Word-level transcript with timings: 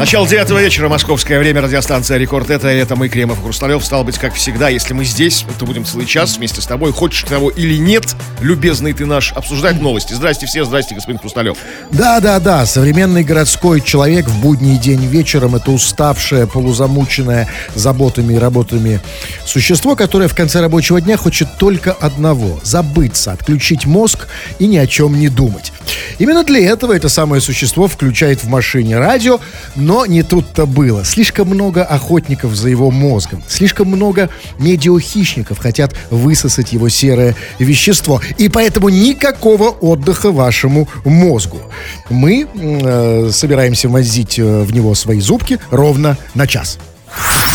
Начало 0.00 0.26
девятого 0.26 0.58
вечера, 0.58 0.88
московское 0.88 1.38
время, 1.38 1.60
радиостанция 1.60 2.16
«Рекорд». 2.16 2.48
Это, 2.48 2.68
это 2.68 2.96
мы, 2.96 3.10
Кремов 3.10 3.38
и 3.40 3.42
Хрусталев. 3.42 3.84
Стало 3.84 4.02
быть, 4.02 4.16
как 4.16 4.32
всегда, 4.32 4.70
если 4.70 4.94
мы 4.94 5.04
здесь, 5.04 5.44
то 5.58 5.66
будем 5.66 5.84
целый 5.84 6.06
час 6.06 6.38
вместе 6.38 6.62
с 6.62 6.66
тобой. 6.66 6.90
Хочешь 6.90 7.24
того 7.24 7.50
или 7.50 7.76
нет, 7.76 8.16
любезный 8.40 8.94
ты 8.94 9.04
наш, 9.04 9.34
обсуждать 9.34 9.78
новости. 9.78 10.14
Здрасте 10.14 10.46
все, 10.46 10.64
здрасте, 10.64 10.94
господин 10.94 11.18
Хрусталев. 11.18 11.58
Да, 11.90 12.18
да, 12.20 12.40
да, 12.40 12.64
современный 12.64 13.22
городской 13.22 13.82
человек 13.82 14.26
в 14.26 14.40
будний 14.40 14.78
день 14.78 15.04
вечером 15.04 15.54
это 15.54 15.70
уставшее, 15.70 16.46
полузамученное 16.46 17.46
заботами 17.74 18.32
и 18.32 18.38
работами 18.38 19.02
существо, 19.44 19.96
которое 19.96 20.28
в 20.28 20.34
конце 20.34 20.62
рабочего 20.62 20.98
дня 21.02 21.18
хочет 21.18 21.58
только 21.58 21.92
одного– 21.92 22.58
забыться, 22.62 23.32
отключить 23.32 23.84
мозг 23.84 24.28
и 24.58 24.66
ни 24.66 24.78
о 24.78 24.86
чем 24.86 25.20
не 25.20 25.28
думать. 25.28 25.74
Именно 26.18 26.44
для 26.44 26.60
этого 26.60 26.94
это 26.94 27.10
самое 27.10 27.42
существо 27.42 27.86
включает 27.86 28.42
в 28.42 28.48
машине 28.48 28.98
радио, 28.98 29.40
но 29.74 29.89
не 30.06 30.22
тут-то 30.22 30.66
было. 30.66 31.04
Слишком 31.04 31.48
много 31.48 31.84
охотников 31.84 32.54
за 32.54 32.68
его 32.68 32.90
мозгом. 32.90 33.42
Слишком 33.48 33.88
много 33.88 34.30
медиахищников 34.58 35.58
хотят 35.58 35.94
высосать 36.10 36.72
его 36.72 36.88
серое 36.88 37.34
вещество. 37.58 38.20
И 38.38 38.48
поэтому 38.48 38.88
никакого 38.88 39.70
отдыха 39.70 40.30
вашему 40.30 40.88
мозгу. 41.04 41.60
Мы 42.08 42.46
э, 42.52 43.30
собираемся 43.32 43.88
возить 43.88 44.38
э, 44.38 44.62
в 44.62 44.72
него 44.72 44.94
свои 44.94 45.20
зубки 45.20 45.58
ровно 45.70 46.16
на 46.34 46.46
час. 46.46 46.78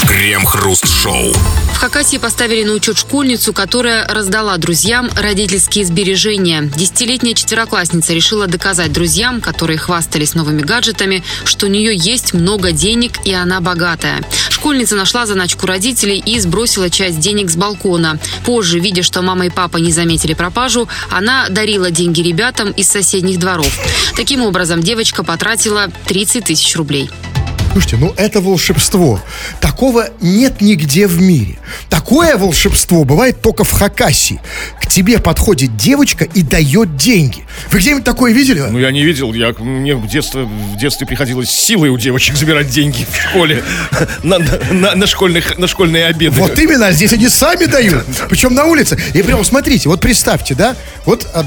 Крем-хруст-шоу. 0.08 1.34
В 1.74 1.78
Хакасии 1.78 2.18
поставили 2.18 2.64
на 2.64 2.74
учет 2.74 2.98
школьницу, 2.98 3.54
которая 3.54 4.08
раздала 4.08 4.56
друзьям 4.58 5.10
родительские 5.16 5.84
сбережения. 5.86 6.62
Десятилетняя 6.76 7.34
четвероклассница 7.34 8.14
решила 8.14 8.48
доказать 8.48 8.94
друзьям, 8.94 9.42
которые 9.42 9.78
хвастались 9.78 10.34
новыми 10.34 10.62
гаджетами, 10.62 11.24
что 11.44 11.66
у 11.66 11.70
нее 11.70 11.96
есть 11.96 12.34
много 12.34 12.72
денег 12.72 13.26
и 13.26 13.34
она 13.34 13.62
богатая. 13.62 14.24
Школьница 14.50 14.96
нашла 14.96 15.26
заначку 15.26 15.68
родителей 15.68 16.20
и 16.20 16.40
сбросила 16.40 16.90
часть 16.90 17.20
денег 17.20 17.50
с 17.50 17.56
балкона. 17.56 18.20
Позже, 18.46 18.80
видя, 18.80 19.04
что 19.04 19.22
мама 19.22 19.48
и 19.48 19.50
папа 19.50 19.78
не 19.78 19.92
заметили 19.92 20.34
пропажу, 20.34 20.88
она 21.12 21.50
дарила 21.50 21.92
деньги 21.92 22.22
ребятам 22.22 22.72
из 22.72 22.88
соседних 22.88 23.38
дворов. 23.38 23.78
Таким 24.16 24.42
образом, 24.44 24.82
девочка 24.82 25.24
потратила 25.24 25.90
30 26.08 26.46
тысяч 26.46 26.76
рублей. 26.76 27.10
Слушайте, 27.76 27.98
ну 27.98 28.14
это 28.16 28.40
волшебство. 28.40 29.22
Такого 29.60 30.08
нет 30.22 30.62
нигде 30.62 31.08
в 31.08 31.22
мире. 31.22 31.58
Такое 31.90 32.38
волшебство 32.38 33.04
бывает 33.04 33.42
только 33.42 33.66
в 33.66 33.72
Хакасии. 33.72 34.40
К 34.82 34.88
тебе 34.88 35.20
подходит 35.20 35.76
девочка 35.76 36.24
и 36.24 36.42
дает 36.42 36.96
деньги. 36.96 37.44
Вы 37.72 37.80
где-нибудь 37.80 38.06
такое 38.06 38.32
видели? 38.32 38.62
Ну, 38.62 38.80
я 38.80 38.92
не 38.92 39.04
видел. 39.04 39.34
Я, 39.34 39.54
мне 39.60 39.94
в 39.94 40.08
детстве, 40.08 40.44
в 40.44 40.78
детстве 40.78 41.06
приходилось 41.06 41.52
силой 41.52 41.90
у 41.90 41.98
девочек 41.98 42.38
забирать 42.38 42.70
деньги 42.70 43.06
в 43.12 43.14
школе 43.14 43.62
на, 44.24 44.40
на, 44.72 44.96
на, 44.96 45.06
школьных, 45.06 45.58
на 45.58 45.68
школьные 45.68 46.06
обеды. 46.06 46.40
Вот 46.40 46.58
именно, 46.58 46.94
здесь 46.94 47.12
они 47.12 47.28
сами 47.28 47.66
дают. 47.66 48.06
Причем 48.30 48.54
на 48.54 48.64
улице. 48.64 48.98
И 49.14 49.22
прям 49.22 49.44
смотрите, 49.44 49.90
вот 49.90 50.00
представьте, 50.00 50.56
да? 50.56 50.78
Вот, 51.04 51.28
а, 51.34 51.46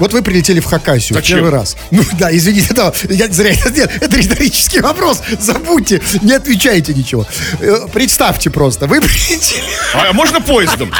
вот 0.00 0.12
вы 0.12 0.22
прилетели 0.22 0.58
в 0.58 0.64
Хакасию 0.64 1.14
Зачем? 1.14 1.36
первый 1.36 1.52
раз. 1.52 1.76
Ну 1.92 2.02
да, 2.18 2.34
извините, 2.36 2.66
это, 2.70 2.92
я 3.10 3.28
зря 3.28 3.52
сделал. 3.66 3.90
Это 4.00 4.16
риторический 4.16 4.80
вопрос. 4.80 5.22
Забудьте, 5.68 6.00
не 6.22 6.32
отвечайте 6.32 6.94
ничего. 6.94 7.26
Э, 7.60 7.86
Представьте 7.92 8.48
просто, 8.48 8.86
вы 8.86 9.02
прилетели. 9.02 9.62
А 9.92 10.14
можно 10.14 10.40
поездом? 10.40 10.90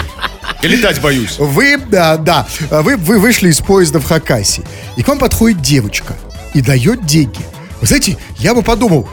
Я 0.61 0.69
летать 0.69 1.01
боюсь. 1.01 1.37
Вы, 1.39 1.79
да, 1.79 2.19
да, 2.19 2.47
вы, 2.71 2.97
вы 2.97 3.19
вышли 3.19 3.49
из 3.49 3.61
поезда 3.61 3.99
в 3.99 4.05
Хакасии, 4.05 4.65
и 4.97 5.03
к 5.03 5.09
вам 5.09 5.19
подходит 5.19 5.63
девочка 5.63 6.15
и 6.53 6.61
дает 6.61 7.07
деньги. 7.07 7.41
Вы 7.81 7.87
знаете, 7.87 8.19
я 8.39 8.55
бы 8.55 8.63
подумал, 8.63 9.09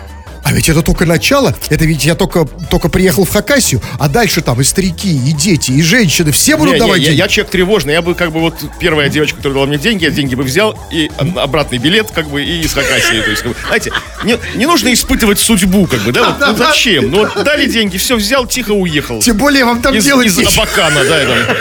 а 0.46 0.54
ведь 0.54 0.70
это 0.70 0.84
только 0.84 1.08
начало, 1.08 1.56
это 1.70 1.86
ведь 1.86 2.06
я 2.06 2.14
только, 2.14 2.46
только 2.70 2.88
приехал 2.88 3.26
в 3.26 3.32
Хакасию, 3.32 3.82
а 3.98 4.08
дальше 4.08 4.42
там 4.42 4.62
и 4.62 4.64
старики, 4.64 5.10
и 5.10 5.32
дети, 5.32 5.72
и 5.72 5.82
женщины, 5.82 6.32
все 6.32 6.56
будут 6.56 6.76
Не, 6.76 6.80
не, 6.80 6.86
давать 6.86 7.00
я, 7.00 7.06
деньги. 7.08 7.18
я 7.18 7.28
человек 7.28 7.52
тревожный. 7.52 7.94
Я 7.94 8.04
бы 8.04 8.14
как 8.14 8.32
бы 8.32 8.40
вот 8.40 8.54
первая 8.80 9.10
девочка, 9.10 9.38
которая 9.38 9.56
дала 9.56 9.66
мне 9.66 9.80
деньги, 9.80 10.04
я 10.04 10.12
деньги 10.12 10.36
бы 10.36 10.44
взял 10.44 10.78
и 10.92 11.10
обратный 11.36 11.80
билет 11.80 12.12
как 12.12 12.30
бы 12.30 12.44
и 12.44 12.62
из 12.62 12.74
Хакасии. 12.74 13.22
То 13.22 13.32
есть, 13.32 13.42
как 13.42 13.54
бы, 13.54 13.58
знаете, 13.66 13.92
не, 14.24 14.38
не 14.54 14.68
нужно 14.68 14.94
испытывать 14.94 15.40
судьбу, 15.40 15.88
как 15.88 16.02
бы, 16.02 16.12
да? 16.12 16.30
Вот, 16.30 16.48
ну 16.48 16.56
зачем? 16.56 17.10
Ну 17.10 17.18
вот 17.26 17.44
дали 17.44 17.66
деньги, 17.66 17.98
все 17.98 18.16
взял, 18.16 18.46
тихо 18.46 18.70
уехал. 18.70 19.22
Тем 19.22 19.38
более 19.38 19.66
вам 19.66 19.82
там 19.82 19.96
Из, 19.96 20.06
делать 20.06 20.28
из. 20.28 20.38
Абакана, 20.38 21.04
да, 21.06 21.22
это. 21.22 21.58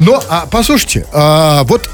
Но, 0.00 0.20
а, 0.28 0.48
послушайте, 0.50 1.06
а, 1.12 1.62
вот 1.62 1.88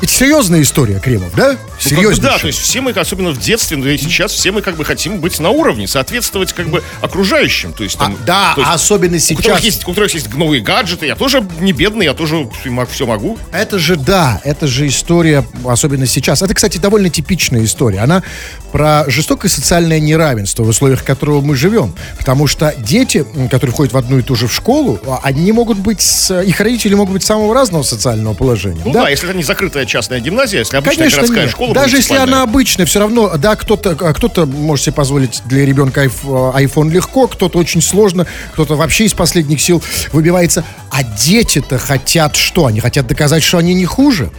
это 0.00 0.10
серьезная 0.10 0.62
история, 0.62 1.00
Кремов, 1.00 1.34
да? 1.36 1.58
Ну, 1.84 1.96
Серьезная. 1.96 2.30
да, 2.32 2.38
то 2.38 2.46
есть 2.46 2.58
все 2.60 2.80
мы, 2.80 2.92
особенно 2.92 3.30
в 3.30 3.38
детстве, 3.38 3.76
ну 3.76 3.86
и 3.88 3.98
сейчас, 3.98 4.32
все 4.32 4.52
мы 4.52 4.62
как 4.62 4.76
бы 4.76 4.84
хотим 4.84 5.20
быть 5.20 5.38
на 5.40 5.50
уровне, 5.50 5.86
соответствовать 5.88 6.52
как 6.52 6.68
бы 6.68 6.82
окружающим. 7.00 7.72
То 7.72 7.84
есть, 7.84 7.98
там, 7.98 8.16
А, 8.20 8.24
да, 8.24 8.52
то 8.54 8.60
есть, 8.60 8.72
особенно 8.72 9.16
у 9.16 9.20
которых, 9.36 9.42
сейчас. 9.58 9.60
есть, 9.62 9.84
у 9.84 9.88
которых 9.88 10.14
есть 10.14 10.34
новые 10.34 10.62
гаджеты, 10.62 11.06
я 11.06 11.16
тоже 11.16 11.44
не 11.60 11.72
бедный, 11.72 12.04
я 12.06 12.14
тоже 12.14 12.48
все 12.90 13.06
могу. 13.06 13.38
Это 13.52 13.78
же 13.78 13.96
да, 13.96 14.40
это 14.44 14.66
же 14.66 14.86
история, 14.86 15.44
особенно 15.66 16.06
сейчас. 16.06 16.42
Это, 16.42 16.54
кстати, 16.54 16.78
довольно 16.78 17.10
типичная 17.10 17.64
история. 17.64 18.00
Она 18.00 18.22
про 18.70 19.04
жестокое 19.08 19.50
социальное 19.50 20.00
неравенство, 20.00 20.62
в 20.64 20.68
условиях 20.68 21.04
которого 21.04 21.40
мы 21.40 21.56
живем. 21.56 21.94
Потому 22.18 22.46
что 22.46 22.74
дети, 22.78 23.26
которые 23.50 23.74
ходят 23.74 23.92
в 23.92 23.96
одну 23.96 24.18
и 24.18 24.22
ту 24.22 24.34
же 24.34 24.46
в 24.46 24.54
школу, 24.54 24.98
а, 25.06 25.20
они 25.22 25.52
могут 25.52 25.78
быть, 25.78 26.02
их 26.30 26.60
родители 26.60 26.94
могут 26.94 27.12
быть 27.14 27.22
самого 27.22 27.54
разного 27.54 27.82
социального 27.82 28.34
положения. 28.34 28.82
Ну 28.84 28.92
да, 28.92 29.08
если 29.08 29.28
это 29.28 29.36
не 29.36 29.42
закрытая 29.44 29.84
частная 29.84 30.20
гимназия, 30.20 30.60
если 30.60 30.76
обычная 30.76 30.96
Конечно, 30.96 31.18
городская 31.18 31.42
нет. 31.44 31.50
школа. 31.52 31.71
Даже 31.74 31.96
если 31.96 32.12
муниципальная. 32.12 32.34
она 32.36 32.42
обычная, 32.42 32.86
все 32.86 33.00
равно, 33.00 33.36
да, 33.36 33.56
кто-то, 33.56 33.90
а 33.90 34.12
кто-то 34.12 34.46
может 34.46 34.84
себе 34.84 34.94
позволить 34.94 35.42
для 35.46 35.64
ребенка 35.64 36.04
айф- 36.04 36.54
iPhone 36.56 36.90
легко, 36.90 37.26
кто-то 37.26 37.58
очень 37.58 37.82
сложно, 37.82 38.26
кто-то 38.52 38.76
вообще 38.76 39.04
из 39.04 39.14
последних 39.14 39.60
сил 39.60 39.82
выбивается. 40.12 40.64
А 40.90 41.02
дети-то 41.04 41.78
хотят 41.78 42.36
что? 42.36 42.66
Они 42.66 42.80
хотят 42.80 43.06
доказать, 43.06 43.42
что 43.42 43.58
они 43.58 43.74
не 43.74 43.84
хуже, 43.86 44.30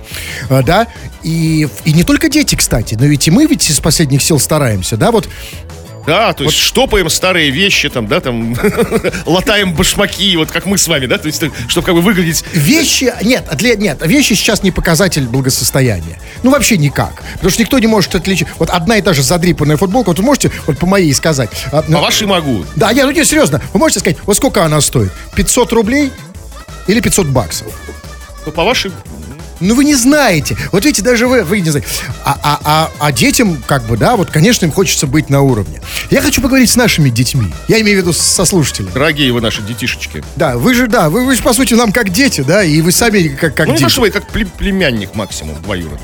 А, 0.49 0.61
да? 0.63 0.88
И, 1.23 1.67
и 1.85 1.94
не 1.94 2.03
только 2.03 2.29
дети, 2.29 2.55
кстати, 2.55 2.95
но 2.95 3.05
ведь 3.05 3.27
и 3.27 3.31
мы 3.31 3.45
ведь 3.45 3.69
из 3.69 3.79
последних 3.79 4.21
сил 4.21 4.39
стараемся, 4.39 4.97
да? 4.97 5.11
Вот 5.11 5.27
Да, 6.05 6.33
то 6.33 6.43
есть 6.43 6.57
штопаем 6.57 7.09
старые 7.09 7.49
вещи, 7.49 7.89
там, 7.89 8.07
да, 8.07 8.19
там, 8.19 8.55
латаем 9.25 9.73
башмаки, 9.73 10.35
вот 10.37 10.51
как 10.51 10.65
мы 10.65 10.77
с 10.77 10.87
вами, 10.87 11.05
да, 11.05 11.17
то 11.17 11.27
есть, 11.27 11.41
чтобы 11.67 11.85
как 11.85 11.95
бы 11.95 12.01
выглядеть... 12.01 12.43
Вещи, 12.53 13.13
нет, 13.21 13.45
для, 13.53 13.75
нет, 13.75 13.99
вещи 14.05 14.33
сейчас 14.33 14.63
не 14.63 14.71
показатель 14.71 15.23
благосостояния. 15.27 16.19
Ну, 16.43 16.51
вообще 16.51 16.77
никак. 16.77 17.23
Потому 17.35 17.51
что 17.51 17.61
никто 17.61 17.79
не 17.79 17.87
может 17.87 18.15
отличить. 18.15 18.47
Вот 18.59 18.69
одна 18.69 18.97
и 18.97 19.01
та 19.01 19.13
же 19.13 19.23
задрипанная 19.23 19.77
футболка, 19.77 20.09
вот 20.09 20.19
вы 20.19 20.25
можете 20.25 20.51
вот 20.67 20.77
по 20.77 20.85
моей 20.85 21.13
сказать. 21.13 21.49
а, 21.71 21.81
По 21.81 21.99
вашей 21.99 22.27
могу. 22.27 22.65
Да, 22.75 22.91
нет, 22.93 23.05
ну 23.05 23.11
не, 23.11 23.23
серьезно. 23.23 23.61
Вы 23.71 23.79
можете 23.79 23.99
сказать, 23.99 24.17
вот 24.25 24.35
сколько 24.37 24.63
она 24.65 24.81
стоит? 24.81 25.11
500 25.35 25.71
рублей 25.73 26.11
или 26.87 26.99
500 26.99 27.27
баксов? 27.27 27.67
Ну, 28.45 28.51
по 28.51 28.63
вашей... 28.63 28.91
Ну, 29.63 29.75
вы 29.75 29.85
не 29.85 29.96
знаете. 29.96 30.57
Вот 30.72 30.84
видите, 30.84 31.01
даже 31.01 31.28
вы, 31.28 31.44
вы 31.44 31.62
не 31.62 31.69
знаете. 31.69 31.88
А, 32.25 32.38
а, 32.44 32.59
а, 32.63 32.91
а 33.00 33.12
детям, 33.12 33.63
как 33.66 33.85
бы, 33.85 33.96
да, 33.96 34.18
вот, 34.18 34.29
конечно, 34.29 34.66
им 34.66 34.72
хочется 34.72 35.07
быть 35.07 35.29
на 35.29 35.41
уровне. 35.41 35.81
Я 36.12 36.22
хочу 36.22 36.41
поговорить 36.41 36.69
с 36.69 36.75
нашими 36.75 37.09
детьми. 37.09 37.53
Я 37.69 37.79
имею 37.81 38.00
в 38.00 38.01
виду 38.01 38.13
со 38.13 38.44
слушателями. 38.44 38.91
Дорогие 38.94 39.31
вы 39.31 39.40
наши 39.40 39.62
детишечки. 39.62 40.24
Да, 40.35 40.57
вы 40.57 40.74
же, 40.74 40.88
да, 40.88 41.09
вы, 41.09 41.25
вы 41.25 41.35
же, 41.35 41.41
по 41.41 41.53
сути, 41.53 41.75
нам 41.75 41.94
как 41.94 42.09
дети, 42.09 42.41
да, 42.41 42.63
и 42.63 42.81
вы 42.81 42.91
сами 42.91 43.29
как, 43.29 43.56
как 43.56 43.68
Ну, 43.68 43.78
дети. 43.78 43.90
что 43.90 44.01
вы 44.01 44.09
как 44.12 44.29
пле- 44.29 44.50
племянник 44.57 45.16
максимум 45.16 45.62
двоюродный. 45.62 46.00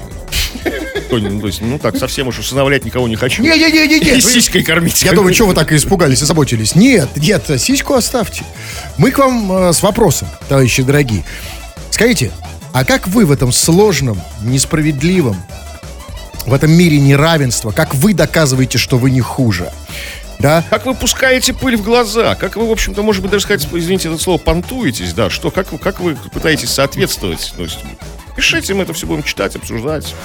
То, 1.10 1.18
ну, 1.18 1.42
то 1.42 1.48
есть, 1.48 1.62
ну 1.62 1.80
так, 1.80 1.98
совсем 1.98 2.28
уж 2.28 2.40
усыновлять 2.40 2.86
никого 2.86 3.08
не 3.08 3.16
хочу. 3.16 3.42
Не-не-не-не-не. 3.44 4.18
И 4.20 4.22
сиськой 4.22 4.64
кормить. 4.64 5.02
Я 5.04 5.12
думаю, 5.14 5.34
что 5.34 5.46
вы 5.48 5.54
так 5.54 5.72
испугались 5.74 6.22
и 6.22 6.26
заботились. 6.26 6.76
Нет, 6.76 7.10
нет, 7.18 7.44
сиську 7.60 7.94
оставьте. 7.96 8.44
Мы 8.98 9.12
к 9.12 9.18
вам 9.18 9.52
э, 9.70 9.74
с 9.74 9.82
вопросом, 9.82 10.28
товарищи 10.48 10.84
дорогие. 10.84 11.26
Скажите, 11.92 12.32
а 12.74 12.86
как 12.86 13.08
вы 13.08 13.26
в 13.26 13.32
этом 13.32 13.52
сложном, 13.52 14.22
несправедливом, 14.42 15.36
в 16.46 16.54
этом 16.54 16.72
мире 16.72 17.00
неравенства, 17.00 17.72
как 17.72 17.94
вы 17.96 18.14
доказываете, 18.14 18.78
что 18.78 18.98
вы 18.98 19.12
не 19.12 19.22
хуже? 19.22 19.72
Да? 20.40 20.64
Как 20.70 20.86
вы 20.86 20.94
пускаете 20.94 21.54
пыль 21.54 21.76
в 21.76 21.84
глаза? 21.84 22.36
Как 22.36 22.56
вы, 22.56 22.68
в 22.68 22.72
общем-то, 22.72 23.04
может 23.04 23.22
быть, 23.22 23.32
даже 23.32 23.44
сказать, 23.44 23.68
извините 23.72 24.08
это 24.08 24.18
слово, 24.18 24.38
понтуетесь, 24.38 25.14
да? 25.14 25.30
Что, 25.30 25.52
как, 25.52 25.68
как 25.82 26.00
вы 26.00 26.16
пытаетесь 26.16 26.70
соответствовать? 26.70 27.54
Есть, 27.58 27.80
пишите, 28.40 28.74
мы 28.74 28.84
это 28.84 28.94
все 28.94 29.06
будем 29.06 29.24
читать, 29.24 29.58
обсуждать. 29.58 30.16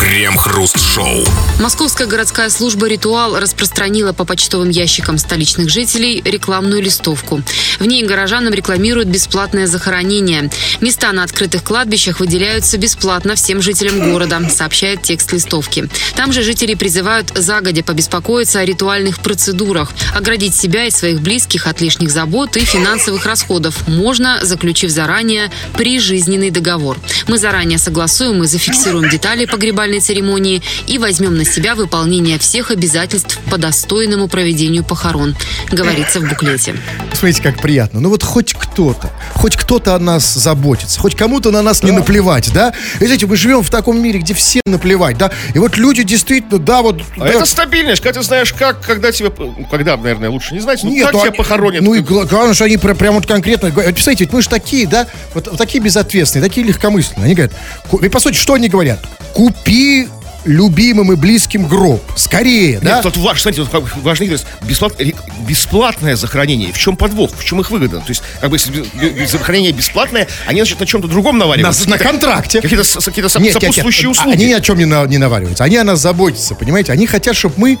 Крем-хруст-шоу. 0.00 1.24
Московская 1.60 2.08
городская 2.08 2.50
служба 2.50 2.88
«Ритуал» 2.88 3.38
распространила 3.38 4.12
по 4.12 4.24
почтовым 4.24 4.68
ящикам 4.68 5.16
столичных 5.16 5.70
жителей 5.70 6.20
рекламную 6.24 6.82
листовку. 6.82 7.40
В 7.78 7.84
ней 7.86 8.04
горожанам 8.04 8.52
рекламируют 8.52 9.08
бесплатное 9.08 9.68
захоронение. 9.68 10.50
Места 10.80 11.12
на 11.12 11.22
открытых 11.22 11.62
кладбищах 11.62 12.18
выделяются 12.18 12.78
бесплатно 12.78 13.36
всем 13.36 13.62
жителям 13.62 14.10
города, 14.10 14.42
сообщает 14.50 15.02
текст 15.02 15.32
листовки. 15.32 15.88
Там 16.16 16.32
же 16.32 16.42
жители 16.42 16.74
призывают 16.74 17.30
загодя 17.36 17.84
побеспокоиться 17.84 18.58
о 18.58 18.64
ритуальных 18.64 19.20
процедурах, 19.20 19.92
оградить 20.14 20.56
себя 20.56 20.86
и 20.86 20.90
своих 20.90 21.20
близких 21.20 21.68
от 21.68 21.80
лишних 21.80 22.10
забот 22.10 22.56
и 22.56 22.64
финансовых 22.64 23.24
расходов 23.24 23.86
можно, 23.86 24.40
заключив 24.42 24.90
заранее 24.90 25.52
прижизненный 25.76 26.50
договор. 26.50 26.98
Мы 27.28 27.35
Мы 27.36 27.40
заранее 27.40 27.76
согласуем 27.76 28.42
и 28.44 28.46
зафиксируем 28.46 29.10
детали 29.10 29.44
погребальной 29.44 30.00
церемонии 30.00 30.62
и 30.86 30.96
возьмем 30.96 31.36
на 31.36 31.44
себя 31.44 31.74
выполнение 31.74 32.38
всех 32.38 32.70
обязательств 32.70 33.38
по 33.50 33.58
достойному 33.58 34.26
проведению 34.26 34.84
похорон, 34.84 35.36
говорится 35.70 36.20
в 36.20 36.26
буклете. 36.26 36.76
Смотрите, 37.12 37.42
как 37.42 37.60
приятно. 37.60 38.00
Ну 38.00 38.08
вот 38.08 38.22
хоть 38.22 38.54
кто-то, 38.54 39.10
хоть 39.34 39.54
кто-то 39.54 39.94
о 39.94 39.98
нас 39.98 40.32
заботится, 40.32 40.98
хоть 40.98 41.14
кому-то 41.14 41.50
на 41.50 41.60
нас 41.60 41.82
не 41.82 41.90
наплевать, 41.90 42.50
да? 42.54 42.72
И 43.00 43.04
знаете, 43.04 43.26
мы 43.26 43.36
живем 43.36 43.62
в 43.62 43.68
таком 43.68 44.00
мире, 44.02 44.20
где 44.20 44.32
все 44.32 44.62
наплевать, 44.64 45.18
да? 45.18 45.30
И 45.54 45.58
вот 45.58 45.76
люди 45.76 46.04
действительно, 46.04 46.58
да, 46.58 46.80
вот... 46.80 47.02
А 47.18 47.20
да, 47.20 47.28
это 47.28 47.44
стабильность, 47.44 48.02
когда 48.02 48.20
ты 48.20 48.26
знаешь, 48.26 48.54
как, 48.54 48.80
когда 48.80 49.12
тебя... 49.12 49.30
Когда, 49.70 49.98
наверное, 49.98 50.30
лучше 50.30 50.54
не 50.54 50.60
знать, 50.60 50.82
но 50.82 50.88
Нет, 50.88 51.04
как 51.04 51.12
ну, 51.12 51.18
тебя 51.20 51.28
они- 51.28 51.36
похоронят. 51.36 51.82
Ну 51.82 51.92
и 51.92 52.00
главное, 52.00 52.54
что 52.54 52.64
они 52.64 52.78
прям, 52.78 52.96
прям 52.96 53.14
вот 53.16 53.26
конкретно 53.26 53.68
говорят. 53.68 53.88
Вот 53.88 53.94
Представляете, 53.94 54.24
ведь 54.24 54.32
мы 54.32 54.40
же 54.40 54.48
такие, 54.48 54.86
да, 54.86 55.06
вот, 55.34 55.48
вот 55.48 55.58
такие 55.58 55.84
безответственные, 55.84 56.48
такие 56.48 56.66
легкомысленные. 56.66 57.25
Они 57.26 57.34
говорят, 57.34 57.52
ведь 58.00 58.12
по 58.12 58.20
сути, 58.20 58.36
что 58.36 58.54
они 58.54 58.68
говорят? 58.68 59.00
Купи 59.34 60.06
любимым 60.44 61.12
и 61.12 61.16
близким 61.16 61.66
гроб. 61.66 62.00
Скорее, 62.14 62.78
да? 62.78 62.94
Нет, 62.96 63.02
тут 63.02 63.16
важ, 63.16 63.42
смотрите, 63.42 63.68
тут 63.68 63.82
важный 63.96 64.26
интерес. 64.26 64.46
Бесплат- 64.62 64.94
бесплатное 65.40 66.14
захоронение. 66.14 66.72
В 66.72 66.78
чем 66.78 66.96
подвох? 66.96 67.32
В 67.36 67.44
чем 67.44 67.60
их 67.60 67.72
выгода? 67.72 67.98
То 67.98 68.10
есть, 68.10 68.22
как 68.40 68.50
бы, 68.50 68.56
если 68.56 69.26
захоронение 69.26 69.72
бесплатное, 69.72 70.28
они, 70.46 70.60
значит, 70.60 70.78
на 70.78 70.86
чем-то 70.86 71.08
другом 71.08 71.36
на, 71.36 71.46
навариваются. 71.46 71.90
на 71.90 71.98
контракте. 71.98 72.60
Какие-то, 72.60 72.84
какие-то 72.84 73.28
Нет, 73.40 73.54
нет, 73.54 73.54
нет, 73.54 73.54
сопутствующие 73.54 74.06
а- 74.06 74.10
услуги. 74.12 74.34
Они 74.36 74.46
ни 74.46 74.52
о 74.52 74.60
чем 74.60 74.78
не, 74.78 74.84
на- 74.84 75.04
не 75.06 75.18
навариваются. 75.18 75.64
Они 75.64 75.76
о 75.78 75.82
нас 75.84 75.98
заботятся, 76.00 76.54
понимаете? 76.54 76.92
Они 76.92 77.08
хотят, 77.08 77.34
чтобы 77.34 77.54
мы... 77.58 77.78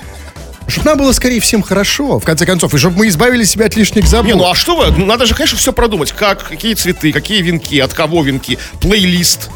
Чтобы 0.68 0.86
нам 0.86 0.98
было 0.98 1.12
скорее 1.12 1.40
всем 1.40 1.62
хорошо, 1.62 2.18
в 2.18 2.24
конце 2.24 2.44
концов, 2.46 2.74
и 2.74 2.78
чтобы 2.78 2.98
мы 2.98 3.08
избавили 3.08 3.44
себя 3.44 3.66
от 3.66 3.76
лишних 3.76 4.06
забот. 4.08 4.26
Не, 4.26 4.34
ну 4.34 4.50
а 4.50 4.54
что 4.54 4.76
вы? 4.76 4.86
Ну, 4.96 5.06
надо 5.06 5.26
же, 5.26 5.34
конечно, 5.34 5.56
все 5.56 5.72
продумать. 5.72 6.12
Как, 6.12 6.42
какие 6.48 6.74
цветы, 6.74 7.12
какие 7.12 7.40
венки, 7.42 7.78
от 7.78 7.94
кого 7.94 8.22
венки, 8.22 8.58
плейлист. 8.80 9.48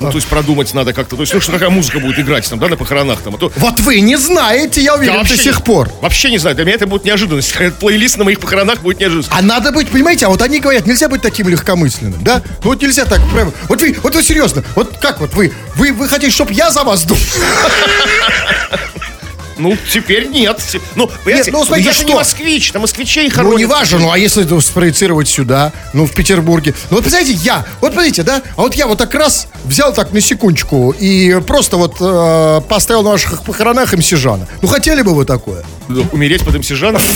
Ну, 0.00 0.10
то 0.10 0.16
есть 0.16 0.28
продумать 0.28 0.72
надо 0.74 0.92
как-то. 0.92 1.16
То 1.16 1.22
есть, 1.22 1.34
ну, 1.34 1.40
что 1.40 1.50
какая 1.50 1.70
музыка 1.70 1.98
будет 1.98 2.20
играть 2.20 2.48
там, 2.48 2.60
да, 2.60 2.68
на 2.68 2.76
похоронах 2.76 3.20
там. 3.20 3.34
А 3.34 3.38
то 3.38 3.50
Вот 3.56 3.80
вы 3.80 3.98
не 4.00 4.16
знаете, 4.16 4.80
я 4.80 4.94
уверен, 4.94 5.14
Я 5.14 5.24
до 5.24 5.36
сих 5.36 5.58
не- 5.58 5.64
пор. 5.64 5.90
Вообще 6.00 6.30
не 6.30 6.38
знаю, 6.38 6.54
для 6.54 6.64
меня 6.64 6.76
это 6.76 6.86
будет 6.86 7.04
неожиданность. 7.04 7.52
Этот 7.56 7.80
плейлист 7.80 8.16
на 8.16 8.22
моих 8.22 8.38
похоронах 8.38 8.80
будет 8.80 9.00
неожиданность. 9.00 9.30
А 9.32 9.42
надо 9.42 9.72
быть, 9.72 9.88
понимаете, 9.88 10.26
а 10.26 10.28
вот 10.28 10.40
они 10.40 10.60
говорят, 10.60 10.86
нельзя 10.86 11.08
быть 11.08 11.20
таким 11.20 11.48
легкомысленным, 11.48 12.22
да? 12.22 12.42
Ну 12.62 12.70
вот 12.70 12.80
нельзя 12.80 13.06
так 13.06 13.20
прям. 13.32 13.52
Вот 13.68 13.80
вы, 13.80 13.96
вот 14.00 14.14
вы 14.14 14.22
серьезно, 14.22 14.62
вот 14.76 14.98
как 14.98 15.18
вот 15.20 15.34
вы, 15.34 15.52
вы, 15.74 15.92
вы 15.92 16.08
хотите, 16.08 16.30
чтобы 16.30 16.52
я 16.52 16.70
за 16.70 16.84
вас 16.84 17.02
думал? 17.02 17.20
Ну, 19.58 19.76
теперь 19.92 20.28
нет. 20.28 20.60
Ну, 20.94 21.10
понимаете, 21.24 21.50
ну, 21.50 21.64
смотрите, 21.64 21.88
я 21.88 21.92
же 21.92 22.04
не 22.04 22.10
что? 22.10 22.18
москвич, 22.18 22.72
там 22.72 22.82
москвичей 22.82 23.28
Ну, 23.28 23.34
хоронят. 23.34 23.58
не 23.58 23.66
важно, 23.66 23.98
ну 23.98 24.10
а 24.12 24.18
если 24.18 24.44
это 24.44 24.60
спроецировать 24.60 25.28
сюда, 25.28 25.72
ну, 25.92 26.06
в 26.06 26.12
Петербурге. 26.12 26.74
Ну, 26.90 26.96
вот, 26.96 27.02
представляете, 27.04 27.38
я, 27.44 27.64
вот, 27.80 27.92
смотрите, 27.92 28.22
да, 28.22 28.42
а 28.56 28.62
вот 28.62 28.74
я 28.74 28.86
вот 28.86 28.98
так 28.98 29.12
раз 29.14 29.48
взял 29.64 29.92
так 29.92 30.12
на 30.12 30.20
секундочку 30.20 30.92
и 30.98 31.40
просто 31.46 31.76
вот 31.76 31.96
э, 32.00 32.60
поставил 32.68 33.02
на 33.02 33.10
ваших 33.10 33.42
похоронах 33.44 33.92
МС 33.92 34.08
Жана. 34.10 34.46
Ну, 34.62 34.68
хотели 34.68 35.02
бы 35.02 35.14
вы 35.14 35.24
такое? 35.24 35.64
Ну, 35.88 36.06
Умереть 36.12 36.44
под 36.44 36.58
МС 36.58 36.68
Жаном? 36.68 37.02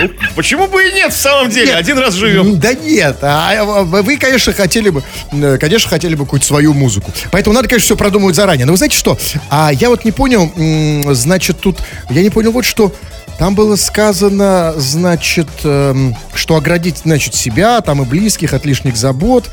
Ну, 0.00 0.10
почему 0.36 0.66
бы 0.66 0.88
и 0.88 0.92
нет, 0.92 1.12
в 1.12 1.16
самом 1.16 1.50
деле? 1.50 1.68
Нет. 1.68 1.76
Один 1.76 1.98
раз 1.98 2.14
живем. 2.14 2.58
Да 2.58 2.72
нет, 2.74 3.18
а 3.22 3.64
вы, 3.64 4.16
конечно, 4.16 4.52
хотели 4.52 4.90
бы, 4.90 5.02
э, 5.32 5.58
конечно, 5.58 5.88
хотели 5.88 6.14
бы 6.14 6.24
какую-то 6.24 6.46
свою 6.46 6.74
музыку. 6.74 7.12
Поэтому 7.30 7.54
надо, 7.54 7.68
конечно, 7.68 7.86
все 7.86 7.96
продумывать 7.96 8.36
заранее. 8.36 8.66
Но 8.66 8.72
вы 8.72 8.78
знаете 8.78 8.96
что? 8.96 9.18
А 9.50 9.70
я 9.72 9.88
вот 9.88 10.04
не 10.04 10.12
понял, 10.12 10.52
значит, 11.14 11.60
тут, 11.60 11.78
я 12.10 12.22
не 12.22 12.30
понял 12.30 12.52
вот 12.52 12.64
что. 12.64 12.92
Там 13.38 13.54
было 13.54 13.76
сказано, 13.76 14.74
значит, 14.76 15.48
эм, 15.62 16.16
что 16.34 16.56
оградить, 16.56 16.98
значит, 17.04 17.36
себя, 17.36 17.80
там 17.82 18.02
и 18.02 18.04
близких 18.04 18.52
от 18.52 18.66
лишних 18.66 18.96
забот. 18.96 19.48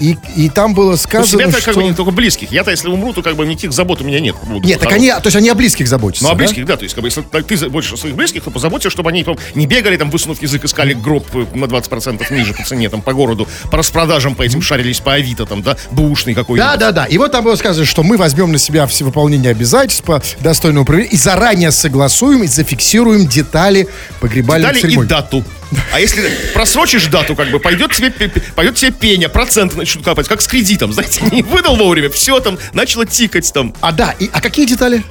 И, 0.00 0.16
и 0.36 0.48
там 0.48 0.74
было 0.74 0.92
Ну, 0.92 0.96
сказано, 0.96 1.26
себя-то 1.26 1.58
что... 1.60 1.66
как 1.66 1.74
бы 1.76 1.82
не 1.84 1.94
только 1.94 2.10
близких. 2.10 2.52
Я-то, 2.52 2.70
если 2.70 2.88
умру, 2.88 3.12
то 3.12 3.22
как 3.22 3.36
бы 3.36 3.46
никаких 3.46 3.72
забот 3.72 4.00
у 4.00 4.04
меня 4.04 4.20
нет. 4.20 4.36
поводу 4.36 4.66
Нет, 4.66 4.80
так 4.80 4.92
они, 4.92 5.10
то 5.10 5.22
есть 5.24 5.36
они 5.36 5.48
о 5.48 5.54
близких 5.54 5.88
заботятся. 5.88 6.24
Ну, 6.24 6.30
да? 6.30 6.36
близких, 6.36 6.66
да, 6.66 6.76
то 6.76 6.82
есть, 6.82 6.94
как 6.94 7.02
бы, 7.02 7.08
если 7.08 7.22
ты 7.22 7.56
заботишься 7.56 7.94
о 7.94 7.98
своих 7.98 8.14
близких, 8.16 8.42
то 8.42 8.50
позаботься, 8.50 8.90
чтобы 8.90 9.10
они 9.10 9.24
там, 9.24 9.36
не 9.54 9.66
бегали, 9.66 9.96
там, 9.96 10.10
высунув 10.10 10.40
язык, 10.42 10.64
искали 10.64 10.92
гроб 10.92 11.26
на 11.54 11.64
20% 11.64 12.34
ниже 12.34 12.54
по 12.54 12.64
цене, 12.64 12.88
там, 12.88 13.02
по 13.02 13.12
городу, 13.12 13.48
по 13.70 13.78
распродажам 13.78 14.34
по 14.34 14.42
этим 14.42 14.62
шарились, 14.62 15.00
по 15.00 15.14
Авито, 15.14 15.46
там, 15.46 15.62
да, 15.62 15.76
бэушный 15.90 16.34
какой-то. 16.34 16.64
Да, 16.64 16.76
да, 16.76 16.92
да. 16.92 17.04
И 17.06 17.18
вот 17.18 17.32
там 17.32 17.44
было 17.44 17.56
сказано, 17.56 17.86
что 17.86 18.02
мы 18.02 18.16
возьмем 18.16 18.52
на 18.52 18.58
себя 18.58 18.86
все 18.86 19.04
выполнение 19.04 19.50
обязательств 19.50 20.04
по 20.04 20.22
достойному 20.40 20.82
управлению 20.82 21.12
и 21.12 21.16
заранее 21.16 21.70
согласуем 21.70 22.42
и 22.42 22.46
зафиксируем 22.46 23.26
детали 23.26 23.88
погребальной 24.20 24.68
Дали 24.68 24.78
и 24.78 24.82
церемонии. 24.82 25.08
дату. 25.08 25.44
А 25.92 26.00
если 26.00 26.30
просрочишь 26.54 27.06
дату, 27.06 27.34
как 27.34 27.50
бы, 27.50 27.58
пойдет 27.58 27.92
тебе, 27.92 28.12
пойдет 28.54 28.76
тебе 28.76 28.92
пеня, 28.92 29.28
проценты 29.28 29.76
начнут 29.76 30.04
капать, 30.04 30.28
как 30.28 30.40
с 30.40 30.46
кредитом, 30.46 30.92
знаете, 30.92 31.22
не 31.32 31.42
выдал 31.42 31.76
вовремя, 31.76 32.10
все 32.10 32.38
там, 32.40 32.58
начало 32.72 33.06
тикать 33.06 33.52
там. 33.52 33.74
А 33.80 33.92
да, 33.92 34.14
и, 34.18 34.30
а 34.32 34.40
какие 34.40 34.66
детали? 34.66 35.02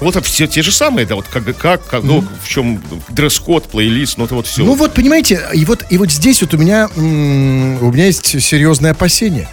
Вот 0.00 0.16
а 0.16 0.20
все 0.20 0.48
те 0.48 0.62
же 0.62 0.72
самые, 0.72 1.06
да, 1.06 1.14
вот 1.14 1.26
как, 1.28 1.44
как, 1.56 1.86
как, 1.86 2.02
ну, 2.02 2.24
в 2.42 2.48
чем 2.48 2.82
дресс-код, 3.08 3.70
плейлист, 3.70 4.18
ну, 4.18 4.24
это 4.24 4.34
вот 4.34 4.48
все. 4.48 4.64
Ну 4.64 4.74
вот, 4.74 4.94
понимаете, 4.94 5.40
и 5.54 5.64
вот, 5.64 5.84
и 5.90 5.98
вот 5.98 6.10
здесь 6.10 6.42
вот 6.42 6.54
у 6.54 6.58
меня, 6.58 6.88
м, 6.96 7.80
у 7.80 7.92
меня 7.92 8.06
есть 8.06 8.42
серьезное 8.42 8.90
опасение. 8.90 9.48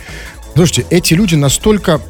Слушайте, 0.56 0.88
эти 0.90 1.14
люди 1.14 1.36
настолько 1.36 2.02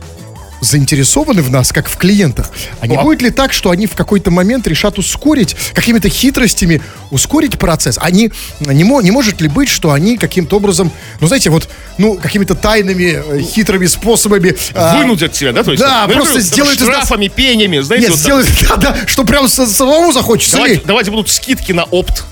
заинтересованы 0.61 1.41
в 1.41 1.49
нас, 1.51 1.71
как 1.71 1.87
в 1.89 1.97
клиентах. 1.97 2.49
А 2.81 2.87
не 2.87 2.95
Ну, 2.95 3.01
а- 3.01 3.03
будет 3.03 3.21
ли 3.21 3.29
так, 3.29 3.53
что 3.53 3.69
они 3.71 3.87
в 3.87 3.95
какой-то 3.95 4.31
момент 4.31 4.67
решат 4.67 4.97
ускорить, 4.99 5.55
какими-то 5.73 6.09
хитростями 6.09 6.81
ускорить 7.11 7.57
процесс? 7.57 7.97
Они, 8.01 8.31
не, 8.59 8.83
мо- 8.83 9.01
не 9.01 9.11
может 9.11 9.41
ли 9.41 9.47
быть, 9.47 9.69
что 9.69 9.91
они 9.91 10.17
каким-то 10.17 10.57
образом, 10.57 10.91
ну, 11.19 11.27
знаете, 11.27 11.49
вот, 11.49 11.69
ну, 11.97 12.15
какими-то 12.15 12.55
тайными, 12.55 13.21
э, 13.25 13.41
хитрыми 13.41 13.85
способами... 13.87 14.55
а, 14.73 14.97
Вынудят 14.97 15.33
тебя, 15.33 15.51
да? 15.53 15.63
То 15.63 15.71
есть, 15.71 15.83
Да, 15.83 16.05
я 16.07 16.13
просто 16.15 16.39
сделают 16.41 16.79
из 16.79 16.87
нас- 16.87 16.95
штрафами, 16.97 17.27
пенями, 17.27 17.79
знаете, 17.79 18.07
Нет, 18.07 18.11
вот 18.11 18.19
сделают, 18.19 18.47
да, 18.69 18.75
да, 18.75 18.97
что 19.07 19.23
прям 19.23 19.47
самому 19.47 20.11
захочется 20.11 20.57
Давайте, 20.57 20.81
давайте 20.85 21.11
будут 21.11 21.29
скидки 21.29 21.71
на 21.71 21.83
опт. 21.85 22.23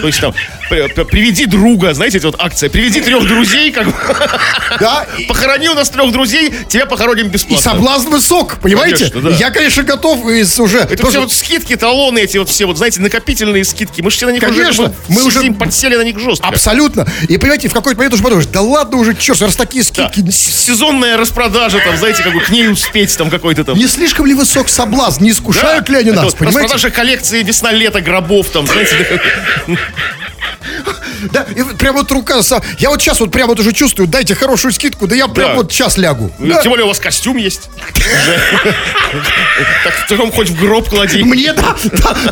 То 0.00 0.06
есть 0.06 0.20
там, 0.20 0.32
при- 0.68 0.86
при- 0.88 1.04
приведи 1.04 1.46
друга, 1.46 1.92
знаете, 1.94 2.18
вот 2.20 2.36
акция, 2.38 2.70
приведи 2.70 3.00
трех 3.00 3.26
друзей, 3.26 3.72
как 3.72 3.86
бы, 3.86 3.94
Да, 4.78 5.06
похорони 5.28 5.68
у 5.68 5.74
нас 5.74 5.90
трех 5.90 6.12
друзей, 6.12 6.52
тебя 6.68 6.86
похороним 6.86 7.28
бесплатно. 7.28 7.59
Соблазн 7.60 8.08
высок, 8.10 8.58
понимаете? 8.60 9.10
Конечно, 9.10 9.20
да. 9.30 9.36
Я, 9.36 9.50
конечно, 9.50 9.82
готов 9.82 10.26
из 10.28 10.58
уже... 10.58 10.78
Это 10.78 10.96
тоже- 10.96 11.10
все 11.10 11.20
вот 11.20 11.32
скидки, 11.32 11.76
талоны 11.76 12.20
эти 12.20 12.38
вот 12.38 12.48
все, 12.48 12.66
вот 12.66 12.76
знаете, 12.76 13.00
накопительные 13.00 13.64
скидки. 13.64 14.00
Мы 14.00 14.10
же 14.10 14.16
все 14.16 14.26
на 14.26 14.30
них 14.30 14.40
Конечно, 14.40 14.84
уже, 14.84 14.92
мы 15.08 15.22
уже- 15.24 15.52
подсели 15.52 15.96
на 15.96 16.02
них 16.02 16.18
жестко. 16.18 16.46
Абсолютно. 16.46 17.06
И 17.28 17.36
понимаете, 17.38 17.68
в 17.68 17.72
какой-то 17.72 17.96
момент 17.98 18.14
уже 18.14 18.22
подумаешь, 18.22 18.48
да 18.52 18.60
ладно 18.60 18.96
уже, 18.98 19.14
черт, 19.14 19.40
раз 19.42 19.56
такие 19.56 19.84
Да. 19.94 20.10
скидки. 20.10 20.30
С- 20.30 20.64
Сезонная 20.70 21.16
распродажа, 21.16 21.78
там, 21.84 21.96
знаете, 21.96 22.22
как 22.22 22.32
бы 22.32 22.40
к 22.40 22.50
ней 22.50 22.68
успеть, 22.68 23.16
там, 23.16 23.30
какой-то 23.30 23.64
там. 23.64 23.76
Не 23.78 23.86
слишком 23.88 24.26
ли 24.26 24.34
высок 24.34 24.68
соблазн? 24.68 25.24
Не 25.24 25.30
искушают 25.30 25.86
Да, 25.86 25.92
ли 25.92 25.98
они 26.00 26.10
нас, 26.12 26.24
вот 26.26 26.36
понимаете? 26.36 26.74
Распродажа 26.74 26.90
коллекции 26.90 27.42
весна-лето 27.42 28.00
гробов, 28.00 28.48
там, 28.48 28.66
знаете, 28.66 29.20
да. 31.32 31.46
И 31.54 31.62
прям 31.76 31.96
вот 31.96 32.10
рука... 32.10 32.40
Я 32.78 32.90
вот 32.90 33.00
сейчас 33.00 33.20
вот 33.20 33.30
прямо 33.30 33.48
вот 33.48 33.60
уже 33.60 33.72
чувствую, 33.72 34.06
дайте 34.08 34.34
хорошую 34.34 34.72
скидку, 34.72 35.06
да 35.06 35.14
я 35.16 35.28
прям 35.28 35.50
Да. 35.50 35.54
вот 35.56 35.72
сейчас 35.72 35.96
лягу. 35.98 36.30
Да. 36.38 36.62
Тем 36.62 36.70
более 36.70 36.84
у 36.84 36.88
вас 36.88 36.98
костюм 36.98 37.36
есть. 37.36 37.70
Так 39.84 39.94
в 39.94 40.08
таком 40.08 40.30
хоть 40.32 40.48
в 40.50 40.58
гроб 40.58 40.88
клади. 40.88 41.22
Мне 41.22 41.52
да, 41.52 41.76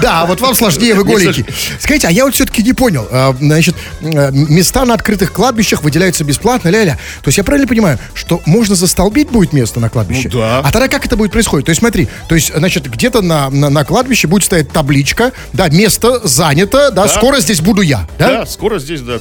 да, 0.01 0.23
а 0.23 0.27
вот 0.27 0.41
вам 0.41 0.55
сложнее, 0.55 0.95
вы 0.95 1.05
голенький. 1.05 1.45
Скажите, 1.81 2.09
а 2.09 2.11
я 2.11 2.25
вот 2.25 2.35
все-таки 2.35 2.63
не 2.63 2.73
понял. 2.73 3.07
А, 3.11 3.35
Значит, 3.39 3.77
э, 4.01 4.31
места 4.33 4.85
на 4.85 4.95
открытых 4.95 5.33
кладбищах 5.33 5.83
выделяются 5.83 6.25
бесплатно, 6.25 6.69
ля-ля. 6.69 6.95
То 7.23 7.29
есть 7.29 7.39
я 7.39 7.45
правильно 7.45 7.67
понимаю, 7.69 7.99
что 8.15 8.41
можно 8.47 8.75
застолбить 8.75 9.29
будет 9.31 9.53
место 9.53 9.81
на 9.81 9.89
кладбище? 9.89 10.29
Ну 10.33 10.39
да. 10.41 10.61
А 10.61 10.71
тогда 10.73 10.89
как 10.89 11.07
это 11.07 11.17
будет 11.17 11.33
происходить? 11.33 11.67
То 11.67 11.71
есть 11.71 11.81
смотри, 11.81 12.09
то 12.29 12.35
есть, 12.35 12.53
значит, 12.55 12.89
где-то 12.91 13.23
на, 13.23 13.51
на, 13.51 13.71
на 13.71 13.85
кладбище 13.85 14.27
будет 14.29 14.45
стоять 14.45 14.71
табличка, 14.71 15.33
да, 15.53 15.69
место 15.69 16.27
занято, 16.27 16.91
да, 16.91 17.09
скоро 17.09 17.41
здесь 17.41 17.61
буду 17.61 17.83
я, 17.83 18.07
да? 18.19 18.29
Да, 18.29 18.47
скоро 18.47 18.78
здесь, 18.79 19.01
да. 19.01 19.19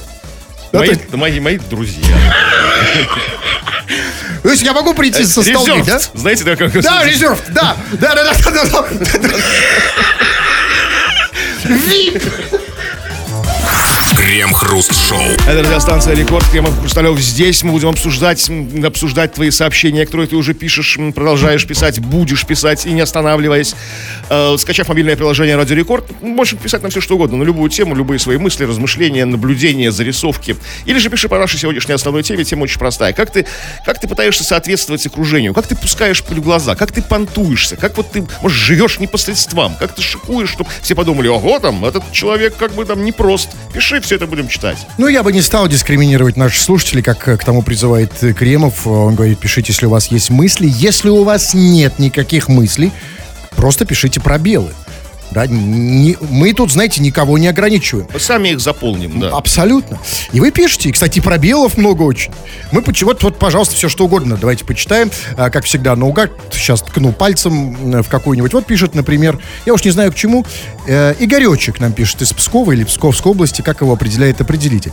Да, 0.72 0.80
Мои, 0.80 0.88
есть- 0.90 1.12
мои, 1.12 1.40
мои 1.40 1.58
друзья. 1.58 2.04
То 4.42 4.50
есть 4.50 4.62
я 4.62 4.72
могу 4.72 4.94
прийти 4.94 5.24
со 5.24 5.42
столбить, 5.42 5.84
да? 5.86 5.98
Знаете, 6.14 6.44
да, 6.44 6.56
как... 6.56 6.72
Да, 6.80 7.04
резерв, 7.04 7.40
да, 7.48 7.76
да, 7.92 8.14
да, 8.14 8.24
да, 8.24 8.50
да, 8.50 8.64
да, 8.64 9.18
да. 9.18 9.28
Крем-хруст-шоу. 14.28 15.22
Это 15.46 15.62
радиостанция 15.62 16.14
Рекорд, 16.14 16.46
Кремов 16.50 16.78
Хрусталев. 16.80 17.18
Здесь 17.18 17.62
мы 17.62 17.72
будем 17.72 17.88
обсуждать, 17.88 18.50
обсуждать 18.84 19.32
твои 19.32 19.50
сообщения, 19.50 20.04
которые 20.04 20.26
ты 20.26 20.36
уже 20.36 20.52
пишешь, 20.52 20.98
продолжаешь 21.14 21.66
писать, 21.66 21.98
будешь 22.00 22.44
писать 22.44 22.84
и 22.84 22.90
не 22.90 23.00
останавливаясь. 23.00 23.74
Э, 24.28 24.56
скачав 24.58 24.88
мобильное 24.88 25.16
приложение 25.16 25.56
Радио 25.56 25.74
Рекорд, 25.74 26.04
можешь 26.20 26.58
писать 26.58 26.82
на 26.82 26.90
все 26.90 27.00
что 27.00 27.14
угодно, 27.14 27.38
на 27.38 27.42
любую 27.42 27.70
тему, 27.70 27.94
любые 27.94 28.18
свои 28.18 28.36
мысли, 28.36 28.64
размышления, 28.64 29.24
наблюдения, 29.24 29.90
зарисовки. 29.90 30.56
Или 30.84 30.98
же 30.98 31.08
пиши 31.08 31.30
по 31.30 31.38
нашей 31.38 31.58
сегодняшней 31.58 31.94
основной 31.94 32.22
теме. 32.22 32.44
Тема 32.44 32.64
очень 32.64 32.78
простая. 32.78 33.14
Как 33.14 33.30
ты, 33.30 33.46
как 33.86 33.98
ты 33.98 34.08
пытаешься 34.08 34.44
соответствовать 34.44 35.06
окружению? 35.06 35.54
Как 35.54 35.66
ты 35.66 35.74
пускаешь 35.74 36.22
пыль 36.22 36.40
в 36.40 36.44
глаза? 36.44 36.74
Как 36.74 36.92
ты 36.92 37.00
понтуешься? 37.00 37.76
Как 37.76 37.96
вот 37.96 38.12
ты, 38.12 38.26
может, 38.42 38.58
живешь 38.58 38.98
непосредством? 38.98 39.74
Как 39.76 39.94
ты 39.94 40.02
шикуешь, 40.02 40.50
чтобы 40.50 40.68
все 40.82 40.94
подумали, 40.94 41.28
ого, 41.28 41.58
там, 41.60 41.82
этот 41.86 42.12
человек 42.12 42.56
как 42.58 42.74
бы 42.74 42.84
там 42.84 43.02
непрост. 43.06 43.48
Пиши 43.72 44.02
все 44.02 44.17
это 44.18 44.26
будем 44.26 44.48
читать. 44.48 44.78
Ну, 44.98 45.08
я 45.08 45.22
бы 45.22 45.32
не 45.32 45.40
стал 45.40 45.68
дискриминировать 45.68 46.36
наших 46.36 46.60
слушателей, 46.60 47.02
как 47.02 47.26
э, 47.28 47.36
к 47.36 47.44
тому 47.44 47.62
призывает 47.62 48.12
э, 48.22 48.32
Кремов. 48.32 48.86
Он 48.86 49.14
говорит, 49.14 49.38
пишите, 49.38 49.72
если 49.72 49.86
у 49.86 49.90
вас 49.90 50.08
есть 50.08 50.30
мысли. 50.30 50.68
Если 50.68 51.08
у 51.08 51.24
вас 51.24 51.54
нет 51.54 51.98
никаких 51.98 52.48
мыслей, 52.48 52.92
просто 53.56 53.84
пишите 53.84 54.20
пробелы. 54.20 54.74
Да, 55.30 55.46
не, 55.46 56.16
мы 56.30 56.52
тут, 56.54 56.72
знаете, 56.72 57.02
никого 57.02 57.36
не 57.38 57.48
ограничиваем. 57.48 58.08
Мы 58.12 58.18
сами 58.20 58.48
их 58.50 58.60
заполним, 58.60 59.20
да. 59.20 59.28
Абсолютно. 59.30 59.98
И 60.32 60.40
вы 60.40 60.50
пишете. 60.50 60.88
И, 60.88 60.92
кстати, 60.92 61.20
пробелов 61.20 61.76
много 61.76 62.02
очень. 62.02 62.32
Мы 62.72 62.80
поч- 62.82 63.02
вот, 63.02 63.22
вот, 63.22 63.38
пожалуйста, 63.38 63.74
все 63.74 63.88
что 63.88 64.06
угодно. 64.06 64.36
Давайте 64.40 64.64
почитаем. 64.64 65.10
А, 65.36 65.50
как 65.50 65.64
всегда, 65.64 65.94
наугад. 65.96 66.30
Сейчас 66.50 66.80
ткну 66.82 67.12
пальцем 67.12 67.94
э, 67.94 68.02
в 68.02 68.08
какую-нибудь. 68.08 68.52
Вот 68.54 68.66
пишет, 68.66 68.94
например, 68.94 69.38
я 69.66 69.74
уж 69.74 69.84
не 69.84 69.90
знаю 69.90 70.12
к 70.12 70.14
чему. 70.14 70.46
Э, 70.86 71.14
Игоречек 71.18 71.78
нам 71.80 71.92
пишет 71.92 72.22
из 72.22 72.32
Пскова 72.32 72.72
или 72.72 72.84
Псковской 72.84 73.32
области. 73.32 73.60
Как 73.62 73.80
его 73.82 73.92
определяет 73.92 74.40
определитель. 74.40 74.92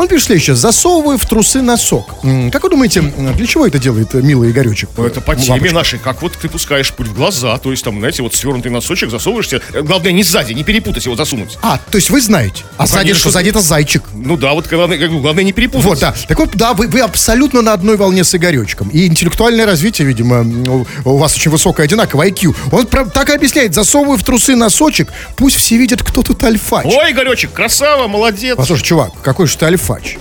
Он 0.00 0.08
пишет 0.08 0.28
следующее. 0.28 0.56
Засовываю 0.56 1.18
в 1.18 1.26
трусы 1.26 1.60
носок. 1.60 2.14
Как 2.50 2.62
вы 2.62 2.70
думаете, 2.70 3.02
для 3.02 3.46
чего 3.46 3.66
это 3.66 3.78
делает 3.78 4.14
э, 4.14 4.22
милый 4.22 4.50
Игоречек? 4.50 4.88
Ну, 4.96 5.04
это 5.04 5.20
по 5.20 5.36
теме 5.36 5.56
бабушка. 5.58 5.74
нашей, 5.74 5.98
как 5.98 6.22
вот 6.22 6.32
ты 6.40 6.48
пускаешь 6.48 6.90
путь 6.94 7.08
в 7.08 7.14
глаза, 7.14 7.58
то 7.58 7.70
есть 7.70 7.84
там, 7.84 7.98
знаете, 7.98 8.22
вот 8.22 8.34
свернутый 8.34 8.72
носочек 8.72 9.10
засовываешься. 9.10 9.60
Э, 9.74 9.82
Главное, 9.82 10.12
не 10.12 10.22
сзади, 10.22 10.54
не 10.54 10.64
перепутать 10.64 11.04
его 11.04 11.16
засунуть. 11.16 11.58
А, 11.60 11.78
то 11.90 11.98
есть 11.98 12.08
вы 12.08 12.22
знаете. 12.22 12.64
А 12.78 12.86
сзади 12.86 13.08
конечно. 13.08 13.20
что? 13.20 13.30
Сзади 13.30 13.50
это 13.50 13.60
зайчик. 13.60 14.02
Ну 14.14 14.38
да, 14.38 14.54
вот 14.54 14.68
главное, 14.68 15.06
главное 15.06 15.44
не 15.44 15.52
перепутать. 15.52 15.84
Вот, 15.84 15.98
да. 15.98 16.14
Так 16.26 16.38
вот, 16.38 16.56
да, 16.56 16.72
вы, 16.72 16.86
вы 16.86 17.00
абсолютно 17.00 17.60
на 17.60 17.74
одной 17.74 17.98
волне 17.98 18.24
с 18.24 18.34
Игоречком. 18.34 18.88
И 18.88 19.06
интеллектуальное 19.06 19.66
развитие, 19.66 20.08
видимо, 20.08 20.86
у, 21.04 21.18
вас 21.18 21.36
очень 21.36 21.50
высокое 21.50 21.84
одинаковое 21.84 22.30
IQ. 22.30 22.56
Он 22.72 22.86
прям 22.86 23.10
так 23.10 23.28
и 23.28 23.34
объясняет. 23.34 23.74
Засовываю 23.74 24.16
в 24.16 24.24
трусы 24.24 24.56
носочек, 24.56 25.12
пусть 25.36 25.56
все 25.56 25.76
видят, 25.76 26.02
кто 26.02 26.22
тут 26.22 26.42
альфач. 26.42 26.86
Ой, 26.86 27.12
Игоречек, 27.12 27.52
красава, 27.52 28.08
молодец. 28.08 28.56
Послушай, 28.56 28.82
чувак, 28.82 29.10
какой 29.22 29.46
же 29.46 29.58
ты 29.58 29.66
альфач? 29.90 30.18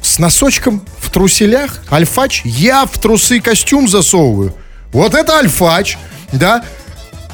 С 0.00 0.18
носочком 0.18 0.82
в 0.98 1.10
труселях? 1.10 1.80
Альфач? 1.90 2.42
Я 2.44 2.86
в 2.86 2.98
трусы 2.98 3.40
костюм 3.40 3.88
засовываю. 3.88 4.54
Вот 4.92 5.14
это 5.14 5.38
альфач, 5.38 5.96
да? 6.32 6.64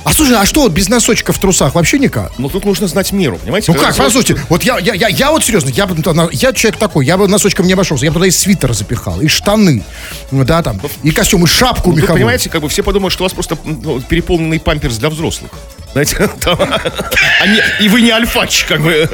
А 0.05 0.12
слушай, 0.12 0.37
а 0.37 0.47
что 0.47 0.62
вот 0.62 0.73
без 0.73 0.88
носочка 0.88 1.33
в 1.33 1.38
трусах? 1.38 1.75
Вообще 1.75 1.99
никак. 1.99 2.33
Ну 2.38 2.49
тут 2.49 2.65
нужно 2.65 2.87
знать 2.87 3.12
меру, 3.12 3.37
понимаете? 3.37 3.73
Ну 3.73 3.79
как, 3.79 3.97
послушайте, 3.97 4.41
вот 4.49 4.62
я, 4.62 4.79
я, 4.79 4.95
я, 4.95 5.09
я 5.09 5.31
вот 5.33 5.45
серьезно, 5.45 5.69
я, 5.71 5.88
я 6.33 6.53
человек 6.53 6.79
такой, 6.79 7.05
я 7.05 7.19
бы 7.19 7.27
носочком 7.27 7.67
не 7.67 7.73
обошелся, 7.73 8.05
я 8.05 8.11
бы 8.11 8.15
туда 8.15 8.27
и 8.27 8.31
свитер 8.31 8.73
запихал, 8.73 9.21
и 9.21 9.27
штаны, 9.29 9.83
ну 10.31 10.45
да, 10.45 10.62
там, 10.62 10.81
и 11.03 11.11
костюм, 11.11 11.45
и 11.45 11.47
шапку 11.47 11.91
Ну, 11.91 11.97
Вы 11.97 12.00
меховую. 12.03 12.21
понимаете, 12.21 12.49
как 12.49 12.62
бы 12.62 12.69
все 12.69 12.83
подумают, 12.83 13.12
что 13.12 13.25
у 13.25 13.27
вас 13.27 13.33
просто 13.35 13.59
ну, 13.65 14.00
переполненный 14.00 14.61
памперс 14.61 14.97
для 14.99 15.11
взрослых. 15.11 15.50
Знаете, 15.93 16.31
там, 16.41 16.59
а 16.61 17.47
не- 17.47 17.62
и 17.85 17.88
вы 17.88 18.00
не 18.00 18.11
альфач, 18.11 18.65
как 18.65 18.81
бы. 18.81 19.11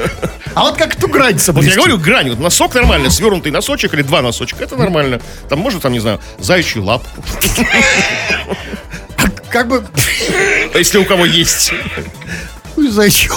А 0.55 0.61
вот 0.63 0.77
как 0.77 0.95
эту 0.95 1.07
грань 1.09 1.33
Вот 1.33 1.39
я 1.39 1.39
соблюсти? 1.39 1.75
говорю, 1.75 1.97
грань, 1.97 2.29
вот 2.29 2.39
носок 2.39 2.73
нормально, 2.75 3.09
свернутый 3.09 3.51
носочек 3.51 3.93
или 3.93 4.01
два 4.01 4.21
носочка, 4.21 4.63
это 4.63 4.77
нормально. 4.77 5.19
Там 5.49 5.59
можно, 5.59 5.79
там, 5.81 5.91
не 5.91 5.99
знаю, 5.99 6.19
заячью 6.39 6.83
лапку, 6.83 7.09
Как 9.49 9.67
бы, 9.67 9.85
если 10.73 10.97
у 10.97 11.05
кого 11.05 11.25
есть. 11.25 11.71
ну, 12.77 12.89
зачем? 12.89 13.33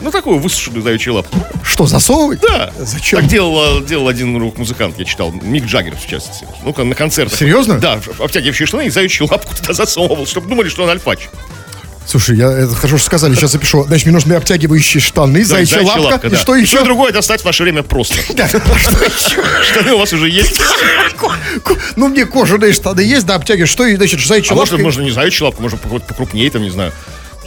Ну, 0.00 0.10
такую 0.10 0.38
высушенную 0.38 0.82
заячью 0.82 1.14
лапку. 1.14 1.36
Что, 1.64 1.86
засовывать? 1.86 2.40
Да. 2.40 2.72
Зачем? 2.78 3.20
Так 3.20 3.28
делал, 3.28 3.80
делал 3.82 4.08
один 4.08 4.36
рок-музыкант, 4.36 4.96
я 4.98 5.04
читал, 5.04 5.32
Мик 5.32 5.64
Джаггер, 5.64 5.96
в 5.96 6.06
частности. 6.06 6.46
Ну-ка, 6.64 6.84
на 6.84 6.94
концертах. 6.94 7.38
Серьезно? 7.38 7.78
Да, 7.78 8.00
обтягивающие 8.20 8.66
штаны 8.66 8.86
и 8.86 8.90
заячью 8.90 9.26
лапку 9.30 9.54
туда 9.56 9.72
засовывал, 9.74 10.26
чтобы 10.26 10.48
думали, 10.48 10.68
что 10.68 10.84
он 10.84 10.90
альфач. 10.90 11.28
Слушай, 12.06 12.36
я, 12.36 12.50
это 12.52 12.74
хорошо 12.74 12.98
что 12.98 13.06
сказали, 13.06 13.34
сейчас 13.34 13.52
запишу. 13.52 13.84
Значит, 13.84 14.06
мне 14.06 14.14
нужны 14.14 14.34
обтягивающие 14.34 15.00
штаны, 15.00 15.40
Да, 15.40 15.46
зайчья 15.46 15.82
лапка, 15.82 16.26
и 16.26 16.30
да. 16.30 16.36
что 16.36 16.54
еще? 16.54 16.80
И 16.80 16.84
другое 16.84 17.12
достать 17.12 17.40
в 17.40 17.44
наше 17.44 17.62
время 17.62 17.82
просто. 17.82 18.14
Да, 18.34 18.48
что 18.48 18.58
еще? 18.58 19.42
Штаны 19.64 19.94
у 19.94 19.98
вас 19.98 20.12
уже 20.12 20.28
есть. 20.28 20.60
Ну, 21.96 22.08
мне 22.08 22.26
кожаные 22.26 22.72
штаны 22.72 23.00
есть, 23.00 23.26
да, 23.26 23.36
обтягиваешь. 23.36 23.70
Что, 23.70 23.86
и, 23.86 23.96
значит, 23.96 24.20
зайчья 24.20 24.54
А 24.54 24.58
лапка? 24.58 24.76
можно 24.78 25.02
не 25.02 25.10
заячью 25.10 25.46
лапку, 25.46 25.62
можно 25.62 25.78
покрупнее, 25.78 26.50
там, 26.50 26.62
не 26.62 26.70
знаю. 26.70 26.92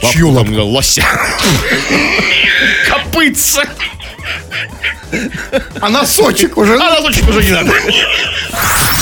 Чью 0.00 0.32
да, 0.32 0.62
лося. 0.62 1.04
Копытца. 2.88 3.62
А 5.80 5.88
носочек 5.88 6.56
уже? 6.56 6.74
А 6.74 7.00
носочек 7.00 7.28
уже 7.28 7.42
не 7.42 7.52
надо. 7.52 7.72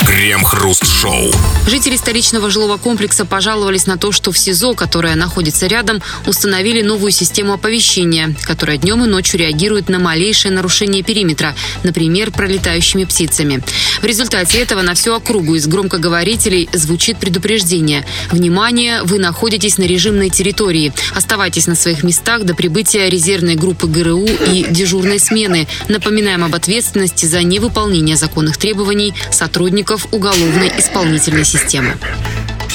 Крем-хруст-шоу. 0.06 1.32
Жители 1.66 1.96
столичного 1.96 2.50
жилого 2.50 2.76
комплекса 2.76 3.25
пожаловались 3.25 3.86
на 3.86 3.96
то, 3.96 4.12
что 4.12 4.30
в 4.30 4.38
СИЗО, 4.38 4.75
которое 4.75 5.14
находится 5.16 5.66
рядом, 5.66 6.00
установили 6.26 6.82
новую 6.82 7.10
систему 7.10 7.54
оповещения, 7.54 8.34
которая 8.42 8.76
днем 8.76 9.04
и 9.04 9.08
ночью 9.08 9.40
реагирует 9.40 9.88
на 9.88 9.98
малейшее 9.98 10.52
нарушение 10.52 11.02
периметра, 11.02 11.54
например, 11.82 12.30
пролетающими 12.30 13.04
птицами. 13.04 13.62
В 14.00 14.04
результате 14.04 14.58
этого 14.58 14.82
на 14.82 14.94
всю 14.94 15.12
округу 15.14 15.56
из 15.56 15.66
громкоговорителей 15.66 16.68
звучит 16.72 17.18
предупреждение. 17.18 18.06
Внимание, 18.30 19.02
вы 19.02 19.18
находитесь 19.18 19.78
на 19.78 19.84
режимной 19.84 20.30
территории. 20.30 20.92
Оставайтесь 21.14 21.66
на 21.66 21.75
своих 21.75 22.04
местах 22.04 22.44
до 22.44 22.54
прибытия 22.54 23.08
резервной 23.08 23.56
группы 23.56 23.86
ГРУ 23.86 24.26
и 24.26 24.66
дежурной 24.70 25.18
смены. 25.18 25.66
Напоминаем 25.97 26.45
об 26.45 26.55
ответственности 26.55 27.25
за 27.25 27.43
невыполнение 27.43 28.17
законных 28.17 28.59
требований 28.59 29.15
сотрудников 29.31 30.09
уголовной 30.12 30.71
исполнительной 30.76 31.47
системы. 31.47 31.97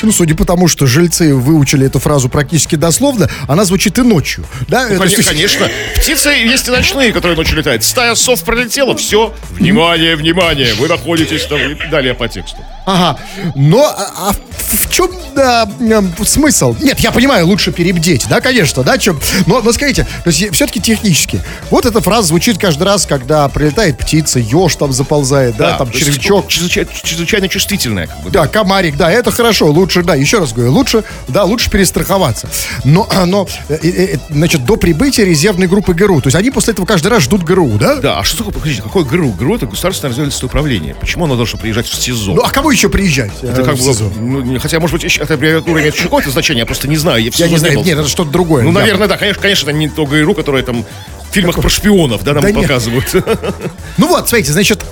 Ну, 0.01 0.11
судя 0.11 0.35
по 0.35 0.45
тому, 0.45 0.67
что 0.67 0.85
жильцы 0.85 1.33
выучили 1.35 1.85
эту 1.87 1.99
фразу 1.99 2.29
практически 2.29 2.75
дословно, 2.75 3.29
она 3.47 3.65
звучит 3.65 3.97
и 3.99 4.01
ночью. 4.01 4.45
Да? 4.67 4.87
Ну, 4.89 4.97
То 4.97 5.03
есть- 5.03 5.27
Конечно. 5.27 5.67
Птицы 5.95 6.29
есть 6.29 6.67
и 6.67 6.71
ночные, 6.71 7.11
которые 7.13 7.37
ночью 7.37 7.57
летают. 7.57 7.83
Стая 7.83 8.15
сов 8.15 8.43
пролетела, 8.43 8.95
все. 8.95 9.33
Внимание, 9.51 10.15
внимание. 10.15 10.73
Вы 10.75 10.87
находитесь 10.87 11.45
там. 11.45 11.59
И 11.59 11.75
далее 11.89 12.13
по 12.13 12.27
тексту. 12.27 12.57
Ага. 12.85 13.19
Но 13.55 13.85
а, 13.85 14.29
а 14.29 14.33
в 14.57 14.89
чем 14.91 15.11
да, 15.35 15.69
м, 15.79 16.13
смысл? 16.25 16.75
Нет, 16.81 16.99
я 16.99 17.11
понимаю, 17.11 17.45
лучше 17.45 17.71
перебдеть, 17.71 18.25
да, 18.27 18.41
конечно, 18.41 18.83
да, 18.83 18.97
чем. 18.97 19.19
Но, 19.45 19.61
но 19.61 19.71
скажите, 19.71 20.03
то 20.23 20.29
есть 20.29 20.53
все-таки 20.53 20.81
технически. 20.81 21.41
Вот 21.69 21.85
эта 21.85 22.01
фраза 22.01 22.29
звучит 22.29 22.57
каждый 22.57 22.83
раз, 22.83 23.05
когда 23.05 23.47
прилетает 23.49 23.97
птица, 23.97 24.39
еж 24.39 24.75
там 24.75 24.91
заползает, 24.91 25.55
да, 25.57 25.77
там 25.77 25.87
то 25.89 25.93
есть 25.97 26.07
червячок. 26.07 26.47
Чрезвычайно, 26.47 26.89
чрезвычайно 27.03 27.47
чувствительная, 27.47 28.07
как 28.07 28.21
бы. 28.23 28.29
Да, 28.31 28.47
комарик, 28.47 28.97
да, 28.97 29.11
это 29.11 29.31
хорошо, 29.31 29.67
лучше, 29.67 29.90
да, 30.03 30.15
еще 30.15 30.39
раз 30.39 30.53
говорю, 30.53 30.71
лучше, 30.71 31.03
да, 31.27 31.43
лучше 31.43 31.69
перестраховаться. 31.69 32.47
Но, 32.83 33.07
но 33.25 33.47
э, 33.69 33.77
э, 33.81 33.87
э, 34.15 34.17
значит, 34.29 34.65
до 34.65 34.77
прибытия 34.77 35.25
резервной 35.25 35.67
группы 35.67 35.93
ГРУ, 35.93 36.21
то 36.21 36.27
есть 36.27 36.35
они 36.35 36.51
после 36.51 36.73
этого 36.73 36.85
каждый 36.85 37.07
раз 37.07 37.23
ждут 37.23 37.43
ГРУ, 37.43 37.77
да? 37.77 37.95
Да, 37.97 38.19
а 38.19 38.23
что 38.23 38.37
такое, 38.37 38.53
подождите, 38.53 38.81
какое 38.81 39.03
ГРУ? 39.03 39.31
ГРУ 39.33 39.55
это 39.55 39.65
государственное 39.65 40.09
разведывательное 40.11 40.47
управление. 40.47 40.95
Почему 40.95 41.25
оно 41.25 41.35
должно 41.35 41.59
приезжать 41.59 41.87
в 41.87 41.95
СИЗО? 42.01 42.33
Ну, 42.33 42.41
а 42.41 42.49
кому 42.49 42.71
еще 42.71 42.89
приезжать? 42.89 43.31
это 43.41 43.63
как 43.63 43.75
бы, 43.75 43.93
ну, 44.19 44.59
хотя, 44.59 44.79
может 44.79 44.93
быть, 44.93 45.03
еще- 45.03 45.21
эта 45.21 45.33
аббревиатура 45.35 45.79
имеет 45.81 45.95
какое-то 45.95 46.29
значение, 46.31 46.61
я 46.61 46.65
просто 46.65 46.87
не 46.87 46.97
знаю. 46.97 47.21
Я, 47.23 47.31
Я 47.35 47.47
не 47.47 47.57
знаю, 47.57 47.77
нет, 47.83 47.99
это 47.99 48.07
что-то 48.07 48.31
другое. 48.31 48.63
Ну, 48.63 48.71
наверное, 48.71 49.07
да, 49.07 49.17
конечно, 49.17 49.41
конечно, 49.41 49.69
это 49.69 49.77
не 49.77 49.89
то 49.89 50.05
ГРУ, 50.05 50.33
которое 50.33 50.63
там 50.63 50.85
фильмах 51.31 51.55
про 51.55 51.69
шпионов, 51.69 52.23
да, 52.23 52.33
нам 52.33 52.43
Да 52.43 52.51
нет. 52.51 52.61
показывают. 52.61 53.13
Ну 53.97 54.07
вот, 54.07 54.27
смотрите, 54.29 54.51
значит, 54.53 54.83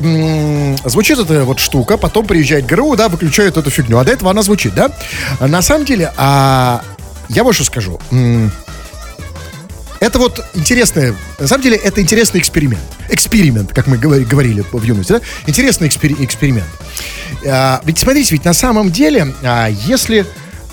звучит 0.86 1.18
эта 1.18 1.44
вот 1.46 1.60
штука, 1.60 1.98
потом 1.98 2.26
приезжает 2.26 2.66
ГРУ, 2.66 2.96
да, 2.96 3.08
выключают 3.10 3.58
эту 3.58 3.70
фигню, 3.70 3.98
а 3.98 4.04
до 4.04 4.12
этого 4.12 4.30
она 4.32 4.42
звучит, 4.44 4.74
да? 4.76 4.92
На 5.40 5.62
самом 5.62 5.86
деле, 5.86 6.12
а, 6.18 6.82
я 7.30 7.44
вот 7.44 7.56
что 7.56 7.64
скажу. 7.64 8.00
Это 10.00 10.18
вот 10.18 10.44
интересное, 10.54 11.14
на 11.40 11.48
самом 11.48 11.62
деле, 11.64 11.76
это 11.76 12.02
интересный 12.02 12.40
эксперимент. 12.40 12.82
Эксперимент, 13.10 13.74
как 13.74 13.86
мы 13.88 13.98
говори- 13.98 14.24
говорили 14.24 14.64
в 14.72 14.82
юности, 14.84 15.14
да? 15.14 15.22
Интересный 15.46 15.90
экспери- 15.90 16.16
эксперимент. 16.24 16.70
А, 17.46 17.82
ведь 17.84 17.98
смотрите, 18.00 18.34
ведь 18.34 18.46
на 18.46 18.54
самом 18.54 18.92
деле, 18.92 19.34
а, 19.44 19.68
если 19.68 20.26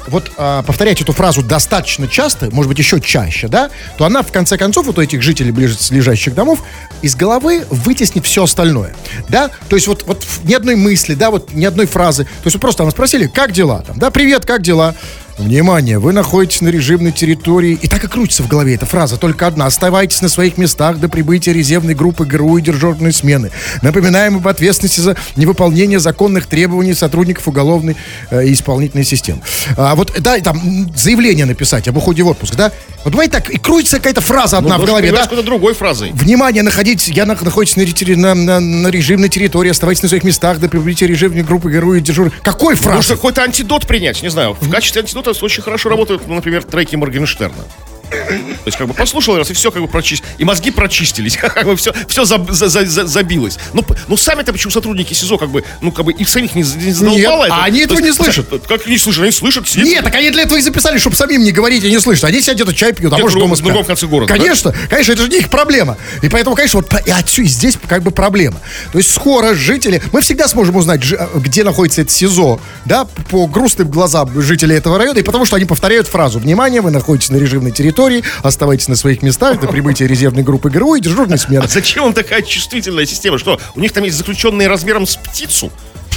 вот 0.08 0.30
а, 0.36 0.62
повторять 0.62 1.00
эту 1.00 1.12
фразу 1.12 1.42
достаточно 1.42 2.08
часто, 2.08 2.50
может 2.52 2.68
быть, 2.68 2.78
еще 2.78 3.00
чаще, 3.00 3.48
да, 3.48 3.70
то 3.98 4.04
она, 4.04 4.22
в 4.22 4.32
конце 4.32 4.56
концов, 4.58 4.86
вот 4.86 4.98
у 4.98 5.02
этих 5.02 5.22
жителей 5.22 5.52
близлежащих 5.52 6.34
домов 6.34 6.62
из 7.02 7.14
головы 7.14 7.64
вытеснит 7.70 8.24
все 8.24 8.44
остальное, 8.44 8.94
да, 9.28 9.50
то 9.68 9.76
есть 9.76 9.88
вот, 9.88 10.04
вот 10.06 10.24
ни 10.44 10.54
одной 10.54 10.76
мысли, 10.76 11.14
да, 11.14 11.30
вот 11.30 11.52
ни 11.52 11.64
одной 11.64 11.86
фразы, 11.86 12.24
то 12.24 12.30
есть 12.44 12.54
вот 12.54 12.60
просто 12.60 12.82
там 12.82 12.90
спросили, 12.90 13.26
как 13.26 13.52
дела, 13.52 13.82
там, 13.86 13.98
да, 13.98 14.10
привет, 14.10 14.44
как 14.44 14.62
дела, 14.62 14.94
Внимание, 15.38 15.98
вы 15.98 16.14
находитесь 16.14 16.62
на 16.62 16.68
режимной 16.68 17.12
территории. 17.12 17.78
И 17.82 17.88
так 17.88 18.02
и 18.02 18.08
крутится 18.08 18.42
в 18.42 18.48
голове 18.48 18.74
эта 18.74 18.86
фраза, 18.86 19.18
только 19.18 19.46
одна. 19.46 19.66
Оставайтесь 19.66 20.22
на 20.22 20.30
своих 20.30 20.56
местах 20.56 20.98
до 20.98 21.10
прибытия 21.10 21.52
резервной 21.52 21.94
группы 21.94 22.24
ГРУ 22.24 22.56
и 22.56 22.62
дежурной 22.62 23.12
смены. 23.12 23.50
Напоминаем 23.82 24.36
об 24.36 24.48
ответственности 24.48 25.00
за 25.00 25.14
невыполнение 25.36 25.98
законных 26.00 26.46
требований 26.46 26.94
сотрудников 26.94 27.46
уголовной 27.48 27.96
э, 28.30 28.46
и 28.46 28.54
исполнительной 28.54 29.04
системы. 29.04 29.42
А 29.76 29.94
вот, 29.94 30.14
да, 30.20 30.38
там 30.40 30.90
заявление 30.96 31.44
написать 31.44 31.86
об 31.86 31.98
уходе 31.98 32.22
в 32.22 32.28
отпуск, 32.28 32.54
да? 32.54 32.72
Вот 33.04 33.12
бывает 33.12 33.30
так, 33.30 33.50
и 33.50 33.58
крутится 33.58 33.98
какая-то 33.98 34.22
фраза 34.22 34.58
одна 34.58 34.78
Ну, 34.78 34.84
в 34.84 34.86
голове, 34.86 35.12
да? 35.12 35.22
какой-то 35.24 35.42
другой 35.44 35.74
фразой. 35.74 36.12
Внимание, 36.12 36.62
находитесь, 36.62 37.08
я 37.08 37.26
на- 37.26 37.36
находитесь 37.40 37.76
на, 37.76 38.16
на, 38.16 38.34
на- 38.34 38.60
на 38.60 38.88
режимной 38.88 39.28
территории, 39.28 39.70
оставайтесь 39.70 40.02
на 40.02 40.08
своих 40.08 40.24
местах 40.24 40.58
до 40.60 40.68
прибытия 40.68 41.06
режимной 41.06 41.42
группы 41.42 41.70
ГРУ 41.70 41.94
и 41.94 42.00
дежур. 42.00 42.32
Какой 42.42 42.74
фразы? 42.74 42.96
Нужно 42.96 43.16
какой-то 43.16 43.42
антидот 43.42 43.86
принять, 43.86 44.22
не 44.22 44.30
знаю. 44.30 44.56
В 44.60 44.70
качестве 44.70 45.02
антидота 45.02 45.25
очень 45.42 45.62
хорошо 45.62 45.88
работают, 45.88 46.26
например, 46.28 46.62
треки 46.62 46.96
Моргенштерна. 46.96 47.64
То 48.10 48.66
есть, 48.66 48.78
как 48.78 48.86
бы 48.88 48.94
послушал 48.94 49.36
раз, 49.36 49.50
и 49.50 49.54
все 49.54 49.70
как 49.70 49.82
бы 49.82 49.88
прочистилось. 49.88 50.32
И 50.38 50.44
мозги 50.44 50.70
прочистились. 50.70 51.36
Как 51.56 51.64
бы 51.66 51.76
все, 51.76 51.92
все 52.08 52.24
за- 52.24 52.44
за- 52.50 52.68
за- 52.68 52.84
за- 52.86 53.06
забилось. 53.06 53.58
Ну, 53.72 53.84
ну 54.08 54.16
сами-то 54.16 54.52
почему 54.52 54.70
сотрудники 54.70 55.14
СИЗО, 55.14 55.38
как 55.38 55.50
бы, 55.50 55.64
ну, 55.80 55.90
как 55.92 56.04
бы 56.04 56.12
их 56.12 56.28
самих 56.28 56.54
не, 56.54 56.62
не 56.62 56.92
задолбало 56.92 57.16
Нет, 57.44 57.46
это? 57.46 57.54
а 57.54 57.64
они 57.64 57.78
То 57.80 57.94
этого 57.94 57.98
есть, 58.06 58.18
не 58.18 58.24
слышат. 58.24 58.66
Как 58.66 58.86
не 58.86 58.98
слышат? 58.98 59.22
Они 59.22 59.32
слышат, 59.32 59.68
сидят. 59.68 59.84
Нет, 59.86 60.04
так 60.04 60.14
они 60.14 60.30
для 60.30 60.42
этого 60.42 60.58
и 60.58 60.60
записали, 60.62 60.98
чтобы 60.98 61.16
самим 61.16 61.42
не 61.42 61.52
говорить 61.52 61.84
и 61.84 61.90
не 61.90 61.98
слышать. 62.00 62.24
Они 62.24 62.40
сидят 62.40 62.56
где-то 62.56 62.74
чай 62.74 62.92
пьют, 62.92 63.12
а 63.12 63.16
Где-то 63.16 63.22
может 63.22 63.38
дома 63.38 63.56
другом- 63.56 63.72
в 63.82 63.84
спят. 63.84 63.86
конце 63.86 64.06
города, 64.06 64.32
да? 64.32 64.38
Конечно, 64.38 64.74
конечно, 64.90 65.12
это 65.12 65.22
же 65.22 65.28
не 65.28 65.38
их 65.38 65.50
проблема. 65.50 65.96
И 66.22 66.28
поэтому, 66.28 66.56
конечно, 66.56 66.80
вот 66.80 66.92
и 67.06 67.10
отсюда, 67.10 67.46
и 67.46 67.50
здесь 67.50 67.76
как 67.88 68.02
бы 68.02 68.10
проблема. 68.10 68.60
То 68.92 68.98
есть 68.98 69.12
скоро 69.12 69.54
жители, 69.54 70.02
мы 70.12 70.20
всегда 70.20 70.48
сможем 70.48 70.76
узнать, 70.76 71.00
э, 71.10 71.26
где 71.36 71.64
находится 71.64 72.02
это 72.02 72.10
СИЗО, 72.12 72.60
да, 72.84 73.04
по 73.30 73.46
грустным 73.46 73.88
глазам 73.90 74.30
жителей 74.40 74.76
этого 74.76 74.98
района, 74.98 75.18
и 75.18 75.22
потому 75.22 75.44
что 75.46 75.56
они 75.56 75.64
повторяют 75.64 76.06
фразу 76.08 76.38
«Внимание, 76.38 76.80
вы 76.80 76.90
находитесь 76.90 77.30
на 77.30 77.36
режимной 77.36 77.70
территории, 77.72 77.95
оставайтесь 78.42 78.88
на 78.88 78.96
своих 78.96 79.22
местах 79.22 79.60
до 79.60 79.66
прибытия 79.68 80.06
резервной 80.06 80.42
группы 80.42 80.70
ГРУ 80.70 80.96
и 80.96 81.00
дежурной 81.00 81.38
смены». 81.38 81.64
А 81.64 81.68
зачем 81.68 82.04
вам 82.04 82.12
такая 82.12 82.42
чувствительная 82.42 83.06
система? 83.06 83.38
Что, 83.38 83.60
у 83.74 83.80
них 83.80 83.92
там 83.92 84.04
есть 84.04 84.16
заключенные 84.16 84.68
размером 84.68 85.06
с 85.06 85.16
птицу? 85.16 85.72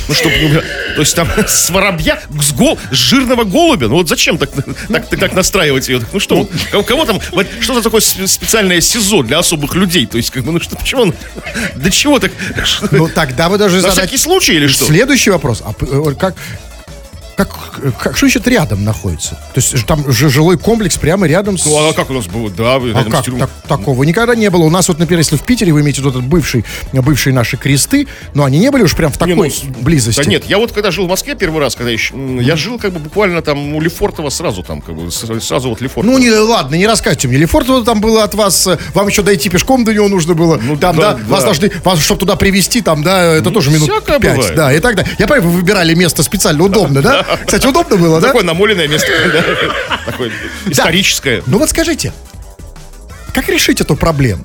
Ну, 0.09 0.15
чтобы, 0.15 0.63
то 0.95 1.01
есть 1.01 1.15
там 1.15 1.27
с 1.48 1.69
воробья, 1.69 2.19
с, 2.41 2.51
гол, 2.53 2.79
с 2.91 2.95
жирного 2.95 3.43
голубя. 3.43 3.88
Ну 3.88 3.95
вот 3.95 4.09
зачем 4.09 4.39
так, 4.39 4.50
так, 4.51 4.65
так, 5.07 5.19
так 5.19 5.33
настраивать 5.33 5.88
ее? 5.88 6.01
Ну 6.12 6.19
что, 6.19 6.50
у 6.74 6.83
кого 6.83 7.05
там, 7.05 7.19
вот, 7.31 7.45
что 7.59 7.75
за 7.75 7.83
такое 7.83 8.01
спе- 8.01 8.25
специальное 8.25 8.81
СИЗО 8.81 9.21
для 9.21 9.38
особых 9.38 9.75
людей? 9.75 10.07
То 10.07 10.17
есть, 10.17 10.31
как 10.31 10.43
бы, 10.43 10.51
ну 10.51 10.59
что, 10.59 10.75
почему 10.75 11.03
он, 11.03 11.13
для 11.75 11.91
чего 11.91 12.17
так? 12.17 12.31
Ну 12.89 13.07
тогда 13.07 13.50
вы 13.50 13.59
даже 13.59 13.75
На 13.75 13.81
задать 13.81 13.98
всякий 13.98 14.17
случай 14.17 14.53
или 14.53 14.65
что? 14.65 14.86
Следующий 14.86 15.29
вопрос. 15.29 15.62
А 15.63 15.74
э, 15.79 16.13
как, 16.17 16.33
как, 17.48 17.96
как, 18.00 18.17
что 18.17 18.25
значит 18.27 18.48
рядом 18.48 18.84
находится? 18.84 19.31
То 19.53 19.58
есть 19.62 19.86
там 19.86 20.12
жилой 20.12 20.58
комплекс 20.58 20.98
прямо 20.98 21.27
рядом 21.27 21.58
с... 21.58 21.65
Ну, 21.65 21.89
а 21.89 21.93
как 21.93 22.10
у 22.10 22.13
нас 22.13 22.25
было? 22.27 22.50
Да, 22.50 22.75
А 22.75 22.79
рядом 22.79 23.10
с 23.10 23.15
как 23.15 23.25
тюрьмой. 23.25 23.41
так- 23.41 23.50
такого 23.67 24.03
никогда 24.03 24.36
не 24.36 24.50
было. 24.50 24.63
У 24.63 24.69
нас 24.69 24.88
вот, 24.88 25.00
например, 25.00 25.19
если 25.19 25.36
в 25.38 25.43
Питере 25.43 25.72
вы 25.74 25.81
имеете 25.81 26.01
вот 26.01 26.10
этот 26.15 26.24
бывший, 26.24 26.65
бывшие 26.93 27.34
наши 27.34 27.58
кресты, 27.58 28.08
но 28.34 28.43
они 28.43 28.60
не 28.60 28.72
были 28.72 28.84
уж 28.84 28.96
прям 28.96 29.12
в 29.12 29.15
Не, 29.22 29.34
такой 29.34 29.48
ну, 29.48 29.53
с- 29.53 29.62
близости. 29.81 30.22
Да 30.24 30.29
нет, 30.29 30.46
я 30.46 30.58
вот 30.58 30.72
когда 30.72 30.91
жил 30.91 31.05
в 31.05 31.10
Москве 31.10 31.36
первый 31.36 31.60
раз, 31.62 31.75
когда 31.75 31.91
еще, 31.91 32.13
я 32.41 32.55
жил 32.55 32.77
как 32.79 32.91
бы 32.93 33.00
буквально 33.00 33.41
там 33.41 33.75
у 33.75 33.81
Лефортово 33.81 34.29
сразу 34.29 34.63
там, 34.63 34.81
как 34.81 34.96
бы, 34.96 35.12
с- 35.12 35.25
сразу 35.41 35.69
вот 35.69 35.81
Лефортово. 35.81 36.12
Ну, 36.12 36.17
не, 36.19 36.31
ладно, 36.31 36.75
не 36.75 36.88
рассказывайте 36.88 37.27
мне. 37.27 37.38
Лефортово 37.38 37.84
там 37.86 38.01
было 38.01 38.24
от 38.24 38.34
вас, 38.36 38.67
э, 38.67 38.77
вам 38.93 39.08
еще 39.08 39.22
дойти 39.22 39.50
пешком 39.50 39.84
до 39.84 39.93
него 39.93 40.08
нужно 40.08 40.34
было. 40.34 40.60
Ну, 40.62 40.77
там, 40.77 40.96
да, 40.98 41.13
да, 41.13 41.24
вас 41.25 41.39
да. 41.41 41.46
должны, 41.48 41.72
вас, 41.84 42.00
чтобы 42.00 42.19
туда 42.19 42.36
привезти, 42.36 42.81
там, 42.81 43.03
да, 43.03 43.34
это 43.36 43.51
тоже 43.51 43.72
минут 43.72 43.89
пять. 44.05 44.22
бывает. 44.22 44.55
Да, 44.55 44.74
и 44.74 44.79
так 44.79 44.96
далее. 44.96 45.12
Я 45.19 45.27
понимаю, 45.27 45.50
вы 45.51 45.58
выбирали 45.58 45.93
место 45.93 46.24
специально, 46.24 46.63
удобно, 46.63 47.01
да? 47.01 47.25
Кстати, 47.45 47.67
удобно 47.67 47.98
было, 47.98 48.19
да? 48.21 48.27
Такое 48.27 48.43
намоленное 48.43 48.88
место, 48.88 49.07
такое 50.05 50.31
историческое. 50.67 51.43
Ну 51.45 51.57
вот 51.59 51.69
скажите, 51.69 52.13
как 53.33 53.50
решить 53.50 53.81
эту 53.81 53.95
проблему? 53.95 54.43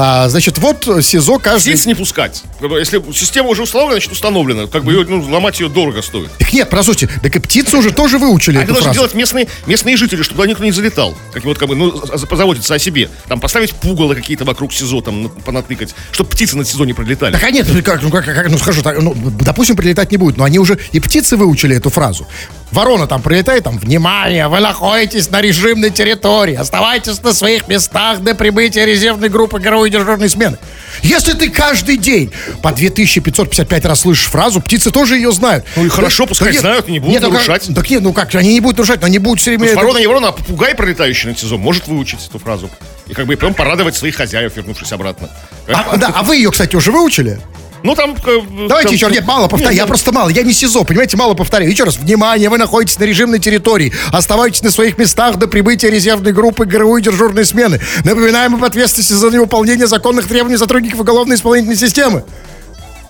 А, 0.00 0.28
значит, 0.28 0.58
вот 0.58 0.88
СИЗО 1.02 1.40
каждый... 1.40 1.72
Птиц 1.72 1.86
не 1.86 1.94
пускать. 1.96 2.44
Бы, 2.60 2.78
Если 2.78 3.02
система 3.12 3.48
уже 3.48 3.62
установлена, 3.64 3.94
значит 3.94 4.12
установлена. 4.12 4.66
Как 4.68 4.84
бы 4.84 4.92
ее, 4.92 5.04
ну, 5.08 5.20
ломать 5.28 5.58
ее 5.58 5.68
дорого 5.68 6.02
стоит. 6.02 6.30
Так 6.38 6.52
нет, 6.52 6.70
послушайте, 6.70 7.12
так 7.20 7.34
и 7.34 7.40
птицу 7.40 7.78
уже 7.78 7.90
тоже 7.90 8.18
выучили 8.18 8.58
А 8.58 8.62
это 8.62 8.74
должны 8.74 8.92
делать 8.92 9.14
местные, 9.14 9.48
местные 9.66 9.96
жители, 9.96 10.22
чтобы 10.22 10.42
туда 10.42 10.50
никто 10.50 10.62
не 10.62 10.70
залетал. 10.70 11.16
Как 11.32 11.44
вот 11.44 11.58
как 11.58 11.68
бы, 11.68 11.74
ну, 11.74 11.90
за- 11.90 12.28
позаботиться 12.28 12.76
о 12.76 12.78
себе. 12.78 13.10
Там 13.26 13.40
поставить 13.40 13.72
пугало 13.72 14.14
какие-то 14.14 14.44
вокруг 14.44 14.72
СИЗО, 14.72 15.00
там, 15.00 15.24
ну, 15.24 15.30
понатыкать, 15.30 15.96
чтобы 16.12 16.30
птицы 16.30 16.56
над 16.56 16.68
СИЗО 16.68 16.84
не 16.84 16.92
пролетали. 16.92 17.32
Так 17.32 17.42
а 17.42 17.50
нет, 17.50 17.66
ну 17.68 17.82
как, 17.82 18.00
ну 18.00 18.10
как, 18.10 18.24
как, 18.24 18.50
ну 18.50 18.58
скажу 18.58 18.82
так, 18.82 19.02
ну, 19.02 19.16
допустим, 19.40 19.74
прилетать 19.74 20.12
не 20.12 20.16
будет, 20.16 20.36
но 20.36 20.44
они 20.44 20.60
уже 20.60 20.78
и 20.92 21.00
птицы 21.00 21.36
выучили 21.36 21.76
эту 21.76 21.90
фразу. 21.90 22.24
Ворона 22.70 23.08
там 23.08 23.20
прилетает, 23.20 23.64
там, 23.64 23.78
внимание, 23.78 24.46
вы 24.46 24.60
находитесь 24.60 25.28
на 25.30 25.40
режимной 25.40 25.90
территории, 25.90 26.54
оставайтесь 26.54 27.20
на 27.22 27.32
своих 27.32 27.66
местах 27.66 28.20
до 28.20 28.36
прибытия 28.36 28.86
резервной 28.86 29.28
группы 29.28 29.58
ГРУ 29.58 29.87
и 29.88 29.90
дежурной 29.90 30.28
смены. 30.28 30.58
Если 31.02 31.32
ты 31.32 31.50
каждый 31.50 31.96
день 31.96 32.32
по 32.62 32.72
2555 32.72 33.84
раз 33.84 34.00
слышишь 34.00 34.26
фразу, 34.26 34.60
птицы 34.60 34.90
тоже 34.90 35.16
ее 35.16 35.32
знают. 35.32 35.64
Ну 35.76 35.84
и 35.86 35.88
хорошо, 35.88 36.24
Да- 36.24 36.28
пускай 36.28 36.52
да 36.52 36.60
знают, 36.60 36.88
не 36.88 36.98
будут 36.98 37.12
нет, 37.12 37.22
ну 37.22 37.30
нарушать. 37.30 37.68
Так 37.74 37.90
нет, 37.90 38.02
ну 38.02 38.12
как, 38.12 38.34
они 38.34 38.54
не 38.54 38.60
будут 38.60 38.78
нарушать, 38.78 39.00
но 39.00 39.06
они 39.06 39.18
будут 39.18 39.40
все 39.40 39.50
время... 39.50 39.66
Это- 39.66 39.76
ворона 39.76 39.98
не 39.98 40.06
ворона, 40.06 40.28
а 40.28 40.32
попугай, 40.32 40.74
пролетающий 40.74 41.28
над 41.28 41.38
СИЗО, 41.38 41.58
может 41.58 41.86
выучить 41.88 42.20
эту 42.28 42.38
фразу. 42.38 42.70
И 43.06 43.14
как 43.14 43.26
бы 43.26 43.32
и 43.34 43.36
потом 43.36 43.54
порадовать 43.54 43.96
своих 43.96 44.16
хозяев, 44.16 44.56
вернувшись 44.56 44.92
обратно. 44.92 45.30
А, 45.68 45.96
да, 45.96 46.12
а 46.14 46.22
вы 46.22 46.36
ее, 46.36 46.50
кстати, 46.50 46.76
уже 46.76 46.90
выучили? 46.92 47.40
Ну 47.82 47.94
там... 47.94 48.16
э, 48.24 48.40
Давайте 48.68 48.88
там- 48.88 48.94
еще, 48.94 49.10
нет, 49.10 49.24
мало 49.24 49.48
повторяю, 49.48 49.76
я 49.76 49.82
Нет, 49.82 49.88
просто 49.88 50.12
мало, 50.12 50.28
я 50.30 50.42
не 50.42 50.52
СИЗО, 50.52 50.84
понимаете, 50.84 51.16
мало 51.16 51.34
повторяю. 51.34 51.70
Еще 51.70 51.84
раз, 51.84 51.96
внимание, 51.96 52.48
вы 52.48 52.58
находитесь 52.58 52.98
на 52.98 53.04
режимной 53.04 53.38
территории, 53.38 53.92
оставайтесь 54.12 54.62
на 54.62 54.70
своих 54.70 54.98
местах 54.98 55.36
до 55.36 55.46
прибытия 55.46 55.90
резервной 55.90 56.32
группы 56.32 56.64
ГРУ 56.64 56.96
и 56.96 57.02
дежурной 57.02 57.44
смены. 57.44 57.80
Напоминаем 58.04 58.54
об 58.54 58.64
ответственности 58.64 59.12
за 59.12 59.28
невыполнение 59.30 59.86
законных 59.86 60.26
требований 60.26 60.58
сотрудников 60.58 61.00
уголовной 61.00 61.36
исполнительной 61.36 61.76
системы. 61.76 62.24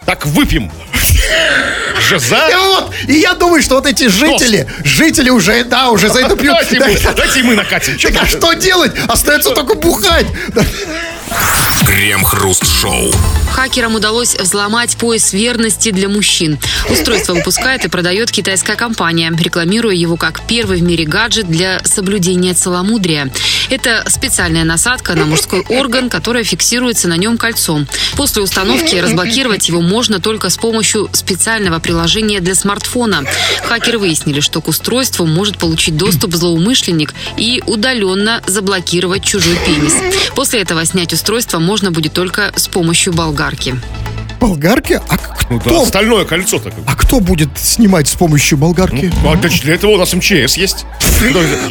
Так 0.04 0.24
выпьем. 0.26 0.70
И 0.94 2.00
Жиза. 2.00 2.48
вот, 2.56 2.94
и 3.06 3.14
я 3.14 3.34
думаю, 3.34 3.62
что 3.62 3.74
вот 3.74 3.86
эти 3.86 4.08
жители, 4.08 4.66
жители 4.84 5.30
уже, 5.30 5.64
да, 5.64 5.90
уже 5.90 6.08
за 6.08 6.20
это 6.20 6.36
пьют. 6.36 6.54
Давайте 6.54 6.80
мы, 6.80 7.12
давайте 7.14 7.40
и 7.40 7.42
мы 7.42 7.54
накатим. 7.54 7.98
Так 7.98 8.22
а 8.22 8.26
что 8.26 8.52
делать? 8.54 8.92
Остается 9.08 9.50
только 9.50 9.74
бухать. 9.74 10.26
Крем-хруст-шоу. 11.86 13.12
Хакерам 13.52 13.94
удалось 13.94 14.34
взломать 14.36 14.96
пояс 14.96 15.32
верности 15.32 15.90
для 15.90 16.08
мужчин. 16.08 16.58
Устройство 16.90 17.34
выпускает 17.34 17.84
и 17.84 17.88
продает 17.88 18.30
китайская 18.30 18.76
компания, 18.76 19.32
рекламируя 19.36 19.94
его 19.94 20.16
как 20.16 20.46
первый 20.46 20.78
в 20.78 20.82
мире 20.82 21.04
гаджет 21.04 21.48
для 21.48 21.80
соблюдения 21.84 22.54
целомудрия. 22.54 23.30
Это 23.70 24.04
специальная 24.08 24.64
насадка 24.64 25.14
на 25.14 25.24
мужской 25.24 25.60
орган, 25.68 26.08
которая 26.08 26.44
фиксируется 26.44 27.08
на 27.08 27.16
нем 27.16 27.36
кольцом. 27.36 27.86
После 28.16 28.42
установки 28.42 28.96
разблокировать 28.96 29.68
его 29.68 29.80
можно 29.80 30.20
только 30.20 30.50
с 30.50 30.56
помощью 30.56 31.08
специального 31.12 31.78
приложения 31.78 32.40
для 32.40 32.54
смартфона. 32.54 33.24
Хакеры 33.64 33.98
выяснили, 33.98 34.40
что 34.40 34.60
к 34.60 34.68
устройству 34.68 35.26
может 35.26 35.58
получить 35.58 35.96
доступ 35.96 36.34
злоумышленник 36.34 37.14
и 37.36 37.62
удаленно 37.66 38.42
заблокировать 38.46 39.24
чужой 39.24 39.56
пенис. 39.66 39.94
После 40.34 40.60
этого 40.60 40.84
снять 40.84 41.12
устройство 41.12 41.17
можно 41.58 41.90
будет 41.90 42.12
только 42.12 42.52
с 42.56 42.68
помощью 42.68 43.12
болгарки. 43.12 43.74
Болгарки? 44.40 45.00
А 45.08 45.16
Ну 45.50 45.56
да, 45.58 45.64
кто, 45.64 45.82
остальное 45.82 46.24
кольцо 46.24 46.58
так. 46.60 46.72
а 46.86 46.94
кто 46.94 47.18
будет 47.20 47.48
снимать 47.56 48.06
с 48.06 48.14
помощью 48.14 48.56
болгарки? 48.56 49.12
Ну, 49.22 49.32
а 49.32 49.36
для 49.36 49.50
для 49.50 49.74
этого 49.74 49.92
у 49.92 49.96
нас 49.96 50.12
МЧС 50.12 50.56
есть. 50.56 50.86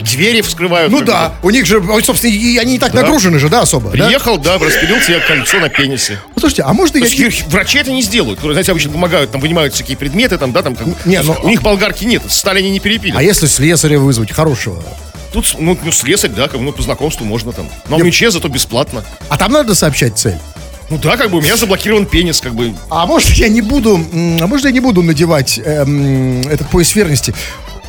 Двери 0.01 0.41
вскрывают. 0.41 0.91
Ну 0.91 1.01
да, 1.01 1.33
у 1.43 1.49
них 1.49 1.65
же, 1.65 1.81
собственно, 2.03 2.31
и 2.31 2.57
они 2.57 2.73
не 2.73 2.79
так 2.79 2.93
нагружены 2.93 3.39
же, 3.39 3.47
да, 3.49 3.61
особо? 3.61 3.91
да? 3.91 4.05
Приехал, 4.07 4.37
да, 4.37 4.57
распилил 4.57 4.99
тебе 4.99 5.19
кольцо 5.19 5.59
на 5.59 5.69
пенисе. 5.69 6.19
Ну, 6.35 6.41
Слушайте, 6.41 6.63
а 6.63 6.73
можно 6.73 6.97
я... 6.97 7.05
есть 7.05 7.17
хир- 7.17 7.49
врачи 7.49 7.77
это 7.77 7.91
не 7.91 8.01
сделают. 8.01 8.39
которые, 8.39 8.55
Знаете, 8.55 8.71
обычно 8.71 8.91
помогают, 8.91 9.31
там 9.31 9.39
вынимают 9.39 9.73
всякие 9.73 9.95
предметы, 9.95 10.37
там, 10.37 10.51
да, 10.51 10.61
там. 10.61 10.75
Как, 10.75 11.05
Не, 11.05 11.21
ну, 11.21 11.37
у 11.41 11.47
них 11.47 11.61
болгарки 11.61 12.03
нет, 12.03 12.23
стали 12.29 12.59
они 12.59 12.71
не 12.71 12.79
перепилят. 12.79 13.17
А 13.17 13.23
если 13.23 13.47
слесаря 13.47 13.99
вызвать 13.99 14.31
хорошего? 14.33 14.83
Тут, 15.31 15.55
ну, 15.59 15.77
ну, 15.83 15.91
слесарь, 15.91 16.31
да, 16.31 16.47
как, 16.47 16.59
ну, 16.59 16.71
по 16.71 16.81
знакомству 16.81 17.25
можно 17.25 17.51
там. 17.51 17.69
Но 17.89 17.97
в 17.97 18.03
МЧС 18.03 18.33
зато 18.33 18.47
бесплатно. 18.47 19.03
А 19.29 19.37
там 19.37 19.51
надо 19.51 19.75
сообщать 19.75 20.17
цель? 20.17 20.37
Ну 20.89 20.97
да, 20.97 21.17
как 21.17 21.31
бы 21.31 21.39
у 21.39 21.41
меня 21.41 21.57
заблокирован 21.57 22.05
пенис, 22.05 22.39
как 22.39 22.55
бы. 22.55 22.73
А 22.89 23.05
может 23.05 23.31
я 23.31 23.49
не 23.49 23.61
буду, 23.61 23.99
а 24.41 24.47
может 24.47 24.65
я 24.65 24.71
не 24.71 24.79
буду 24.79 25.03
надевать 25.03 25.59
эм, 25.63 26.41
этот 26.47 26.69
пояс 26.69 26.95
верности? 26.95 27.33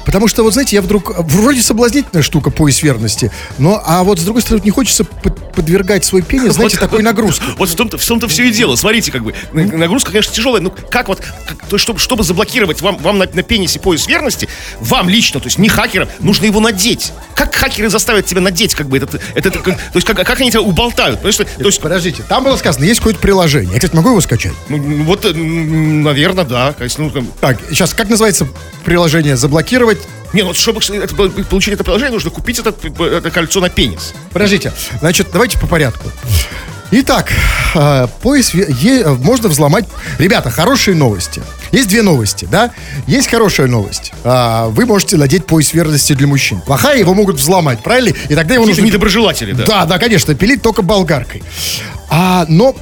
Потому 0.08 0.26
что, 0.26 0.42
вот 0.42 0.54
знаете, 0.54 0.74
я 0.76 0.80
вдруг, 0.80 1.12
вроде 1.18 1.60
соблазнительная 1.60 2.22
штука 2.22 2.48
пояс 2.48 2.82
верности, 2.82 3.30
но, 3.58 3.82
а 3.84 4.02
вот 4.04 4.18
с 4.18 4.22
другой 4.22 4.40
стороны, 4.40 4.64
не 4.64 4.70
хочется 4.70 5.04
под- 5.04 5.52
подвергать 5.52 6.02
свой 6.02 6.22
пенис, 6.22 6.54
знаете, 6.54 6.78
такой 6.78 7.02
нагрузке. 7.02 7.44
Вот 7.58 7.68
в 7.68 7.74
том-то, 7.74 7.98
в 7.98 8.06
том-то 8.06 8.26
все 8.26 8.44
и 8.44 8.50
дело. 8.50 8.74
Смотрите, 8.76 9.12
как 9.12 9.22
бы, 9.22 9.34
на- 9.52 9.64
нагрузка, 9.66 10.10
конечно, 10.10 10.32
тяжелая. 10.32 10.62
Ну, 10.62 10.72
как 10.90 11.08
вот, 11.08 11.20
как- 11.20 11.66
то 11.68 11.76
чтобы, 11.76 11.98
чтобы 11.98 12.24
заблокировать 12.24 12.80
вам, 12.80 12.96
вам 12.96 13.18
на, 13.18 13.26
на 13.30 13.42
пенисе 13.42 13.80
пояс 13.80 14.08
верности, 14.08 14.48
вам 14.80 15.10
лично, 15.10 15.40
то 15.40 15.46
есть 15.46 15.58
не 15.58 15.68
хакерам, 15.68 16.08
нужно 16.20 16.46
его 16.46 16.60
надеть. 16.60 17.12
Как 17.34 17.54
хакеры 17.54 17.90
заставят 17.90 18.24
тебя 18.24 18.40
надеть, 18.40 18.74
как 18.74 18.88
бы, 18.88 18.96
этот, 18.96 19.20
этот, 19.34 19.58
как- 19.58 19.76
то 19.76 19.96
есть, 19.96 20.06
как, 20.06 20.16
как 20.16 20.40
они 20.40 20.50
тебя 20.50 20.62
уболтают? 20.62 21.22
Если- 21.22 21.44
то 21.44 21.66
есть, 21.66 21.82
Подождите, 21.82 22.22
там 22.26 22.44
было 22.44 22.56
сказано, 22.56 22.84
есть 22.84 23.00
какое-то 23.00 23.20
приложение. 23.20 23.72
Я, 23.74 23.78
кстати, 23.78 23.94
могу 23.94 24.08
его 24.08 24.20
скачать? 24.22 24.54
ну, 24.70 25.02
вот, 25.04 25.26
наверное, 25.34 26.44
да. 26.44 26.72
То 26.72 26.86
ну, 26.96 27.10
как- 27.10 27.24
Так, 27.40 27.58
сейчас, 27.68 27.92
как 27.92 28.08
называется 28.08 28.48
приложение? 28.84 29.36
Заблокировать? 29.36 29.97
Не, 30.32 30.42
ну, 30.42 30.52
чтобы 30.54 30.80
это, 30.80 31.14
получить 31.14 31.74
это 31.74 31.84
приложение, 31.84 32.12
нужно 32.12 32.30
купить 32.30 32.58
это, 32.58 32.74
это 33.04 33.30
кольцо 33.30 33.60
на 33.60 33.70
пенис. 33.70 34.12
Подождите, 34.32 34.72
значит, 35.00 35.28
давайте 35.32 35.58
по 35.58 35.66
порядку. 35.66 36.10
Итак, 36.90 37.32
э, 37.74 38.06
пояс 38.22 38.54
е- 38.54 39.06
можно 39.08 39.48
взломать. 39.48 39.84
Ребята, 40.18 40.50
хорошие 40.50 40.94
новости. 40.94 41.42
Есть 41.70 41.88
две 41.88 42.00
новости, 42.00 42.48
да? 42.50 42.70
Есть 43.06 43.28
хорошая 43.28 43.66
новость. 43.66 44.12
А, 44.24 44.68
Вы 44.68 44.86
можете 44.86 45.18
надеть 45.18 45.44
пояс 45.44 45.74
верности 45.74 46.14
для 46.14 46.26
мужчин. 46.26 46.60
Плохая, 46.62 46.98
его 46.98 47.12
могут 47.12 47.36
взломать, 47.36 47.82
правильно? 47.82 48.16
И 48.30 48.34
тогда 48.34 48.54
его 48.54 48.64
нужно... 48.64 48.82
недоброжелатели, 48.82 49.52
да. 49.52 49.64
Да, 49.66 49.84
да, 49.84 49.98
конечно, 49.98 50.34
пилить 50.34 50.62
только 50.62 50.80
болгаркой. 50.82 51.42
А, 52.08 52.46
но... 52.48 52.74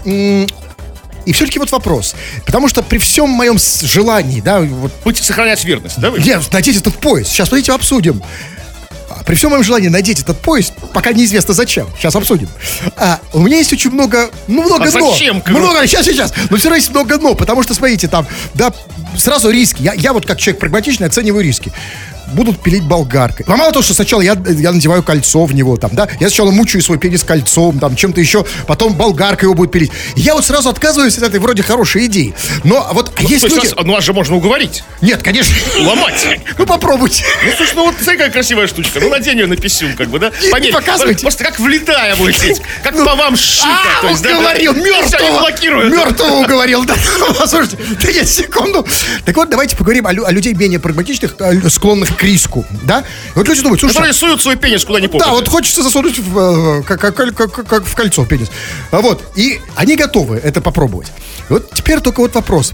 И 1.27 1.33
все-таки 1.33 1.59
вот 1.59 1.71
вопрос. 1.73 2.15
Потому 2.47 2.69
что 2.69 2.83
при 2.83 2.99
всем 2.99 3.29
моем 3.29 3.59
желании, 3.83 4.41
да, 4.41 4.61
вот 4.61 4.93
Быть, 5.05 5.19
сохранять 5.19 5.65
верность, 5.65 5.99
да? 6.01 6.11
вы? 6.11 6.19
нет, 6.21 6.41
надеть 6.53 6.77
этот 6.77 6.95
пояс. 6.95 7.29
Сейчас, 7.29 7.49
смотрите, 7.49 7.73
обсудим. 7.73 8.23
а, 9.11 9.23
при 9.25 9.35
всем 9.35 9.51
моем 9.51 9.65
желании 9.65 9.89
надеть 9.89 10.21
этот 10.21 10.39
пояс, 10.41 10.73
пока 10.95 11.13
неизвестно 11.13 11.53
зачем. 11.55 11.89
Сейчас 11.99 12.15
обсудим. 12.17 12.49
А, 12.97 13.21
у 13.33 13.41
меня 13.41 13.59
есть 13.59 13.73
очень 13.73 13.91
много, 13.91 14.31
ну, 14.47 14.63
много 14.65 14.85
А 14.85 14.91
но. 14.91 15.11
зачем, 15.13 15.43
Много, 15.47 15.87
сейчас, 15.87 16.07
сейчас. 16.07 16.33
Но 16.51 16.57
все 16.57 16.69
равно 16.69 16.77
есть 16.77 16.91
много 16.91 17.19
но, 17.19 17.35
потому 17.35 17.63
что, 17.63 17.75
смотрите, 17.75 18.09
там, 18.09 18.27
да, 18.55 18.73
сразу 19.19 19.51
риски. 19.51 19.83
Я, 19.83 19.95
я 19.95 20.13
вот 20.13 20.27
как 20.27 20.39
человек 20.39 20.61
прагматичный 20.61 21.09
оцениваю 21.09 21.43
риски. 21.45 21.73
Будут 22.33 22.61
пилить 22.63 22.83
болгаркой. 22.83 23.47
А 23.49 23.57
мало 23.57 23.73
того, 23.73 23.83
что 23.83 23.95
сначала 23.95 24.21
я, 24.21 24.37
я 24.47 24.73
надеваю 24.73 25.03
кольцо 25.03 25.45
в 25.45 25.55
него, 25.55 25.77
там, 25.77 25.91
да, 25.95 26.09
я 26.21 26.29
сначала 26.29 26.51
мучаю 26.51 26.83
свой 26.83 26.99
пенис 26.99 27.23
кольцом, 27.23 27.79
там, 27.79 27.95
чем-то 27.97 28.21
еще, 28.21 28.45
потом 28.67 28.95
болгаркой 28.95 29.47
его 29.47 29.55
будут 29.55 29.73
пилить. 29.73 29.93
Я 30.17 30.35
вот 30.35 30.45
сразу 30.45 30.69
отказываюсь 30.69 31.17
от 31.19 31.25
этой 31.25 31.41
вроде 31.41 31.63
хорошей 31.63 32.07
идеи. 32.07 32.35
Но 32.65 32.89
вот 32.93 33.13
а 33.17 33.23
есть 33.23 33.43
То 33.43 33.49
люди... 33.49 33.67
вас- 33.69 33.75
ну, 33.85 33.93
вас 33.93 34.05
же 34.05 34.13
можно 34.13 34.37
уговорить. 34.37 34.83
Нет, 35.01 35.23
конечно. 35.23 35.55
Ломать. 35.81 36.27
Ну, 36.59 36.65
попробуйте. 36.65 37.25
Ну, 37.45 37.51
слушай, 37.57 37.73
ну 37.77 37.85
вот 37.87 37.95
смотри, 37.97 38.17
какая 38.17 38.31
красивая 38.33 38.67
штучка. 38.67 38.99
Ну, 39.01 39.11
надень 39.11 39.39
ее 39.39 39.47
на 39.47 39.57
писюн, 39.57 39.93
как 39.95 40.09
бы, 40.09 40.19
да? 40.19 40.33
Не 40.43 40.51
Померь. 40.51 40.73
показывайте. 40.73 41.21
Просто 41.21 41.45
как 41.45 41.59
влетая 41.61 42.17
будет. 42.17 42.37
Как 42.83 42.97
по 42.97 43.15
вам 43.15 43.37
сшито. 43.37 43.69
А, 43.69 44.01
то 44.03 44.09
есть, 44.09 44.25
уговорил, 44.27 44.73
да. 44.75 44.81
Мертвого. 44.81 45.51
не. 45.51 45.91
Мертвого 45.91 46.45
уговорил, 46.45 46.85
да. 46.85 46.95
Послушайте, 47.39 47.77
да 48.03 48.13
нет, 48.13 48.27
секунду. 48.29 48.87
Так 49.25 49.37
вот, 49.37 49.51
давайте 49.51 49.77
поговорим 49.77 50.07
о, 50.07 50.11
о 50.11 50.31
людей 50.33 50.55
менее 50.55 50.79
прагматичных, 50.81 51.37
лю- 51.39 51.69
склонных 51.69 52.16
к 52.17 52.23
риску, 52.25 52.65
да? 52.83 53.01
И 53.01 53.39
Вот 53.39 53.47
люди 53.49 53.61
думают, 53.63 53.81
слушай, 53.81 53.93
Которые 53.95 54.13
суют 54.15 54.43
свой 54.43 54.57
пенис 54.57 54.85
куда 54.85 55.01
ни 55.01 55.07
попадет. 55.07 55.27
да, 55.27 55.33
вот 55.33 55.49
хочется 55.49 55.83
засунуть 55.83 56.19
в, 56.19 56.39
э, 56.39 56.83
как, 56.83 57.01
как- 57.01 57.15
как- 57.15 57.35
как- 57.53 57.67
как 57.69 57.85
в 57.85 57.95
кольцо 57.95 58.25
пенис. 58.25 58.49
А 58.91 59.01
Вот, 59.01 59.23
и 59.37 59.61
они 59.77 59.97
готовы 59.97 60.37
это 60.37 60.61
попробовать. 60.61 61.09
И 61.49 61.53
вот 61.53 61.71
теперь 61.75 62.01
только 62.01 62.21
вот 62.21 62.35
вопрос. 62.35 62.73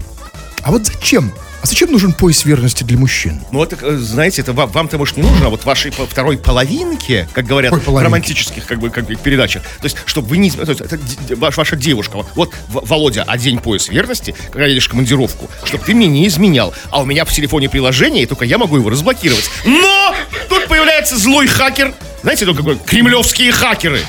А 0.63 0.71
вот 0.71 0.85
зачем? 0.87 1.31
А 1.63 1.65
зачем 1.65 1.93
нужен 1.93 2.11
пояс 2.11 2.43
верности 2.43 2.83
для 2.83 2.97
мужчин? 2.97 3.39
Ну, 3.51 3.59
вот, 3.59 3.71
э, 3.81 3.95
знаете, 3.97 4.41
это 4.41 4.51
вам- 4.51 4.69
вам-то, 4.69 4.97
может, 4.97 5.15
не 5.15 5.23
нужно, 5.23 5.45
а 5.45 5.49
вот 5.49 5.63
вашей 5.63 5.91
второй 5.91 6.37
половинке, 6.37 7.25
как 7.31 7.45
говорят 7.45 7.69
Какой 7.69 7.81
в 7.81 7.85
половинке? 7.85 8.05
романтических 8.05 8.65
как 8.65 8.79
бы, 8.79 8.89
как 8.89 9.05
бы, 9.05 9.15
передачах, 9.15 9.63
то 9.63 9.85
есть, 9.85 9.95
чтобы 10.05 10.27
вы 10.27 10.39
не... 10.39 10.51
То 10.51 10.63
есть, 10.69 10.81
это 10.81 10.99
ваша 11.37 11.77
девушка, 11.77 12.17
вот, 12.35 12.53
В- 12.67 12.85
Володя, 12.85 13.23
одень 13.23 13.59
пояс 13.59 13.87
верности, 13.87 14.35
когда 14.51 14.65
едешь 14.65 14.87
в 14.87 14.89
командировку, 14.89 15.49
чтобы 15.63 15.85
ты 15.85 15.93
мне 15.95 16.07
не 16.07 16.27
изменял. 16.27 16.73
А 16.89 17.01
у 17.01 17.05
меня 17.05 17.23
в 17.23 17.31
телефоне 17.31 17.69
приложение, 17.69 18.23
и 18.23 18.25
только 18.25 18.43
я 18.43 18.57
могу 18.57 18.75
его 18.75 18.89
разблокировать. 18.89 19.49
Но 19.65 20.13
тут 20.49 20.67
появляется 20.67 20.92
злой 21.09 21.47
хакер, 21.47 21.93
знаете, 22.23 22.45
ну 22.45 22.55
какой, 22.55 22.77
кремлевские 22.77 23.51
хакеры. 23.51 23.99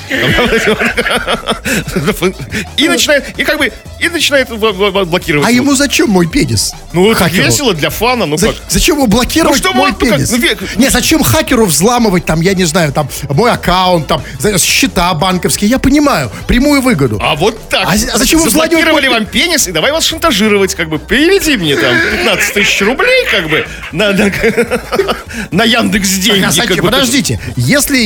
И 2.77 2.87
начинает, 2.87 3.37
и 3.37 3.43
как 3.43 3.57
бы, 3.57 3.73
и 3.99 4.07
начинает 4.07 4.49
блокировать. 4.49 5.45
А 5.47 5.51
ему 5.51 5.75
зачем 5.75 6.09
мой 6.09 6.25
пенис? 6.25 6.73
Ну, 6.93 7.11
это 7.11 7.27
весело 7.27 7.73
для 7.73 7.89
фана, 7.89 8.25
ну 8.25 8.37
как. 8.37 8.55
зачем 8.69 8.97
его 8.97 9.07
блокировать 9.07 9.61
Ну, 9.61 9.69
что 9.69 9.73
мой 9.73 9.91
ну, 9.91 9.97
пенис? 9.97 10.31
ну, 10.31 10.37
Не, 10.77 10.89
зачем 10.89 11.23
хакеру 11.23 11.65
взламывать 11.65 12.25
там, 12.25 12.39
я 12.39 12.53
не 12.53 12.63
знаю, 12.63 12.93
там, 12.93 13.09
мой 13.29 13.51
аккаунт, 13.51 14.07
там, 14.07 14.23
счета 14.57 15.13
банковские, 15.13 15.69
я 15.69 15.79
понимаю, 15.79 16.31
прямую 16.47 16.81
выгоду. 16.81 17.19
А 17.21 17.35
вот 17.35 17.67
так. 17.67 17.85
А 17.85 17.91
а 17.91 18.17
зачем 18.17 18.39
вы 18.39 18.49
Заблокировали 18.49 19.07
вам 19.09 19.25
пенис, 19.25 19.67
и 19.67 19.73
давай 19.73 19.91
вас 19.91 20.05
шантажировать, 20.05 20.73
как 20.75 20.87
бы, 20.87 20.99
переведи 20.99 21.57
мне 21.57 21.75
там 21.75 21.93
15 22.11 22.53
тысяч 22.53 22.81
рублей, 22.81 23.25
как 23.29 23.49
бы, 23.49 23.67
на, 23.91 24.11
Яндекс 25.65 26.09
деньги. 26.13 26.39
А. 26.87 26.91
Подождите, 26.91 27.39
если 27.55 27.97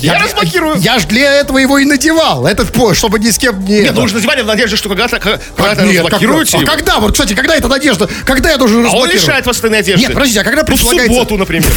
Я 0.00 0.18
разблокирую. 0.18 0.76
Я 0.78 0.98
ж 0.98 1.04
для 1.04 1.32
этого 1.34 1.58
его 1.58 1.78
и 1.78 1.84
надевал, 1.84 2.46
этот 2.46 2.72
пояс, 2.72 2.96
чтобы 2.96 3.18
ни 3.18 3.30
с 3.30 3.38
кем 3.38 3.64
не... 3.64 3.80
Нет, 3.80 3.94
ну 3.94 4.06
же 4.06 4.14
надевали 4.14 4.42
в 4.42 4.46
надежде, 4.46 4.76
что 4.76 4.88
когда-то, 4.88 5.16
разблокируете 5.56 6.52
когда? 6.52 6.62
его. 6.62 6.72
А 6.72 6.76
когда? 6.76 6.98
Вот, 7.00 7.12
кстати, 7.12 7.34
когда 7.34 7.56
эта 7.56 7.68
надежда? 7.68 8.08
Когда 8.24 8.50
я 8.50 8.56
должен 8.56 8.76
А 8.76 8.80
он 8.80 8.84
разблокировать? 8.86 9.22
лишает 9.22 9.46
вас 9.46 9.58
этой 9.58 9.70
надежды. 9.70 10.02
Нет, 10.02 10.12
подождите, 10.14 10.40
а 10.40 10.44
когда 10.44 10.60
Ну, 10.60 10.64
в 10.64 10.66
предполагается... 10.66 11.14
субботу, 11.14 11.36
например. 11.36 11.64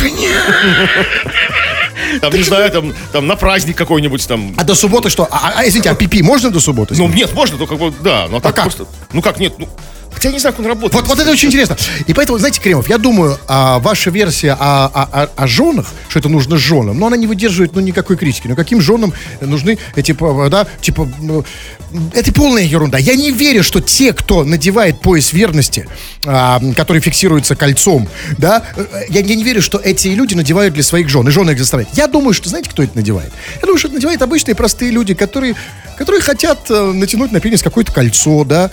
Там, 2.21 2.33
не 2.33 2.43
знаю, 2.43 2.71
там, 2.71 2.93
там 3.11 3.27
на 3.27 3.35
праздник 3.35 3.77
какой-нибудь 3.77 4.25
там. 4.27 4.53
А 4.57 4.63
до 4.63 4.75
субботы 4.75 5.09
что? 5.09 5.27
А, 5.29 5.53
а, 5.57 5.67
извините, 5.67 5.89
а 5.89 5.95
пипи 5.95 6.21
можно 6.21 6.49
до 6.51 6.59
субботы? 6.59 6.95
Ну, 6.97 7.07
нет, 7.09 7.33
можно, 7.33 7.57
только 7.57 7.75
вот, 7.75 7.95
да. 8.01 8.27
Но 8.29 8.39
так 8.39 8.55
как? 8.55 8.65
просто. 8.65 8.85
Ну 9.11 9.21
как, 9.21 9.39
нет, 9.39 9.53
ну. 9.57 9.67
Хотя 10.17 10.29
я 10.29 10.33
не 10.33 10.39
знаю, 10.39 10.53
как 10.55 10.61
он 10.61 10.65
работает. 10.71 10.93
Вот, 10.93 11.07
вот 11.07 11.19
это 11.19 11.29
очень 11.29 11.49
интересно. 11.49 11.77
И 12.07 12.13
поэтому, 12.13 12.39
знаете, 12.39 12.59
Кремов, 12.59 12.89
я 12.89 12.97
думаю, 12.97 13.37
а, 13.47 13.77
ваша 13.77 14.09
версия 14.09 14.53
о, 14.59 14.85
о- 14.87 15.09
о- 15.23 15.29
о 15.35 15.47
женах, 15.47 15.85
что 16.09 16.17
это 16.17 16.27
нужно 16.27 16.57
женам, 16.57 16.97
но 16.97 17.05
она 17.05 17.17
не 17.17 17.27
выдерживает 17.27 17.75
ну, 17.75 17.81
никакой 17.81 18.17
критики. 18.17 18.47
Ну, 18.47 18.55
каким 18.55 18.81
женам 18.81 19.13
нужны 19.41 19.77
эти, 19.95 20.13
п- 20.13 20.49
да, 20.49 20.65
типа, 20.81 21.07
ну, 21.21 21.45
это 22.15 22.33
полная 22.33 22.63
ерунда. 22.63 22.97
Я 22.97 23.15
не 23.15 23.29
верю, 23.29 23.61
что 23.63 23.79
те, 23.79 24.11
кто 24.11 24.43
надевает 24.43 25.01
пояс 25.01 25.33
верности, 25.33 25.85
а, 26.25 26.59
который 26.75 26.99
фиксируется 26.99 27.55
кольцом, 27.55 28.09
да, 28.39 28.63
э, 28.75 28.85
я, 29.09 29.21
я 29.21 29.35
не 29.35 29.43
верю, 29.43 29.61
что 29.61 29.77
эти 29.77 30.07
люди 30.07 30.33
надевают 30.33 30.73
для 30.73 30.83
своих 30.83 31.09
жен, 31.09 31.27
и 31.27 31.31
жены 31.31 31.51
их 31.51 31.59
заставляют. 31.59 31.95
Я 31.95 32.07
думаю, 32.07 32.33
что, 32.33 32.49
знаете, 32.49 32.71
кто 32.71 32.81
это 32.81 32.95
надевает? 32.97 33.31
Я 33.57 33.61
думаю, 33.61 33.77
что 33.77 33.87
это 33.89 33.95
надевают 33.95 34.21
обычные 34.23 34.55
простые 34.55 34.89
люди, 34.89 35.13
которые, 35.13 35.53
которые 35.95 36.21
хотят 36.21 36.71
э, 36.71 36.91
натянуть 36.91 37.31
на 37.31 37.39
пенис 37.39 37.61
какое-то 37.61 37.91
кольцо, 37.91 38.43
да, 38.43 38.71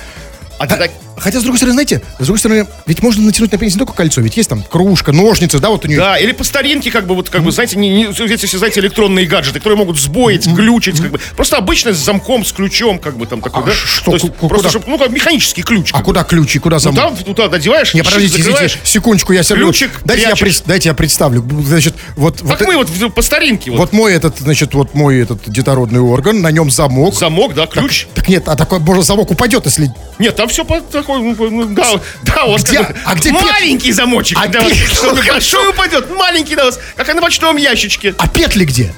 А 0.59 0.67
так- 0.67 0.91
Хотя, 1.17 1.41
с 1.41 1.43
другой 1.43 1.59
стороны, 1.59 1.75
знаете, 1.75 2.03
с 2.19 2.25
другой 2.25 2.39
стороны, 2.39 2.67
ведь 2.87 3.03
можно 3.03 3.23
натянуть 3.23 3.53
на 3.53 3.59
пенис 3.59 3.75
не 3.75 3.79
только 3.79 3.93
кольцо, 3.93 4.21
ведь 4.21 4.37
есть 4.37 4.49
там 4.49 4.63
кружка, 4.63 5.13
ножницы, 5.13 5.59
да, 5.59 5.71
вот 5.71 5.85
у 5.85 5.89
нее. 5.89 5.99
Да, 5.99 6.17
или 6.19 6.33
по 6.33 6.45
старинке, 6.45 6.91
как 6.91 7.07
бы, 7.07 7.15
вот, 7.15 7.31
как 7.31 7.43
бы, 7.43 7.53
знаете, 7.53 7.77
не, 7.79 7.89
не, 7.89 8.05
эти 8.07 8.47
все, 8.47 8.59
знаете, 8.59 8.81
электронные 8.81 9.27
гаджеты, 9.27 9.59
которые 9.59 9.79
могут 9.79 9.99
сбоить, 9.99 10.47
глючить, 10.47 11.01
как 11.01 11.11
бы. 11.13 11.21
Просто 11.37 11.57
обычно 11.57 11.93
с 11.93 11.99
замком, 11.99 12.45
с 12.45 12.53
ключом, 12.53 12.99
как 12.99 13.17
бы, 13.17 13.27
там, 13.27 13.41
такой, 13.41 13.63
А 13.63 13.67
да? 13.67 13.73
что, 13.73 14.11
То 14.13 14.17
есть, 14.17 14.35
просто, 14.35 14.57
куда? 14.57 14.71
чтоб, 14.71 14.87
ну, 14.87 14.99
как 14.99 15.11
механический 15.11 15.63
ключ. 15.63 15.91
А 15.93 15.99
бы. 15.99 16.05
куда 16.05 16.25
ключи, 16.25 16.59
куда 16.59 16.77
Ну, 16.77 16.81
замок? 16.81 17.17
там, 17.17 17.17
туда 17.35 17.49
надеваешь, 17.49 17.95
Не, 17.95 18.03
подождите, 18.03 18.41
извините, 18.41 18.79
секундочку, 18.83 19.33
я 19.33 19.43
себе... 19.43 19.57
Ключик 19.61 20.01
дайте, 20.05 20.23
я, 20.29 20.37
пред- 20.37 20.63
дайте 20.67 20.89
я 20.89 20.95
представлю. 20.95 21.45
Значит, 21.65 21.95
вот... 22.17 22.41
Как 22.41 22.61
вот, 22.61 22.69
мы 22.69 22.77
вот 22.77 22.89
в- 22.89 23.11
по 23.11 23.23
старинке, 23.23 23.71
вот. 23.71 23.79
вот 23.79 23.93
мой 23.93 24.15
этот, 24.15 24.39
значит, 24.39 24.75
вот 24.75 24.95
мой 24.95 25.21
этот 25.21 25.41
детородный 25.47 26.01
орган, 26.01 26.43
на 26.43 26.51
нем 26.51 26.71
замок. 26.71 27.15
Замок, 27.15 27.55
да, 27.55 27.67
ключ. 27.67 28.07
Так 28.15 28.29
нет, 28.29 28.49
а 28.49 28.57
такой, 28.57 28.81
может, 28.81 29.05
замок 29.05 29.31
упадет, 29.31 29.65
если... 29.67 29.91
Нет, 30.19 30.37
там 30.37 30.49
все 30.49 30.65
по 30.65 30.81
такой, 31.05 31.21
ну, 31.21 31.51
ну, 31.51 31.65
да, 31.67 32.01
да, 32.23 32.47
вас 32.47 32.63
Где- 32.63 32.79
как 32.79 32.97
а 33.05 33.15
где 33.15 33.31
пет- 33.31 33.43
маленький 33.43 33.93
замочек, 33.93 34.39
А 34.41 34.49
да, 34.49 34.61
вот, 34.63 34.73
пет- 34.73 34.93
что 34.95 35.13
небольшой 35.13 35.69
упадет, 35.71 36.11
маленький 36.17 36.57
на 36.57 36.65
вас, 36.65 36.81
как 36.97 37.15
на 37.15 37.21
почтовом 37.21 37.57
ящичке. 37.57 38.15
А 38.19 38.27
петли 38.29 38.65
где? 38.65 38.95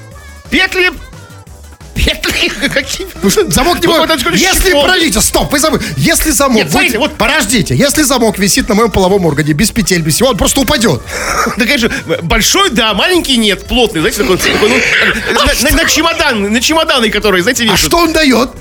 Петли, 0.49 0.91
петли, 1.95 2.49
какие? 2.73 3.07
Ну 3.21 3.29
замок 3.51 3.81
не 3.81 3.87
может... 3.87 4.23
вот 4.23 4.33
Если, 4.35 4.71
подождите, 4.71 5.19
стоп, 5.19 5.51
вы 5.51 5.59
забыли. 5.59 5.81
Если 5.97 6.31
замок... 6.31 6.55
Нет, 6.57 6.71
смотрите, 6.71 6.97
вот- 6.99 7.15
Подождите, 7.17 7.75
если 7.75 8.03
замок 8.03 8.37
висит 8.39 8.69
на 8.69 8.75
моем 8.75 8.91
половом 8.91 9.25
органе 9.25 9.53
без 9.53 9.71
петель, 9.71 10.01
без 10.01 10.15
всего, 10.15 10.29
он 10.29 10.37
просто 10.37 10.61
упадет. 10.61 11.01
Да, 11.57 11.65
конечно, 11.65 11.89
большой, 12.21 12.69
да, 12.69 12.93
маленький 12.93 13.37
нет, 13.37 13.65
плотный, 13.67 13.99
знаете, 14.01 14.21
такой, 14.21 14.37
такой, 14.37 14.69
ну, 14.69 15.33
на, 15.33 15.69
на- 15.69 15.83
на 15.83 15.89
чемодан, 15.89 16.53
на 16.53 16.61
чемоданы, 16.61 17.09
которые, 17.09 17.41
знаете, 17.43 17.63
А 17.63 17.65
вешают. 17.65 17.81
что 17.81 17.97
он 17.97 18.13
дает? 18.13 18.51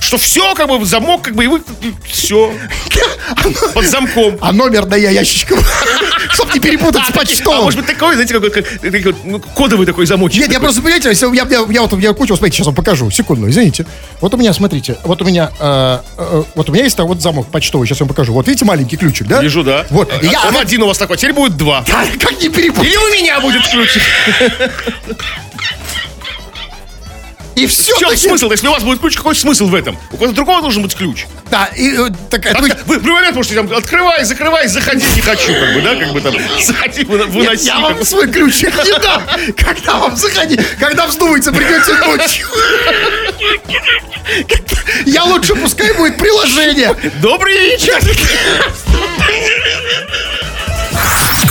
Что 0.00 0.16
все, 0.16 0.54
как 0.54 0.68
бы, 0.68 0.84
замок, 0.84 1.22
как 1.22 1.34
бы, 1.34 1.44
и 1.44 1.48
вы, 1.48 1.62
все, 2.04 2.52
под 3.74 3.84
замком. 3.84 4.38
А 4.40 4.52
номер 4.52 4.86
да 4.86 4.96
я 4.96 5.10
ящичком, 5.10 5.58
чтоб 6.32 6.52
не 6.54 6.60
перепутать 6.60 7.04
с 7.04 7.10
А, 7.10 7.12
такие- 7.12 7.42
а 7.44 7.62
может 7.62 7.80
быть 7.80 7.86
такой, 7.86 8.14
знаете, 8.14 8.34
какой, 8.34 9.14
ну, 9.24 9.40
кодовый 9.40 9.86
такой 9.86 10.06
замочек. 10.06 10.40
Нет, 10.40 10.52
я 10.52 10.60
просто, 10.60 10.80
понимаете, 10.82 11.12
я, 11.34 11.82
вот 11.82 11.98
я 12.00 12.12
кучу, 12.12 12.36
смотрите, 12.36 12.56
сейчас 12.58 12.66
вам 12.66 12.74
покажу, 12.76 13.10
секунду, 13.10 13.48
извините. 13.48 13.86
Вот 14.20 14.32
у 14.34 14.36
меня, 14.36 14.52
смотрите, 14.52 14.96
вот 15.04 15.20
у 15.22 15.24
меня, 15.24 15.50
э, 15.58 15.98
э, 16.16 16.42
вот 16.54 16.68
у 16.68 16.72
меня 16.72 16.84
есть 16.84 16.98
вот 16.98 17.20
замок 17.20 17.48
почтовый, 17.50 17.86
сейчас 17.86 18.00
я 18.00 18.04
вам 18.04 18.08
покажу. 18.08 18.32
Вот 18.32 18.46
видите 18.46 18.64
маленький 18.64 18.96
ключик, 18.96 19.26
да? 19.26 19.42
Вижу, 19.42 19.62
да. 19.62 19.86
Вот. 19.90 20.12
А, 20.12 20.48
Он 20.48 20.56
один 20.56 20.82
у 20.82 20.86
вас 20.86 20.98
такой, 20.98 21.16
теперь 21.16 21.32
будет 21.34 21.56
два. 21.56 21.84
как 22.20 22.40
не 22.40 22.48
перепутать? 22.48 22.88
Или 22.88 22.96
у 22.96 23.08
меня 23.14 23.40
будет 23.40 23.66
ключик. 23.68 24.02
И 27.58 27.66
все. 27.66 27.94
В 27.94 27.98
чем 27.98 28.16
смысл? 28.16 28.50
Если 28.50 28.68
у 28.68 28.70
вас 28.70 28.82
будет 28.84 29.00
ключ, 29.00 29.16
какой 29.16 29.34
смысл 29.34 29.66
в 29.66 29.74
этом? 29.74 29.98
У 30.12 30.16
кого-то 30.16 30.32
другого 30.32 30.60
должен 30.62 30.82
быть 30.82 30.94
ключ. 30.94 31.26
Да, 31.50 31.66
и 31.76 31.92
э, 31.96 32.08
такая, 32.30 32.54
А 32.54 32.60
ну, 32.60 32.68
Вы 32.86 32.98
в 32.98 33.02
любой 33.02 33.14
момент 33.20 33.34
можете 33.36 33.56
там 33.56 33.72
открывай, 33.74 34.24
закрывай, 34.24 34.68
заходи, 34.68 35.04
не 35.16 35.20
хочу, 35.22 35.52
как 35.54 35.74
бы, 35.74 35.80
да, 35.80 35.96
как 35.96 36.12
бы 36.12 36.20
там, 36.20 36.34
заходи, 36.62 37.04
вы- 37.04 37.18
нет, 37.18 37.28
выноси. 37.28 37.66
я 37.66 37.78
вам 37.80 38.04
свой 38.04 38.30
ключик 38.30 38.72
не 38.84 38.98
дам. 39.00 39.22
Когда 39.56 39.96
вам 39.98 40.16
заходи, 40.16 40.58
когда 40.78 41.06
вздумается, 41.06 41.50
придете 41.52 41.94
ночью. 41.94 42.46
Я 45.06 45.24
лучше, 45.24 45.54
пускай 45.54 45.92
будет 45.94 46.16
приложение. 46.18 46.94
Добрый 47.20 47.54
вечер. 47.54 47.98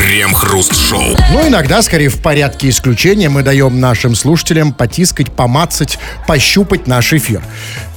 Крем-хруст-шоу. 0.08 1.18
Ну, 1.34 1.50
иногда, 1.50 1.82
скорее, 1.82 2.08
в 2.08 2.22
порядке 2.22 2.70
исключения 2.70 3.28
мы 3.28 3.44
даем 3.44 3.82
нашим 3.82 4.16
слушателям 4.16 4.72
потискать, 4.72 5.34
помацать, 5.34 6.00
пощупать 6.26 6.88
наш 6.88 7.12
эфир. 7.12 7.42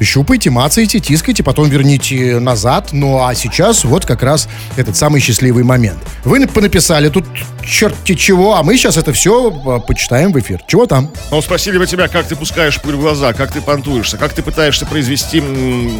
Щупайте, 0.02 0.50
мацайте, 0.50 0.98
тискайте, 0.98 1.44
потом 1.44 1.68
верните 1.68 2.40
назад. 2.40 2.88
Ну, 2.90 3.24
а 3.24 3.32
сейчас 3.36 3.84
вот 3.84 4.06
как 4.06 4.24
раз 4.24 4.48
этот 4.76 4.96
самый 4.96 5.20
счастливый 5.20 5.62
момент. 5.62 5.98
Вы 6.24 6.44
понаписали 6.48 7.10
тут 7.10 7.26
черти 7.64 8.14
чего, 8.14 8.56
а 8.56 8.62
мы 8.62 8.76
сейчас 8.76 8.96
это 8.96 9.12
все 9.12 9.50
почитаем 9.86 10.32
в 10.32 10.38
эфир. 10.38 10.60
Чего 10.66 10.86
там? 10.86 11.10
Ну, 11.30 11.40
спросили 11.42 11.78
бы 11.78 11.86
тебя, 11.86 12.08
как 12.08 12.26
ты 12.26 12.36
пускаешь 12.36 12.80
пыль 12.80 12.94
в 12.96 13.00
глаза, 13.00 13.32
как 13.32 13.52
ты 13.52 13.60
понтуешься, 13.60 14.16
как 14.16 14.32
ты 14.32 14.42
пытаешься 14.42 14.86
произвести 14.86 15.42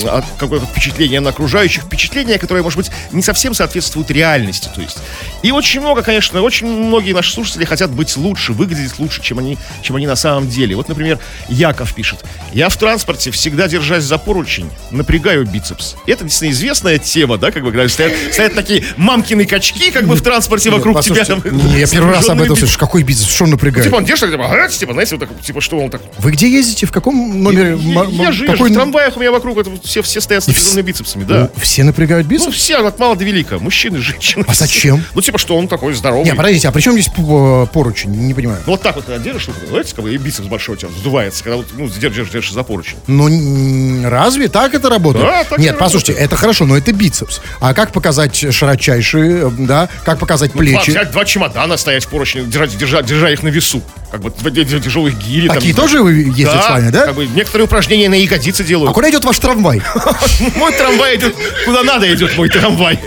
от- 0.08 0.24
какое-то 0.38 0.66
впечатление 0.66 1.20
на 1.20 1.30
окружающих, 1.30 1.84
впечатление, 1.84 2.38
которое, 2.38 2.62
может 2.62 2.76
быть, 2.76 2.90
не 3.12 3.22
совсем 3.22 3.54
соответствует 3.54 4.10
реальности, 4.10 4.68
то 4.74 4.80
есть. 4.80 4.98
И 5.42 5.50
очень 5.50 5.80
много, 5.80 6.02
конечно, 6.02 6.42
очень 6.42 6.66
многие 6.66 7.12
наши 7.12 7.32
слушатели 7.32 7.64
хотят 7.64 7.90
быть 7.90 8.16
лучше, 8.16 8.52
выглядеть 8.52 8.98
лучше, 8.98 9.22
чем 9.22 9.38
они, 9.38 9.58
чем 9.82 9.96
они 9.96 10.06
на 10.06 10.16
самом 10.16 10.48
деле. 10.48 10.76
Вот, 10.76 10.88
например, 10.88 11.18
Яков 11.48 11.94
пишет. 11.94 12.24
Я 12.52 12.68
в 12.68 12.76
транспорте, 12.76 13.30
всегда 13.30 13.68
держась 13.68 14.04
за 14.04 14.18
поручень, 14.18 14.70
напрягаю 14.90 15.46
бицепс. 15.46 15.96
Это 16.06 16.24
действительно 16.24 16.50
известная 16.52 16.98
тема, 16.98 17.38
да, 17.38 17.50
как 17.50 17.62
бы, 17.62 17.70
когда 17.70 17.88
стоят, 17.88 18.12
стоят 18.32 18.54
такие 18.54 18.84
мамкины 18.96 19.44
качки, 19.46 19.90
как 19.90 20.06
бы 20.06 20.14
в 20.16 20.22
транспорте 20.22 20.70
вокруг 20.70 21.00
тебя. 21.02 21.14
Послушайте, 21.20 21.42
там, 21.48 21.49
не, 21.50 21.80
я 21.80 21.86
первый 21.86 22.12
раз 22.14 22.28
об 22.28 22.40
этом 22.40 22.56
слышу. 22.56 22.78
Какой 22.78 23.02
бизнес? 23.02 23.28
Что 23.28 23.44
он 23.44 23.50
напрягает? 23.50 23.84
Типа 23.84 23.96
он 23.96 24.04
держит, 24.04 24.30
типа, 24.30 24.46
ага, 24.46 24.68
типа, 24.68 24.92
знаете, 24.92 25.16
вот 25.16 25.28
так, 25.28 25.40
типа, 25.40 25.60
что 25.60 25.78
он 25.78 25.90
так... 25.90 26.02
Вы 26.18 26.32
где 26.32 26.48
ездите? 26.50 26.86
В 26.86 26.92
каком 26.92 27.42
номере? 27.42 27.78
Я, 28.10 28.32
же 28.32 28.46
езжу, 28.46 28.64
в 28.64 28.72
трамваях 28.72 29.16
у 29.16 29.20
меня 29.20 29.30
вокруг 29.32 29.58
все, 29.84 30.02
все 30.02 30.20
стоят 30.20 30.44
с 30.44 30.76
бицепсами, 30.82 31.24
да. 31.24 31.50
Ну, 31.54 31.60
Все 31.62 31.84
напрягают 31.84 32.26
Ну, 32.28 32.32
бицепс? 32.34 32.56
все, 32.56 32.76
от 32.76 32.98
мала 32.98 33.16
до 33.16 33.24
велика. 33.24 33.58
Мужчины, 33.58 33.98
женщины. 33.98 34.44
А 34.46 34.54
зачем? 34.54 35.04
Ну, 35.14 35.20
типа, 35.22 35.38
что 35.38 35.56
он 35.56 35.68
такой 35.68 35.92
здоровый. 35.94 36.24
Не, 36.24 36.34
подождите, 36.34 36.68
а 36.68 36.72
при 36.72 36.80
чем 36.80 36.94
здесь 36.94 37.08
п- 37.08 37.66
поручень? 37.72 38.10
Не 38.10 38.32
понимаю. 38.34 38.60
Ну, 38.66 38.72
вот 38.72 38.82
так 38.82 38.96
вот, 38.96 39.04
когда 39.04 39.22
держишь, 39.22 39.48
знаете, 39.68 39.94
как 39.94 40.04
бы, 40.04 40.14
и 40.14 40.16
бицепс 40.16 40.46
большой 40.48 40.76
у 40.76 40.78
тебя 40.78 40.88
вздувается, 40.88 41.42
когда 41.44 41.56
вот, 41.56 41.66
ну, 41.76 41.88
держишь, 41.88 42.30
держишь 42.30 42.52
за 42.52 42.62
поручень. 42.62 42.96
Ну, 43.06 44.08
разве 44.08 44.48
так 44.48 44.74
это 44.74 44.88
работает? 44.88 45.24
Да, 45.26 45.44
так 45.44 45.58
Нет, 45.58 45.78
послушайте, 45.78 46.12
это 46.12 46.36
хорошо, 46.36 46.64
но 46.64 46.76
это 46.76 46.92
бицепс. 46.92 47.40
А 47.60 47.74
как 47.74 47.92
показать 47.92 48.36
широчайшие, 48.52 49.48
э, 49.48 49.50
да? 49.58 49.88
Как 50.04 50.18
показать 50.18 50.52
Два, 50.52 50.58
плечи? 50.60 50.90
взять 50.90 51.10
два 51.10 51.24
чемодана, 51.40 51.76
стоять 51.76 52.04
в 52.04 52.08
поручне, 52.08 52.42
держать, 52.42 52.76
держа, 52.76 53.02
держа 53.02 53.30
их 53.30 53.42
на 53.42 53.48
весу. 53.48 53.82
Как 54.10 54.20
бы 54.20 54.30
тяжелых 54.30 55.16
гири. 55.18 55.46
там, 55.46 55.56
Такие 55.56 55.72
знаю. 55.72 55.88
тоже 55.88 56.02
вы 56.02 56.12
ездят 56.12 56.54
да, 56.54 56.62
с 56.62 56.70
вами, 56.70 56.90
да? 56.90 57.06
Как 57.06 57.14
бы 57.14 57.26
некоторые 57.26 57.66
упражнения 57.66 58.08
на 58.08 58.14
ягодицы 58.14 58.62
А 58.62 58.64
делают. 58.64 58.92
куда 58.94 59.10
идет 59.10 59.24
ваш 59.24 59.38
трамвай? 59.38 59.80
Мой 60.56 60.72
трамвай 60.72 61.16
идет 61.16 61.34
куда 61.64 61.82
надо, 61.82 62.12
идет 62.12 62.36
мой 62.36 62.48
трамвай. 62.48 62.98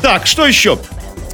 Так, 0.00 0.26
что 0.26 0.46
еще? 0.46 0.78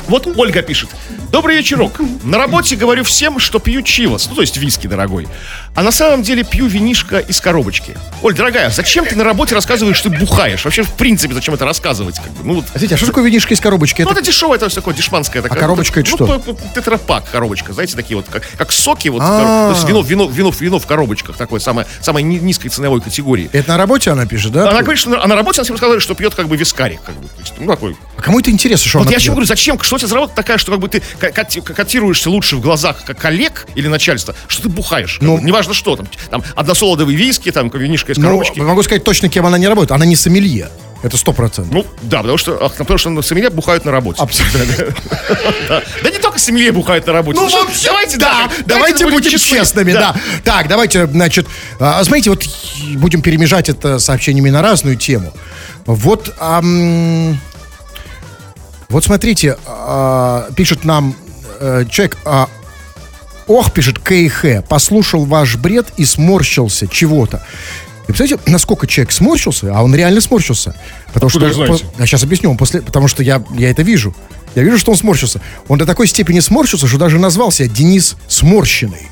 Вот 0.09 0.27
Ольга 0.37 0.63
пишет. 0.63 0.89
Добрый 1.31 1.59
вечерок. 1.59 1.93
На 2.25 2.38
работе 2.38 2.75
говорю 2.75 3.05
всем, 3.05 3.38
что 3.38 3.59
пью 3.59 3.83
чивос, 3.83 4.29
ну 4.31 4.35
то 4.37 4.41
есть 4.41 4.57
виски, 4.57 4.87
дорогой. 4.87 5.29
А 5.75 5.83
на 5.83 5.93
самом 5.93 6.23
деле 6.23 6.43
пью 6.43 6.67
винишко 6.67 7.19
из 7.19 7.38
коробочки. 7.43 7.95
Оль, 8.23 8.35
дорогая, 8.35 8.71
зачем 8.71 9.05
ты 9.05 9.14
на 9.14 9.25
работе 9.25 9.55
рассказываешь, 9.55 9.99
что 9.99 10.09
ты 10.09 10.17
бухаешь? 10.19 10.64
Вообще, 10.64 10.83
в 10.83 10.93
принципе, 10.95 11.35
зачем 11.35 11.53
это 11.53 11.67
рассказывать? 11.67 12.17
Как 12.17 12.31
бы? 12.33 12.45
Ну, 12.45 12.55
вот 12.55 12.64
Смотрите, 12.69 12.95
а 12.95 12.99
что 12.99 13.07
такое 13.09 13.25
винишко 13.25 13.53
из 13.53 13.61
коробочки? 13.61 14.01
ну, 14.03 14.11
Это 14.11 14.21
это 14.21 14.27
дешевое, 14.27 14.57
это 14.57 14.75
такое 14.75 14.95
дешманское. 14.95 15.43
такая. 15.43 15.61
коробочка 15.61 16.01
это 16.01 16.11
ну, 16.12 16.17
что? 16.17 16.38
п- 16.38 16.57
Тетрапак 16.75 17.31
коробочка, 17.31 17.75
знаете, 17.75 17.95
такие 17.95 18.17
вот, 18.17 18.27
как, 18.31 18.45
как 18.57 18.73
соки, 18.73 19.09
вот, 19.09 19.21
А. 19.23 19.71
то 19.71 19.77
есть 19.77 19.87
вино, 19.87 20.01
вино, 20.01 20.29
вино, 20.29 20.51
вино 20.59 20.79
в 20.79 20.87
коробочках, 20.87 21.37
такое 21.37 21.61
самое, 21.61 21.87
самой 22.01 22.23
ни- 22.23 22.38
низкой 22.38 22.71
ценовой 22.71 23.03
категории. 23.03 23.51
это 23.53 23.69
на 23.69 23.77
работе 23.77 24.11
она 24.11 24.25
пишет, 24.25 24.53
да? 24.53 24.71
Она 24.71 24.81
говорит, 24.81 24.99
что 24.99 25.11
на, 25.11 25.23
а 25.23 25.27
на 25.27 25.37
работе 25.37 25.61
она 25.61 25.64
всем 25.64 25.75
рассказывает, 25.75 26.03
что 26.03 26.14
пьет 26.14 26.35
как 26.35 26.49
бы 26.49 26.57
вискарик. 26.57 27.03
Как 27.03 27.14
бы, 27.17 27.29
ну, 27.59 27.67
такой. 27.67 27.97
А 28.17 28.23
кому 28.23 28.41
это 28.41 28.51
интересно, 28.51 28.88
что 28.88 28.99
Вот 28.99 29.07
она 29.09 29.12
я 29.12 29.19
пьет? 29.19 29.29
говорю, 29.31 29.47
зачем? 29.47 29.79
Что 29.81 29.97
у 29.97 29.99
тебя 29.99 30.09
за 30.09 30.14
работа 30.14 30.33
такая, 30.35 30.57
что 30.59 30.73
как 30.73 30.81
бы 30.81 30.88
ты 30.88 31.03
котируешься 31.19 32.31
лучше 32.31 32.57
в 32.57 32.61
глазах 32.61 33.05
как 33.05 33.19
коллег 33.19 33.67
или 33.75 33.89
начальства, 33.89 34.35
что 34.47 34.65
ты 34.65 34.69
бухаешь? 34.69 35.19
Ну. 35.21 35.37
Ну, 35.39 35.45
неважно 35.45 35.75
что, 35.75 35.97
там, 35.97 36.09
там 36.31 36.43
односолодовые 36.55 37.17
виски, 37.17 37.51
там, 37.53 37.69
винишко 37.71 38.13
из 38.13 38.19
Ну, 38.19 38.25
коробочки. 38.25 38.61
могу 38.61 38.83
сказать 38.83 39.05
точно, 39.05 39.29
кем 39.29 39.47
она 39.47 39.59
не 39.59 39.69
работает. 39.69 39.93
Она 39.93 40.07
не 40.07 40.17
сомелье. 40.17 40.71
Это 41.01 41.17
сто 41.17 41.33
процентов. 41.33 41.73
Ну, 41.73 41.87
да, 42.03 42.19
потому 42.19 42.39
что, 42.39 42.59
ах, 42.61 42.75
потому 42.75 42.99
что 42.99 43.11
на 43.11 43.23
сомелье 43.23 43.51
бухают 43.51 43.85
на 43.85 43.93
работе. 43.93 44.21
Абсолютно. 44.21 44.61
Да, 45.69 45.83
не 46.11 46.19
только 46.19 46.41
сомелье 46.41 46.73
бухают 46.73 47.07
на 47.07 47.13
работе. 47.13 47.39
Ну, 47.39 47.49
вообще, 47.49 47.87
давайте, 47.87 48.17
да, 48.17 48.49
да, 48.59 48.65
давайте 48.67 49.07
будем 49.09 49.31
честны. 49.31 49.59
честными, 49.59 49.93
да. 49.93 50.17
Так, 50.43 50.67
давайте, 50.67 51.07
значит, 51.07 51.47
а, 51.79 52.03
смотрите, 52.03 52.31
вот 52.31 52.45
будем 52.97 53.23
перемежать 53.23 53.69
это 53.69 54.01
сообщениями 54.01 54.51
на 54.51 54.61
разную 54.61 54.97
тему. 54.97 55.33
Вот, 55.87 56.35
вот 58.88 59.05
смотрите, 59.05 59.57
а, 59.66 60.48
пишет 60.57 60.85
нам 60.85 61.14
э, 61.61 61.85
человек, 61.90 62.16
а, 62.24 62.48
ох, 63.46 63.72
пишет 63.72 63.98
КХ, 63.98 64.66
послушал 64.66 65.24
ваш 65.24 65.57
бред 65.57 65.87
и 65.96 66.05
сморщился 66.05 66.87
чего-то. 66.88 67.42
И 68.05 68.07
представляете, 68.07 68.51
насколько 68.51 68.87
человек 68.87 69.12
сморщился, 69.12 69.70
а 69.74 69.83
он 69.83 69.94
реально 69.94 70.22
сморщился. 70.22 70.74
Потому 71.12 71.29
Откуда 71.29 71.51
что, 71.51 71.61
вы 71.61 71.66
знаете? 71.66 71.85
я 71.98 72.07
сейчас 72.07 72.22
объясню, 72.22 72.51
он 72.51 72.57
после, 72.57 72.81
потому 72.81 73.09
что 73.09 73.22
я, 73.22 73.42
я 73.57 73.70
это 73.70 73.83
вижу. 73.83 74.14
Я 74.55 74.62
вижу, 74.62 74.79
что 74.79 74.92
он 74.92 74.96
сморщился. 74.96 75.42
Он 75.68 75.79
до 75.79 75.85
такой 75.85 76.07
степени 76.07 76.40
сморщился, 76.40 76.87
что 76.87 76.96
даже 76.96 77.18
назвал 77.18 77.51
себя 77.51 77.68
Денис 77.68 78.16
Сморщенный. 78.27 79.09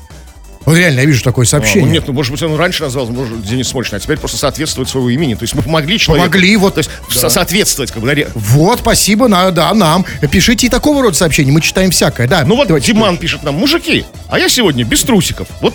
Вот 0.67 0.75
реально, 0.75 0.99
я 0.99 1.05
вижу 1.05 1.23
такое 1.23 1.45
А, 1.45 1.47
сообщение. 1.47 1.85
ну, 1.85 1.91
нет, 1.93 2.03
ну, 2.07 2.11
может 2.13 2.29
быть, 2.33 2.43
он 2.43 2.55
раньше 2.57 2.83
назвал 2.83 3.07
может, 3.07 3.41
Денис 3.41 3.69
Смольный, 3.69 3.97
а 3.97 3.99
теперь 4.01 4.17
просто 4.17 4.35
соответствует 4.37 4.89
своему 4.89 5.07
имени. 5.07 5.33
То 5.35 5.43
есть 5.43 5.55
мы 5.55 5.61
помогли 5.61 5.97
человеку. 5.97 6.27
Помогли, 6.29 6.57
вот. 6.57 6.73
То 6.75 6.79
есть 6.79 6.89
со- 7.09 7.29
соответствовать, 7.29 7.91
как 7.91 8.01
бы, 8.03 8.13
да, 8.13 8.21
Вот, 8.35 8.79
спасибо, 8.79 9.29
на, 9.29 9.49
да, 9.51 9.73
нам. 9.73 10.05
Пишите 10.29 10.67
и 10.67 10.69
такого 10.69 11.01
рода 11.01 11.15
сообщения, 11.15 11.53
мы 11.53 11.61
читаем 11.61 11.89
всякое. 11.89 12.27
Да, 12.27 12.43
Ну 12.45 12.57
вот 12.57 12.67
давайте. 12.67 12.91
Диман 12.91 13.17
пишет 13.17 13.43
нам, 13.43 13.55
мужики, 13.55 14.05
а 14.29 14.37
я 14.39 14.49
сегодня 14.49 14.83
без 14.83 15.03
трусиков. 15.03 15.47
Вот 15.61 15.73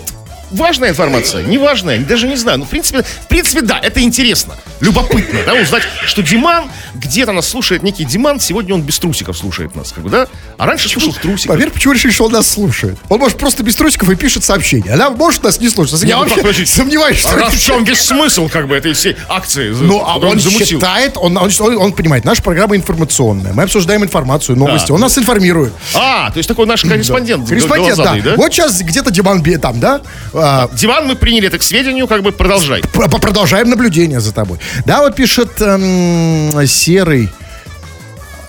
важная 0.53 0.89
информация, 0.89 1.43
неважная, 1.43 1.99
даже 1.99 2.27
не 2.27 2.35
знаю. 2.35 2.59
Ну, 2.59 2.65
в 2.65 2.69
принципе, 2.69 3.03
в 3.03 3.27
принципе, 3.27 3.61
да, 3.61 3.79
это 3.81 4.01
интересно, 4.01 4.55
любопытно, 4.79 5.39
да, 5.45 5.53
узнать, 5.55 5.83
что 6.05 6.21
Диман, 6.21 6.65
где-то 6.95 7.31
нас 7.31 7.47
слушает 7.47 7.83
некий 7.83 8.05
Диман, 8.05 8.39
сегодня 8.39 8.73
он 8.75 8.81
без 8.81 8.99
трусиков 8.99 9.37
слушает 9.37 9.75
нас, 9.75 9.91
как 9.91 10.03
бы, 10.03 10.09
да? 10.09 10.27
А 10.57 10.65
раньше 10.65 10.89
слушал 10.89 11.11
в 11.11 11.17
трусиках. 11.17 11.55
Поверь, 11.55 11.71
почему 11.71 11.93
решили, 11.93 12.11
что 12.11 12.25
он 12.25 12.31
нас 12.31 12.49
слушает? 12.49 12.97
Он 13.09 13.19
может 13.19 13.37
просто 13.37 13.63
без 13.63 13.75
трусиков 13.75 14.09
и 14.09 14.15
пишет 14.15 14.43
сообщения. 14.43 14.93
Она 14.93 15.09
может 15.09 15.43
нас 15.43 15.59
не 15.59 15.69
слушать. 15.69 16.01
Я 16.03 16.15
Ну, 16.15 16.21
вообще 16.21 16.37
подождите, 16.37 16.71
сомневаюсь, 16.75 17.17
что 17.17 17.45
А 17.45 17.49
в 17.49 17.59
чем 17.59 17.83
весь 17.85 18.01
смысл, 18.01 18.49
как 18.49 18.67
бы, 18.67 18.75
этой 18.75 18.93
всей 18.93 19.15
акции? 19.29 19.69
Ну, 19.69 20.01
а 20.01 20.13
которую 20.15 20.31
он 20.33 20.39
замутил? 20.39 20.79
считает, 20.79 21.17
он, 21.17 21.37
он, 21.37 21.49
он- 21.59 21.77
он 21.77 21.93
понимает, 21.93 22.25
наша 22.25 22.41
программа 22.41 22.75
информационная. 22.75 23.53
Мы 23.53 23.63
обсуждаем 23.63 24.03
информацию, 24.03 24.57
новости. 24.57 24.89
Да. 24.89 24.93
Он 24.95 25.01
нас 25.01 25.17
информирует. 25.17 25.73
А, 25.93 26.31
то 26.31 26.37
есть 26.37 26.47
такой 26.47 26.65
наш 26.65 26.81
корреспондент. 26.83 27.47
Корреспондент, 27.47 27.97
да. 27.97 28.15
да? 28.23 28.35
Вот 28.35 28.53
сейчас 28.53 28.81
где-то 28.81 29.11
Диман 29.11 29.43
там, 29.59 29.79
да? 29.79 30.01
А, 30.45 30.69
Диван, 30.73 31.07
мы 31.07 31.15
приняли 31.15 31.47
это 31.47 31.57
к 31.57 31.63
сведению, 31.63 32.05
как 32.05 32.21
бы 32.21 32.33
продолжай. 32.33 32.81
П- 32.81 33.07
п- 33.07 33.19
Продолжаем 33.19 33.69
наблюдение 33.69 34.19
за 34.19 34.33
тобой. 34.33 34.59
Да, 34.85 34.99
вот 35.01 35.15
пишет 35.15 35.61
эм, 35.61 36.67
Серый. 36.67 37.29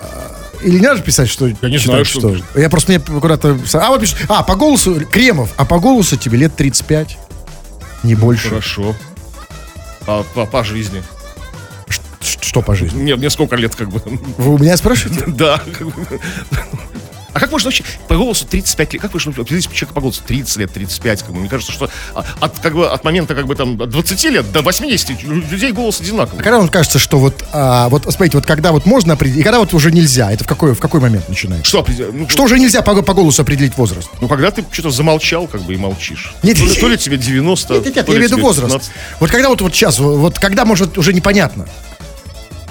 А, 0.01 0.35
Или 0.61 0.79
не 0.79 0.85
надо 0.87 1.01
писать, 1.01 1.29
что... 1.29 1.47
Я 1.47 1.69
не 1.69 1.77
знаю, 1.77 2.03
что 2.03 2.35
Я 2.55 2.69
просто 2.69 2.91
мне 2.91 2.99
куда-то... 2.99 3.57
А, 3.75 3.89
вот 3.89 4.01
пишет... 4.01 4.17
А, 4.27 4.43
по 4.43 4.55
голосу... 4.55 4.99
Кремов. 5.09 5.51
А 5.55 5.63
по 5.63 5.79
голосу 5.79 6.17
тебе 6.17 6.37
лет 6.37 6.53
35. 6.55 7.17
Не 8.03 8.15
больше. 8.15 8.49
Хорошо. 8.49 8.93
А 10.05 10.23
по, 10.33 10.45
по 10.45 10.63
жизни. 10.65 11.01
Ш- 11.87 12.01
Что 12.41 12.61
по 12.61 12.75
жизни? 12.75 13.01
Мне, 13.01 13.15
мне 13.15 13.29
сколько 13.29 13.55
лет, 13.55 13.73
как 13.73 13.89
бы. 13.89 14.01
Вы 14.37 14.53
у 14.55 14.57
меня 14.57 14.75
спрашиваете? 14.75 15.23
Да. 15.27 15.61
А 17.35 17.39
как 17.41 17.51
можно 17.51 17.67
вообще 17.67 17.83
по 18.07 18.15
голосу 18.15 18.47
35 18.47 18.93
лет? 18.93 19.01
Как 19.01 19.13
можно 19.13 19.31
определить 19.31 19.65
человека 19.65 19.93
по 19.93 19.99
голосу 19.99 20.21
30 20.25 20.55
лет, 20.55 20.71
35? 20.71 21.21
Как 21.21 21.31
бы? 21.33 21.39
Мне 21.41 21.49
кажется, 21.49 21.73
что 21.73 21.89
а, 22.13 22.23
от, 22.39 22.59
как 22.59 22.73
бы, 22.73 22.87
от 22.87 23.03
момента 23.03 23.35
как 23.35 23.45
бы, 23.45 23.55
там, 23.55 23.81
от 23.81 23.89
20 23.89 24.23
лет 24.23 24.51
до 24.53 24.61
80 24.61 25.25
у 25.25 25.33
людей 25.33 25.73
голос 25.73 25.99
одинаковый. 25.99 26.41
Когда 26.41 26.59
вам 26.59 26.69
кажется, 26.69 26.97
что 26.97 27.19
вот, 27.19 27.43
а, 27.51 27.89
вот, 27.89 28.03
смотрите, 28.03 28.37
вот 28.37 28.45
когда 28.45 28.71
вот 28.71 28.85
можно 28.85 29.13
определить, 29.15 29.41
и 29.41 29.43
когда 29.43 29.59
вот 29.59 29.73
уже 29.73 29.91
нельзя, 29.91 30.31
это 30.31 30.45
в 30.45 30.47
какой, 30.47 30.75
в 30.75 30.79
какой 30.79 31.01
момент 31.01 31.27
начинается? 31.27 31.67
Что? 31.67 31.85
Ну, 32.13 32.29
Что 32.29 32.43
уже 32.43 32.57
нельзя 32.57 32.81
по, 32.81 33.01
по 33.01 33.13
голосу 33.13 33.41
определить 33.41 33.75
возраст? 33.75 34.07
Ну, 34.21 34.29
когда 34.29 34.49
ты 34.49 34.63
что-то 34.71 34.91
замолчал, 34.91 35.47
как 35.47 35.61
бы, 35.63 35.73
и 35.73 35.77
молчишь. 35.77 36.33
Нет, 36.41 36.55
то, 36.55 36.63
ли, 36.63 36.69
нет. 36.69 36.79
то 36.79 36.87
ли 36.87 36.97
тебе 36.97 37.17
90, 37.17 37.73
Нет, 37.73 37.85
нет, 37.85 37.95
нет, 37.97 38.07
я 38.07 38.13
имею 38.13 38.29
в 38.29 38.31
виду 38.31 38.41
возраст. 38.41 38.71
15. 38.71 38.91
Вот 39.19 39.29
когда 39.29 39.49
вот, 39.49 39.59
вот 39.59 39.75
сейчас, 39.75 39.99
вот 39.99 40.39
когда, 40.39 40.63
может, 40.63 40.97
уже 40.97 41.11
непонятно. 41.11 41.67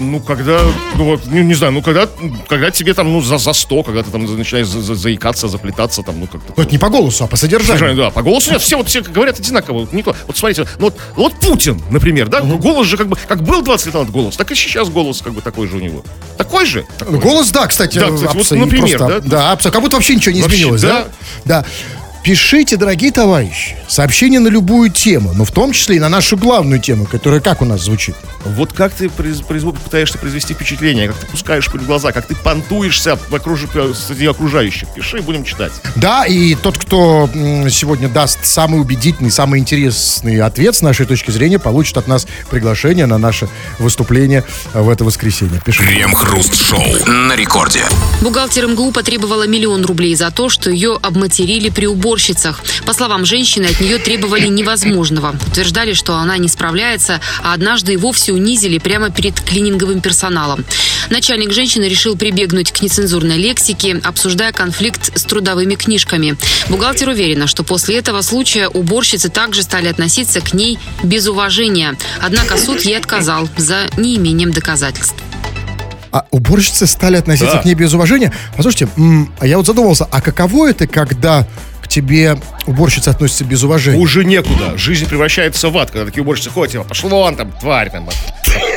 Ну, 0.00 0.20
когда, 0.20 0.60
ну, 0.96 1.04
вот, 1.04 1.20
ну, 1.26 1.42
не 1.42 1.54
знаю, 1.54 1.72
ну, 1.72 1.80
когда, 1.82 2.08
когда 2.48 2.70
тебе 2.70 2.94
там, 2.94 3.12
ну, 3.12 3.20
за, 3.20 3.38
за 3.38 3.52
100, 3.52 3.82
когда 3.84 4.02
ты 4.02 4.10
там 4.10 4.24
начинаешь 4.36 4.66
за- 4.66 4.80
за- 4.80 4.94
заикаться, 4.94 5.46
заплетаться, 5.48 6.02
там, 6.02 6.18
ну, 6.20 6.26
как-то. 6.26 6.52
Ну, 6.56 6.62
это 6.62 6.72
не 6.72 6.78
по 6.78 6.88
голосу, 6.88 7.24
а 7.24 7.26
по 7.26 7.36
содержанию. 7.36 7.78
Содержание, 7.78 8.04
да, 8.04 8.10
по 8.10 8.22
голосу 8.22 8.50
нет, 8.50 8.60
все 8.60 8.76
вот 8.76 8.88
все 8.88 9.02
говорят 9.02 9.38
одинаково. 9.38 9.80
Вот, 9.80 9.92
никто, 9.92 10.16
вот 10.26 10.36
смотрите, 10.36 10.66
ну, 10.78 10.86
вот, 10.86 10.96
вот 11.16 11.34
Путин, 11.40 11.80
например, 11.90 12.28
да, 12.28 12.40
голос 12.40 12.86
же 12.86 12.96
как 12.96 13.08
бы, 13.08 13.16
как 13.28 13.42
был 13.42 13.62
20 13.62 13.86
лет 13.86 13.94
назад 13.94 14.10
голос, 14.10 14.36
так 14.36 14.50
и 14.50 14.54
сейчас 14.54 14.88
голос 14.88 15.22
как 15.22 15.32
бы 15.32 15.40
такой 15.42 15.68
же 15.68 15.76
у 15.76 15.80
него. 15.80 16.02
Такой 16.38 16.66
же. 16.66 16.84
Ну, 17.08 17.20
Голос, 17.20 17.50
да, 17.52 17.66
кстати. 17.68 17.98
Да, 17.98 18.10
кстати, 18.10 18.34
вот, 18.36 18.46
абсо- 18.46 18.56
например, 18.56 18.98
просто- 18.98 19.20
да? 19.20 19.28
Да, 19.28 19.52
абсо- 19.52 19.70
как 19.70 19.80
будто 19.80 19.96
вообще 19.96 20.16
ничего 20.16 20.34
не 20.34 20.42
Вообще, 20.42 20.56
изменилось, 20.56 20.82
да? 20.82 21.06
Да. 21.44 21.64
Пишите, 22.24 22.78
дорогие 22.78 23.12
товарищи, 23.12 23.76
сообщения 23.86 24.40
на 24.40 24.48
любую 24.48 24.90
тему, 24.90 25.34
но 25.34 25.44
в 25.44 25.50
том 25.50 25.72
числе 25.72 25.96
и 25.96 26.00
на 26.00 26.08
нашу 26.08 26.38
главную 26.38 26.80
тему, 26.80 27.04
которая 27.04 27.40
как 27.40 27.60
у 27.60 27.66
нас 27.66 27.82
звучит? 27.82 28.14
Вот 28.46 28.72
как 28.72 28.94
ты 28.94 29.10
произ, 29.10 29.42
производ- 29.42 29.78
пытаешься 29.78 30.16
произвести 30.16 30.54
впечатление, 30.54 31.08
как 31.08 31.16
ты 31.16 31.26
пускаешь 31.26 31.70
пыль 31.70 31.82
в 31.82 31.86
глаза, 31.86 32.12
как 32.12 32.26
ты 32.26 32.34
понтуешься 32.34 33.18
окруж... 33.30 33.66
среди 33.94 34.24
окружающих. 34.24 34.88
Пиши, 34.94 35.20
будем 35.20 35.44
читать. 35.44 35.72
Да, 35.96 36.24
и 36.24 36.54
тот, 36.54 36.78
кто 36.78 37.28
сегодня 37.68 38.08
даст 38.08 38.46
самый 38.46 38.80
убедительный, 38.80 39.30
самый 39.30 39.60
интересный 39.60 40.40
ответ 40.40 40.74
с 40.74 40.80
нашей 40.80 41.04
точки 41.04 41.30
зрения, 41.30 41.58
получит 41.58 41.98
от 41.98 42.06
нас 42.06 42.26
приглашение 42.50 43.04
на 43.04 43.18
наше 43.18 43.48
выступление 43.78 44.44
в 44.72 44.88
это 44.88 45.04
воскресенье. 45.04 45.60
Пишите. 45.62 45.84
Крем-хруст-шоу 45.84 47.06
на 47.06 47.36
рекорде. 47.36 47.82
Бухгалтер 48.22 48.66
МГУ 48.68 48.92
потребовала 48.92 49.46
миллион 49.46 49.84
рублей 49.84 50.14
за 50.14 50.30
то, 50.30 50.48
что 50.48 50.70
ее 50.70 50.98
обматерили 51.02 51.68
при 51.68 51.86
уборщицах. 52.14 52.60
По 52.86 52.92
словам 52.92 53.24
женщины, 53.24 53.66
от 53.66 53.80
нее 53.80 53.98
требовали 53.98 54.46
невозможного. 54.46 55.34
Утверждали, 55.48 55.94
что 55.94 56.14
она 56.14 56.36
не 56.38 56.48
справляется, 56.48 57.20
а 57.42 57.52
однажды 57.54 57.94
и 57.94 57.96
вовсе 57.96 58.32
унизили 58.32 58.78
прямо 58.78 59.10
перед 59.10 59.40
клининговым 59.40 60.00
персоналом. 60.00 60.64
Начальник 61.10 61.52
женщины 61.52 61.84
решил 61.84 62.16
прибегнуть 62.16 62.70
к 62.72 62.82
нецензурной 62.82 63.36
лексике, 63.36 64.00
обсуждая 64.04 64.52
конфликт 64.52 65.18
с 65.18 65.24
трудовыми 65.24 65.74
книжками. 65.74 66.36
Бухгалтер 66.68 67.08
уверена, 67.08 67.48
что 67.48 67.64
после 67.64 67.98
этого 67.98 68.22
случая 68.22 68.68
уборщицы 68.68 69.28
также 69.28 69.62
стали 69.62 69.88
относиться 69.88 70.40
к 70.40 70.54
ней 70.54 70.78
без 71.02 71.26
уважения. 71.26 71.96
Однако 72.22 72.56
суд 72.56 72.82
ей 72.82 72.96
отказал 72.96 73.48
за 73.56 73.86
неимением 73.96 74.52
доказательств. 74.52 75.16
А 76.12 76.26
уборщицы 76.30 76.86
стали 76.86 77.16
относиться 77.16 77.56
Да. 77.56 77.62
к 77.62 77.64
ней 77.64 77.74
без 77.74 77.92
уважения. 77.92 78.32
Послушайте, 78.56 78.88
а 79.40 79.46
я 79.48 79.56
вот 79.56 79.66
задумался, 79.66 80.04
а 80.12 80.20
каково 80.20 80.70
это, 80.70 80.86
когда 80.86 81.44
тебе 81.94 82.36
уборщица 82.66 83.10
относится 83.10 83.44
без 83.44 83.62
уважения? 83.62 83.98
Уже 83.98 84.24
некуда. 84.24 84.76
Жизнь 84.76 85.06
превращается 85.08 85.68
в 85.68 85.78
ад, 85.78 85.90
когда 85.90 86.06
такие 86.06 86.22
уборщицы 86.22 86.50
ходят, 86.50 86.72
типа, 86.72 86.84
пошел 86.84 87.08
вон 87.10 87.36
там, 87.36 87.52
тварь, 87.52 87.90
там, 87.90 88.08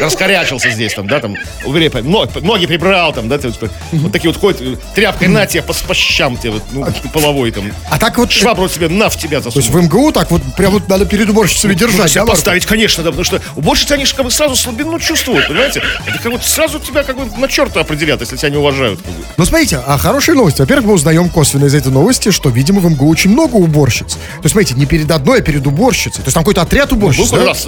раскорячился 0.02 0.70
здесь, 0.70 0.94
там, 0.94 1.08
да, 1.08 1.20
там, 1.20 1.36
но- 1.66 2.28
ноги 2.42 2.66
прибрал, 2.66 3.14
там, 3.14 3.30
да, 3.30 3.38
ты 3.38 3.50
вот, 3.50 4.12
такие 4.12 4.32
вот 4.32 4.40
ходят, 4.40 4.62
тряпкой 4.94 5.28
на 5.28 5.46
тебе, 5.46 5.62
по, 5.64 5.74
по 5.74 5.94
щам 5.94 6.38
тебе, 6.38 6.52
вот, 6.52 6.64
ну, 6.72 6.86
половой, 7.14 7.52
там, 7.52 7.72
А 7.90 7.98
так 8.00 8.18
вот, 8.18 8.32
швабру 8.32 8.68
тебе, 8.68 8.90
на, 8.90 9.10
в 9.10 9.18
тебя 9.18 9.40
то 9.42 9.48
есть 9.48 9.56
засунул. 9.56 9.82
в 9.82 9.86
МГУ 9.86 10.12
так 10.12 10.32
вот 10.32 10.42
прям 10.56 10.74
вот 10.74 10.88
надо 10.90 11.06
перед 11.06 11.30
уборщицами 11.30 11.74
Нужно 11.74 11.88
держать, 11.88 12.14
да, 12.14 12.26
поставить, 12.26 12.66
конечно, 12.66 13.04
да, 13.04 13.10
потому 13.10 13.24
что 13.26 13.42
уборщицы, 13.56 13.94
они 13.94 14.06
же 14.06 14.16
как 14.16 14.26
бы 14.26 14.32
сразу 14.32 14.56
слабину 14.56 15.00
чувствуют, 15.00 15.48
понимаете? 15.48 15.82
Это 16.06 16.18
как 16.20 16.32
вот 16.32 16.44
сразу 16.44 16.80
тебя 16.80 17.04
как 17.04 17.18
бы 17.18 17.26
на 17.40 17.48
черта 17.48 17.82
определят, 17.82 18.22
если 18.22 18.36
тебя 18.38 18.50
не 18.50 18.58
уважают. 18.58 19.00
бы. 19.00 19.06
Ну, 19.38 19.46
смотрите, 19.46 19.78
а 19.86 19.98
хорошие 19.98 20.36
новости. 20.36 20.62
Во-первых, 20.62 20.88
мы 20.88 20.94
узнаем 20.94 21.30
косвенно 21.30 21.66
из 21.66 21.74
этой 21.76 21.92
новости, 21.92 22.32
что, 22.32 22.50
видимо, 22.50 22.80
в 22.82 22.90
МГУ 22.90 23.07
очень 23.08 23.32
много 23.32 23.56
уборщиц. 23.56 24.14
То 24.16 24.20
есть, 24.44 24.52
смотрите, 24.54 24.76
не 24.76 24.86
перед 24.86 25.10
одной, 25.12 25.40
а 25.40 25.42
перед 25.42 25.66
уборщицей. 25.68 26.22
То 26.24 26.28
есть 26.28 26.34
там 26.34 26.44
какой-то 26.44 26.62
отряд 26.62 26.90
Был 26.90 26.98
уборщиц, 26.98 27.30
как 27.30 27.40
да? 27.40 27.46
раз 27.48 27.66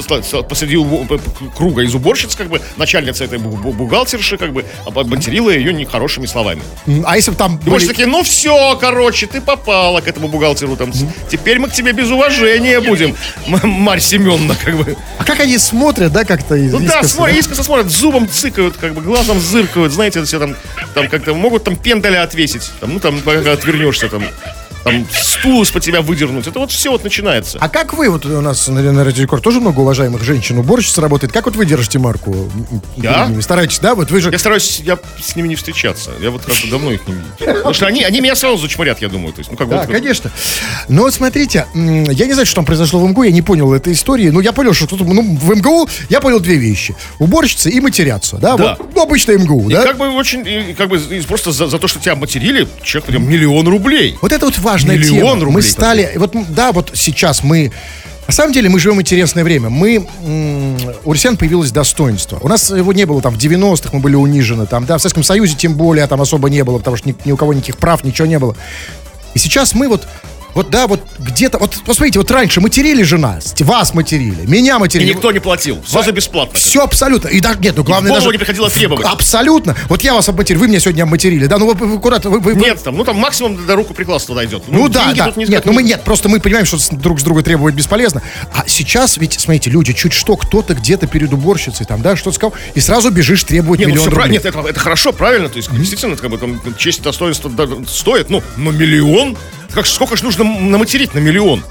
посреди 0.48 0.78
круга 1.58 1.82
из 1.84 1.94
уборщиц, 1.96 2.36
как 2.36 2.50
бы, 2.50 2.62
начальница 2.78 3.24
этой 3.26 3.40
бу- 3.40 3.60
бу- 3.62 3.74
бухгалтерши, 3.74 4.38
как 4.38 4.54
бы, 4.54 4.66
об- 4.86 4.98
обматерила 5.00 5.50
ее 5.50 5.74
нехорошими 5.74 6.26
словами. 6.26 6.62
А 7.06 7.16
если 7.16 7.32
бы 7.32 7.38
там 7.38 7.60
И 7.66 7.70
больше 7.70 7.88
были- 7.88 7.96
такие, 7.96 8.08
ну 8.08 8.24
все, 8.24 8.78
короче, 8.80 9.28
ты 9.28 9.42
попала 9.42 10.02
к 10.02 10.08
этому 10.08 10.28
бухгалтеру 10.28 10.76
там. 10.76 10.92
Теперь 11.30 11.60
мы 11.60 11.68
к 11.70 11.74
тебе 11.74 11.92
без 11.94 12.10
уважения 12.10 12.80
будем, 12.80 13.16
Марь 13.64 14.00
Семеновна, 14.00 14.56
как 14.64 14.76
бы. 14.78 14.96
А 15.18 15.24
как 15.24 15.40
они 15.40 15.58
смотрят, 15.58 16.12
да, 16.12 16.24
как-то 16.26 16.56
из- 16.56 16.72
Ну 16.74 16.80
да, 16.80 16.86
искоса, 17.00 17.10
смотрят, 17.16 17.38
искоса 17.38 17.64
смотрят, 17.64 17.90
зубом 17.90 18.30
цыкают, 18.30 18.78
как 18.78 18.94
бы, 18.94 19.02
глазом 19.02 19.40
зыркают, 19.40 19.92
знаете, 19.94 20.24
все 20.24 20.40
там, 20.40 20.56
там 20.94 21.08
как-то 21.08 21.34
могут 21.34 21.64
там 21.64 21.76
пендаля 21.76 22.24
отвесить, 22.24 22.72
там, 22.80 22.94
ну 22.94 23.00
там, 23.00 23.20
когда 23.22 23.54
отвернешься, 23.54 24.10
там, 24.10 24.24
там 24.84 25.06
стул 25.12 25.64
из-под 25.64 25.84
тебя 25.84 26.02
выдернуть. 26.02 26.48
Это 26.48 26.60
вот 26.60 26.72
все 26.72 26.92
вот 26.92 27.04
начинается. 27.04 27.58
А 27.62 27.70
как 27.70 27.94
вы, 27.94 28.10
вот 28.10 28.26
у 28.26 28.42
нас 28.42 28.68
на, 28.68 28.82
на 28.82 29.04
Радио 29.04 29.24
Рекорд 29.24 29.44
тоже 29.44 29.60
много 29.60 29.80
уважаемых 29.80 30.24
женщин, 30.24 30.58
уборщиц 30.58 30.98
работает, 30.98 31.32
как 31.34 31.46
вот 31.46 31.56
вы 31.56 31.66
держите 31.66 32.00
марку? 32.00 32.50
Я? 32.98 33.30
Стараетесь, 33.42 33.80
да? 33.80 33.96
Вот 33.96 34.12
вы 34.12 34.22
же... 34.22 34.32
Я 34.32 34.40
стараюсь, 34.40 34.82
я 34.84 34.98
с 35.22 35.36
ними 35.36 35.48
не 35.48 35.56
встречаться. 35.56 36.12
Я 36.22 36.32
вот 36.32 36.44
как-то 36.44 36.70
давно 36.70 36.92
их 36.92 37.08
не 37.08 37.14
видел. 37.16 37.28
Потому 37.56 37.74
что 37.74 37.86
они, 37.88 38.04
они 38.04 38.22
меня 38.22 38.36
сразу 38.36 38.58
зачморят, 38.58 39.02
я 39.02 39.10
думаю. 39.10 39.34
То 39.34 39.40
есть, 39.40 39.52
ну, 39.52 39.58
как 39.58 39.68
бы 39.68 39.76
Да, 39.76 39.82
вот- 39.82 39.92
конечно. 39.92 40.32
Но 40.88 41.04
вот 41.04 41.14
смотрите, 41.14 41.66
я 41.74 42.26
не 42.26 42.34
знаю, 42.34 42.46
что 42.46 42.56
там 42.56 42.66
произошло 42.66 43.00
в 43.00 43.08
МГУ, 43.10 43.24
я 43.24 43.32
не 43.32 43.42
понял 43.42 43.74
этой 43.74 43.94
истории. 43.94 44.30
Ну, 44.30 44.40
я 44.40 44.52
понял, 44.54 44.74
что 44.74 44.88
тут, 44.88 45.02
ну, 45.02 45.36
в 45.38 45.56
МГУ 45.56 45.90
я 46.10 46.20
понял 46.22 46.40
две 46.40 46.56
вещи. 46.56 46.96
Уборщицы 47.20 47.70
и 47.70 47.80
матерятся, 47.80 48.38
да? 48.38 48.56
Да. 48.58 48.76
Вот, 48.80 48.96
ну, 48.96 49.02
обычно 49.04 49.34
МГУ, 49.34 49.70
И 49.70 49.74
да? 49.74 49.84
как 49.84 49.98
бы 49.98 50.10
очень, 50.10 50.76
как 50.76 50.90
бы 50.90 51.00
просто 51.28 51.52
за, 51.52 51.68
за 51.68 51.78
то, 51.80 51.88
что 51.88 52.00
тебя 52.00 52.16
материли, 52.16 52.68
человек 52.84 53.10
прям 53.10 53.30
миллион 53.30 53.68
рублей. 53.68 54.18
Вот 54.22 54.32
это 54.32 54.46
вот 54.46 54.58
важная 54.72 54.98
Миллион 54.98 55.40
тема. 55.40 55.46
рублей 55.46 55.54
Мы 55.54 55.62
стали, 55.62 56.12
вот, 56.16 56.36
м, 56.36 56.46
да, 56.50 56.72
вот 56.72 56.92
сейчас 56.94 57.44
мы, 57.44 57.72
на 58.28 58.34
самом 58.34 58.54
деле 58.54 58.70
мы 58.70 58.80
живем 58.80 59.02
интересное 59.02 59.44
время. 59.44 59.70
Мы, 59.70 60.06
у 61.04 61.12
россиян 61.14 61.38
появилось 61.38 61.72
достоинство. 61.72 62.38
У 62.42 62.48
нас 62.48 62.70
его 62.70 62.94
не 62.94 63.06
было 63.06 63.22
там 63.22 63.34
в 63.34 63.38
90-х, 63.38 63.90
мы 63.94 64.00
были 64.00 64.16
унижены, 64.16 64.66
там, 64.68 64.86
да, 64.86 64.98
в 64.98 65.02
Советском 65.02 65.24
Союзе 65.24 65.56
тем 65.56 65.74
более 65.74 66.06
там 66.08 66.22
особо 66.22 66.50
не 66.50 66.64
было, 66.64 66.78
потому 66.78 66.98
что 66.98 67.10
ни, 67.10 67.16
ни 67.26 67.32
у 67.32 67.38
кого 67.38 67.54
никаких 67.54 67.78
прав, 67.78 68.04
ничего 68.04 68.28
не 68.28 68.38
было. 68.40 68.56
И 69.34 69.40
сейчас 69.40 69.74
мы 69.74 69.88
вот, 69.88 70.08
вот, 70.56 70.70
да, 70.70 70.88
вот 70.88 71.02
где-то, 71.20 71.58
вот, 71.58 71.76
посмотрите, 71.86 72.20
вот 72.20 72.30
раньше 72.32 72.62
материли 72.62 73.04
жена, 73.04 73.40
вас 73.60 73.94
материли, 73.94 74.46
меня 74.46 74.76
И 74.76 74.80
материли. 74.80 75.14
никто 75.14 75.32
не 75.32 75.40
платил. 75.40 75.82
Все 75.86 76.04
за 76.04 76.12
бесплатно. 76.12 76.58
Все 76.58 76.84
абсолютно. 76.84 77.28
И 77.28 77.40
даже, 77.40 77.60
нет, 77.60 77.76
ну 77.78 77.84
главное 77.84 78.14
даже... 78.14 78.30
не 78.30 78.38
приходило 78.38 78.70
требовать. 78.70 79.06
Абсолютно. 79.06 79.76
Вот 79.88 80.02
я 80.04 80.14
вас 80.14 80.28
обматерил, 80.30 80.62
вы 80.62 80.68
меня 80.68 80.80
сегодня 80.80 81.04
обматерили, 81.04 81.46
да, 81.46 81.58
ну 81.58 81.68
вы, 81.68 81.74
вы 81.74 81.98
аккуратно, 81.98 82.30
вы, 82.30 82.40
вы- 82.40 82.56
Нет, 82.56 82.82
там, 82.84 82.98
ну 82.98 83.04
там 83.04 83.18
максимум 83.18 83.66
до 83.66 83.76
руку 83.76 83.94
прикладства 83.94 84.36
дойдет. 84.36 84.64
ну 84.68 84.88
да, 84.90 85.06
деньги 85.06 85.20
да. 85.20 85.26
тут 85.26 85.38
не 85.38 85.46
Нет, 85.46 85.66
ну 85.66 85.74
мы 85.74 85.84
нет, 85.84 86.04
просто 86.04 86.30
мы 86.30 86.40
понимаем, 86.40 86.66
что 86.66 86.78
друг 86.92 87.20
с 87.20 87.24
друга 87.24 87.42
требовать 87.44 87.76
бесполезно. 87.76 88.22
А 88.54 88.64
сейчас, 88.68 89.18
ведь, 89.18 89.40
смотрите, 89.40 89.70
люди, 89.70 89.94
чуть 89.94 90.14
что, 90.14 90.36
кто-то 90.36 90.74
где-то 90.74 91.08
перед 91.08 91.32
уборщицей, 91.34 91.86
там, 91.86 92.02
да, 92.02 92.16
что-то 92.16 92.36
сказал, 92.36 92.54
и 92.76 92.80
сразу 92.80 93.12
бежишь 93.12 93.44
требовать 93.44 93.80
Не, 93.80 93.86
ну 93.86 93.92
миллион 93.92 94.08
все 94.08 94.16
правильно, 94.16 94.38
рублей. 94.38 94.52
нет, 94.52 94.62
это, 94.64 94.70
это 94.70 94.80
хорошо, 94.80 95.14
правильно, 95.14 95.50
то 95.50 95.58
есть 95.58 95.72
действительно, 95.72 96.14
это 96.14 96.22
как 96.22 96.32
бы 96.32 96.38
там 96.38 96.60
честь 96.78 97.00
и 97.00 97.02
достоинство 97.04 97.50
да, 97.50 97.68
стоит, 97.88 98.30
ну, 98.30 98.42
но 98.58 98.72
миллион? 98.72 99.38
Как, 99.74 99.86
сколько 99.86 100.16
же 100.16 100.24
нужно 100.24 100.44
наматерить 100.44 101.14
на 101.14 101.20
миллион? 101.20 101.64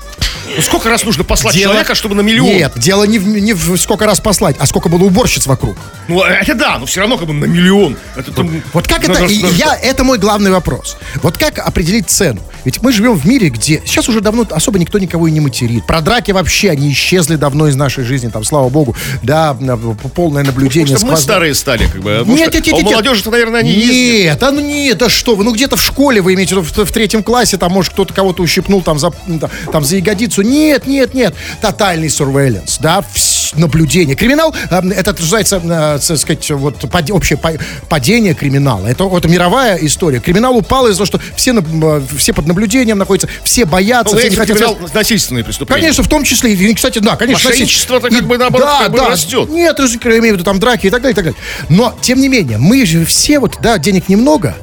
Ну, 0.57 0.62
сколько 0.62 0.88
раз 0.88 1.04
нужно 1.04 1.24
послать 1.24 1.54
Дело- 1.54 1.72
человека, 1.72 1.94
чтобы 1.94 2.14
на 2.14 2.20
миллион? 2.22 2.48
Нет, 2.48 2.72
дело 2.76 3.04
не 3.04 3.18
в, 3.18 3.26
не 3.28 3.52
в 3.52 3.76
сколько 3.76 4.07
раз 4.07 4.20
послать, 4.20 4.57
а 4.59 4.66
сколько 4.66 4.88
было 4.88 5.04
уборщиц 5.04 5.46
вокруг. 5.46 5.76
Ну, 6.09 6.22
это 6.22 6.54
да, 6.54 6.78
но 6.78 6.87
все 6.87 7.00
равно 7.00 7.18
как 7.18 7.28
бы 7.28 7.35
на 7.35 7.44
миллион. 7.44 7.96
Это, 8.16 8.33
там, 8.33 8.62
Вот 8.72 8.88
как 8.88 9.07
ну, 9.07 9.14
это, 9.14 9.22
на- 9.24 9.26
и 9.26 9.42
на- 9.42 9.48
я, 9.48 9.76
это 9.76 10.04
мой 10.04 10.18
главный 10.18 10.50
вопрос. 10.50 10.96
Вот 11.22 11.37
как 11.37 11.59
определить 11.59 12.09
цену? 12.09 12.40
Ведь 12.64 12.83
мы 12.83 12.92
живем 12.92 13.14
в 13.14 13.24
мире, 13.24 13.50
где 13.50 13.83
сейчас 13.87 14.09
уже 14.09 14.20
давно 14.20 14.46
особо 14.50 14.78
никто 14.78 14.98
никого 14.98 15.28
и 15.28 15.31
не 15.31 15.40
материт. 15.40 15.87
Про 15.87 16.00
драки 16.00 16.33
вообще, 16.33 16.70
они 16.70 16.90
исчезли 16.92 17.37
давно 17.37 17.68
из 17.68 17.76
нашей 17.76 18.04
жизни, 18.04 18.28
там, 18.28 18.44
слава 18.44 18.68
богу, 18.68 18.96
да, 19.22 19.57
полное 20.14 20.44
наблюдение. 20.44 20.94
Потому 20.94 20.98
что 20.98 21.16
мы 21.16 21.16
старые 21.16 21.54
стали, 21.54 21.87
как 21.87 22.02
бы. 22.02 22.18
а 22.18 22.24
Нет, 22.24 22.52
нет, 22.52 22.66
нет, 22.66 22.74
а 22.74 22.78
нет. 22.78 22.85
молодежи-то, 22.85 23.31
наверное, 23.31 23.61
они. 23.61 23.74
Нет, 23.74 24.42
а 24.42 24.50
ну 24.50 24.61
нет, 24.61 24.98
да 24.98 25.09
что 25.09 25.35
вы, 25.35 25.44
ну 25.44 25.54
где-то 25.54 25.76
в 25.76 25.83
школе 25.83 26.20
вы 26.20 26.35
имеете 26.35 26.57
в, 26.57 26.62
в, 26.62 26.92
третьем 26.92 27.22
классе, 27.22 27.57
там, 27.57 27.72
может, 27.72 27.92
кто-то 27.92 28.12
кого-то 28.12 28.42
ущипнул 28.42 28.83
там 28.83 28.98
за, 28.98 29.12
там 29.72 29.85
за 29.85 29.98
ягодицу. 30.09 30.42
Нет, 30.42 30.87
нет, 30.87 31.14
нет. 31.14 31.35
Тотальный 31.61 32.09
surveillance, 32.09 32.77
да, 32.81 33.05
наблюдение. 33.55 34.16
Криминал, 34.16 34.55
э, 34.71 34.81
это 34.90 35.12
называется, 35.18 35.57
э, 35.62 35.99
так 36.07 36.18
сказать, 36.18 36.51
вот 36.51 36.90
пад- 36.90 37.11
общее 37.11 37.38
па- 37.38 37.53
падение 37.88 38.35
криминала. 38.35 38.87
Это, 38.87 39.05
вот 39.05 39.25
мировая 39.27 39.77
история. 39.79 40.21
Криминал 40.21 40.57
упал 40.57 40.87
из-за 40.88 41.05
того, 41.05 41.07
что 41.07 41.21
все, 41.37 41.55
э, 41.55 42.03
все 42.16 42.33
под 42.33 42.47
наблюдением 42.47 42.99
находятся, 42.99 43.29
все 43.44 43.64
боятся, 43.64 44.14
Ну, 44.14 44.21
все 44.21 44.31
не 44.31 44.37
хотят... 44.37 44.94
насильственные 44.94 45.44
преступления. 45.44 45.81
Конечно, 45.81 46.03
в 46.03 46.09
том 46.09 46.25
числе, 46.25 46.53
и, 46.55 46.75
кстати, 46.75 46.99
да, 46.99 47.16
конечно. 47.16 47.49
Мошенничество-то 47.49 48.11
как 48.11 48.25
бы, 48.25 48.38
наоборот, 48.38 48.68
как 48.81 48.92
бы 48.92 48.99
растет. 49.01 49.49
Нет, 49.49 49.79
я 49.79 49.85
имею 50.18 50.35
в 50.35 50.37
виду 50.37 50.44
там 50.44 50.59
драки 50.59 50.87
и 50.87 50.90
так 50.90 51.03
далее, 51.03 51.12
и 51.12 51.16
так 51.16 51.25
далее. 51.25 51.40
Но, 51.68 51.97
тем 52.01 52.21
не 52.21 52.29
менее, 52.29 52.59
мы 52.59 52.85
же 52.87 53.05
все 53.05 53.38
вот, 53.38 53.57
да, 53.62 53.79
денег 53.79 54.09
немного, 54.09 54.55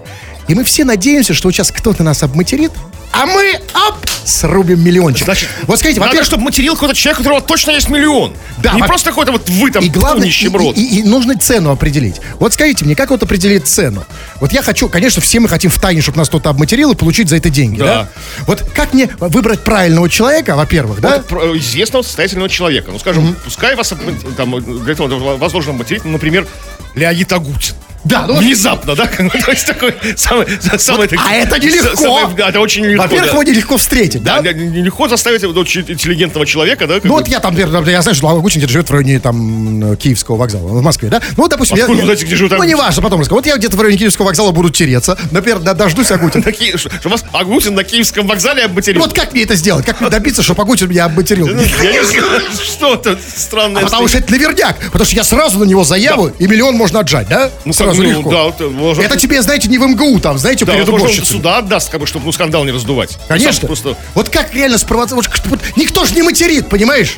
и 0.47 0.53
мы 0.55 0.63
все 0.63 0.83
надеемся, 0.85 1.33
что 1.33 1.49
сейчас 1.51 1.71
кто-то 1.71 2.03
нас 2.03 2.21
обматерит, 2.23 2.71
а 3.15 3.25
мы, 3.25 3.59
оп, 3.73 3.95
срубим 4.25 4.83
миллиончик. 4.83 5.25
Значит, 5.25 5.49
вот 5.63 5.79
скажите, 5.79 5.99
надо, 5.99 6.09
во-первых, 6.09 6.25
чтобы 6.27 6.43
материл 6.43 6.73
какой-то 6.73 6.95
человек, 6.95 7.19
у 7.19 7.23
которого 7.23 7.41
точно 7.41 7.71
есть 7.71 7.89
миллион. 7.89 8.33
Да, 8.57 8.73
Не 8.73 8.81
во- 8.81 8.87
просто 8.87 9.09
какой-то 9.11 9.31
вот 9.33 9.47
вы 9.49 9.71
там 9.71 9.83
и 9.83 9.89
главное, 9.89 10.23
и, 10.25 10.27
нищеброд. 10.27 10.75
и- 10.77 10.99
и 10.99 11.03
нужно 11.03 11.37
цену 11.37 11.71
определить. 11.71 12.15
Вот 12.39 12.53
скажите 12.53 12.85
мне, 12.85 12.95
как 12.95 13.09
вот 13.11 13.21
определить 13.23 13.67
цену? 13.67 14.03
Вот 14.39 14.51
я 14.51 14.61
хочу, 14.61 14.89
конечно, 14.89 15.21
все 15.21 15.39
мы 15.39 15.47
хотим 15.47 15.69
в 15.69 15.79
тайне, 15.79 16.01
чтобы 16.01 16.17
нас 16.17 16.27
кто-то 16.29 16.49
обматерил 16.49 16.91
и 16.91 16.95
получить 16.95 17.29
за 17.29 17.37
это 17.37 17.49
деньги, 17.49 17.79
да? 17.79 17.85
Да. 17.85 18.09
Вот 18.47 18.61
как 18.73 18.93
мне 18.93 19.09
выбрать 19.19 19.63
правильного 19.63 20.09
человека, 20.09 20.55
во-первых, 20.55 21.01
да? 21.01 21.17
Вот 21.17 21.27
про- 21.27 21.57
известного 21.57 22.01
состоятельного 22.03 22.49
человека. 22.49 22.91
Ну, 22.91 22.99
скажем, 22.99 23.35
пускай 23.43 23.75
вас 23.75 23.91
об- 23.91 23.99
там, 24.35 24.83
для 24.83 24.93
этого 24.93 25.37
возложено 25.37 25.73
материть, 25.73 26.03
ну, 26.05 26.11
например, 26.11 26.47
Леонид 26.95 27.31
Агутин. 27.33 27.75
Да, 28.05 28.25
ну, 28.27 28.35
Внезапно, 28.35 28.95
да? 28.95 29.07
То 29.17 29.51
есть 29.51 29.65
такой 29.65 29.95
самый... 30.15 30.47
самый 30.77 31.09
а 31.17 31.33
это 31.33 31.59
нелегко. 31.59 31.95
самый- 31.95 32.35
да, 32.35 32.49
это 32.49 32.59
очень 32.59 32.83
нелегко. 32.83 33.03
Во-первых, 33.03 33.25
да. 33.25 33.31
его 33.31 33.43
нелегко 33.43 33.77
встретить, 33.77 34.23
да? 34.23 34.41
Да, 34.41 34.53
нелегко 34.53 35.07
заставить 35.07 35.43
вот 35.43 35.57
очень 35.57 35.81
интеллигентного 35.81 36.45
человека, 36.45 36.85
да? 36.87 36.99
Ну 37.03 37.13
вот 37.13 37.27
я 37.27 37.39
там, 37.39 37.55
например, 37.55 37.89
я 37.89 38.01
знаю, 38.01 38.15
что 38.15 38.27
Лагутин 38.27 38.67
живет 38.67 38.87
в 38.87 38.91
районе 38.91 39.19
там 39.19 39.97
Киевского 39.97 40.35
вокзала, 40.37 40.67
в 40.67 40.81
Москве, 40.81 41.09
да? 41.09 41.19
Ну, 41.35 41.43
вот, 41.43 41.51
допустим, 41.51 41.77
Откуда 41.77 41.99
я, 41.99 42.05
знаете, 42.05 42.25
где 42.25 42.35
живет 42.35 42.51
Ну, 42.51 42.57
Агутин? 42.57 42.69
не 42.69 42.75
важно, 42.75 43.01
потом 43.01 43.19
расскажу. 43.19 43.37
Вот 43.37 43.45
я 43.47 43.57
где-то 43.57 43.75
в 43.75 43.81
районе 43.81 43.97
Киевского 43.97 44.25
вокзала 44.27 44.51
буду 44.51 44.69
тереться. 44.69 45.17
Например, 45.31 45.59
дождусь 45.59 46.07
Ки- 46.55 46.77
что 46.77 47.09
вас 47.09 47.23
Агутин 47.33 47.73
на 47.73 47.83
Киевском 47.83 48.27
вокзале 48.27 48.63
обматерил? 48.63 49.01
Вот 49.01 49.13
как 49.13 49.33
мне 49.33 49.43
это 49.43 49.55
сделать? 49.55 49.85
Как 49.85 49.99
мне 49.99 50.09
добиться, 50.09 50.43
чтобы 50.43 50.61
Агутин 50.61 50.89
меня 50.89 51.05
обматерил? 51.05 51.47
Я 51.81 51.91
не 51.91 52.03
знаю, 52.03 52.41
что 52.63 52.93
это 52.93 53.17
странное. 53.35 53.81
А 53.81 53.85
потому 53.85 54.07
что 54.07 54.19
это 54.19 54.31
наверняк. 54.31 54.77
Потому 54.91 55.05
что 55.05 55.15
я 55.15 55.23
сразу 55.23 55.59
на 55.59 55.63
него 55.63 55.83
заяву, 55.83 56.27
и 56.27 56.47
миллион 56.47 56.75
можно 56.75 56.99
отжать, 56.99 57.27
да? 57.27 57.49
Ну, 57.65 57.73
сразу 57.73 57.94
ну, 58.03 58.09
легко. 58.09 58.31
да, 58.31 58.43
вот, 58.43 58.59
можно- 58.71 59.01
Это 59.01 59.17
тебе, 59.17 59.41
знаете, 59.41 59.67
не 59.69 59.77
в 59.77 59.87
МГУ 59.87 60.19
там, 60.19 60.37
знаете, 60.37 60.65
Да, 60.65 60.73
перед 60.73 60.87
он 60.87 60.95
уборщицами. 60.95 61.25
сюда 61.25 61.57
отдаст, 61.59 61.89
как 61.89 61.99
бы, 62.01 62.07
чтобы 62.07 62.25
ну, 62.25 62.31
скандал 62.31 62.63
не 62.65 62.71
раздувать. 62.71 63.17
Конечно. 63.27 63.53
Сам 63.53 63.67
Просто... 63.67 63.97
Вот 64.13 64.29
как 64.29 64.53
реально 64.53 64.77
спровоцировать? 64.77 65.27
Вот, 65.27 65.41
вот 65.47 65.59
никто 65.75 66.05
же 66.05 66.13
не 66.15 66.23
материт, 66.23 66.69
понимаешь? 66.69 67.17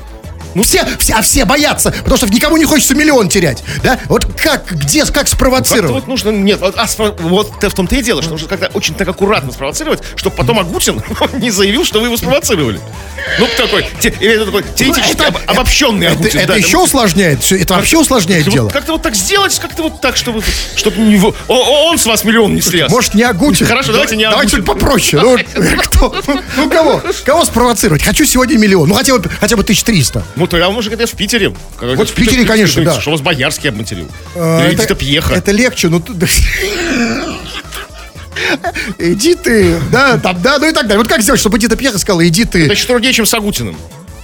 Ну 0.57 0.63
все, 0.63 0.83
все, 0.97 1.13
а 1.13 1.21
все 1.21 1.45
боятся, 1.45 1.91
потому 1.91 2.17
что 2.17 2.25
никому 2.33 2.57
не 2.57 2.65
хочется 2.65 2.95
миллион 2.95 3.29
терять, 3.29 3.63
да? 3.83 3.99
Вот 4.07 4.25
как, 4.41 4.65
где, 4.71 5.05
как 5.05 5.27
спровоцировать? 5.27 5.91
вот 5.91 6.07
нужно, 6.07 6.31
нет, 6.31 6.59
вот, 6.59 6.73
а 6.75 6.87
вот 7.19 7.63
в 7.63 7.73
том-то 7.75 7.93
и 7.95 8.01
дело, 8.01 8.23
что 8.23 8.31
нужно 8.31 8.47
как-то 8.47 8.65
очень 8.73 8.95
так 8.95 9.07
аккуратно 9.07 9.51
спровоцировать, 9.51 10.01
чтобы 10.15 10.35
потом 10.35 10.57
Агутин 10.57 10.99
не 11.33 11.51
заявил, 11.51 11.85
что 11.85 11.99
вы 11.99 12.07
его 12.07 12.17
спровоцировали. 12.17 12.79
Ну, 13.37 13.47
такой, 13.55 13.87
те- 13.99 14.09
это 14.09 14.45
такой 14.47 14.63
теоретически 14.75 15.11
это- 15.11 15.27
об- 15.27 15.37
обобщенный 15.45 16.07
это, 16.07 16.15
Агутин. 16.15 16.39
это 16.39 16.47
да, 16.47 16.55
еще 16.55 16.77
усложняет, 16.79 17.51
это 17.51 17.75
вообще 17.75 17.99
усложняет 17.99 18.45
Вот 18.45 18.53
дело. 18.53 18.69
Как-то 18.69 18.93
вот 18.93 19.03
так 19.03 19.15
сделать, 19.15 19.59
как-то 19.59 19.83
вот 19.83 20.01
так, 20.01 20.17
чтобы, 20.17 20.41
чтобы 20.75 20.97
не 21.01 21.17
о- 21.19 21.89
он 21.91 21.99
с 21.99 22.05
вас 22.07 22.23
миллион 22.23 22.55
не 22.55 22.61
слез. 22.61 22.89
Может, 22.89 23.13
не 23.13 23.21
Агутин? 23.21 23.67
Хорошо, 23.67 23.91
давайте 23.91 24.15
не 24.15 24.27
Давайте 24.27 24.57
Агутин. 24.57 24.65
попроще. 24.65 25.21
Ну, 25.21 25.37
кто? 25.83 26.15
Ну, 26.55 26.67
кого? 26.71 27.03
Кого 27.25 27.45
спровоцировать? 27.45 28.01
Хочу 28.03 28.25
сегодня 28.25 28.57
миллион. 28.57 28.89
Ну, 28.89 28.95
хотя 28.95 29.15
бы, 29.19 29.29
хотя 29.39 29.55
бы 29.55 29.61
1300. 29.61 30.23
Ну, 30.35 30.46
то 30.47 30.57
я 30.57 30.69
может, 30.69 30.91
это 30.93 31.05
в 31.07 31.11
Питере. 31.11 31.53
Вот 31.81 32.09
в 32.09 32.13
Питере, 32.13 32.45
конечно, 32.45 32.83
да. 32.83 32.99
Что 32.99 33.11
вас 33.11 33.21
Боярский 33.21 33.69
обматерил. 33.69 34.07
А, 34.35 34.59
Или 34.65 34.73
это- 34.73 34.83
Эдита 34.83 34.95
Пьеха. 34.95 35.33
Это 35.33 35.51
легче, 35.51 35.89
ну... 35.89 36.01
Иди 38.99 39.35
ты, 39.35 39.79
да, 39.91 40.17
там, 40.19 40.39
да, 40.41 40.59
ну 40.59 40.69
и 40.69 40.71
так 40.73 40.83
далее. 40.83 40.99
Вот 40.99 41.07
как 41.07 41.21
сделать, 41.21 41.39
чтобы 41.39 41.57
Эдита 41.57 41.75
Пьеха 41.75 41.97
сказала, 41.97 42.25
иди 42.27 42.43
Это 42.43 42.51
ты. 42.51 42.59
еще 42.59 42.85
труднее, 42.85 43.11
чем 43.13 43.25
с 43.25 43.33
Агутиным. 43.33 43.75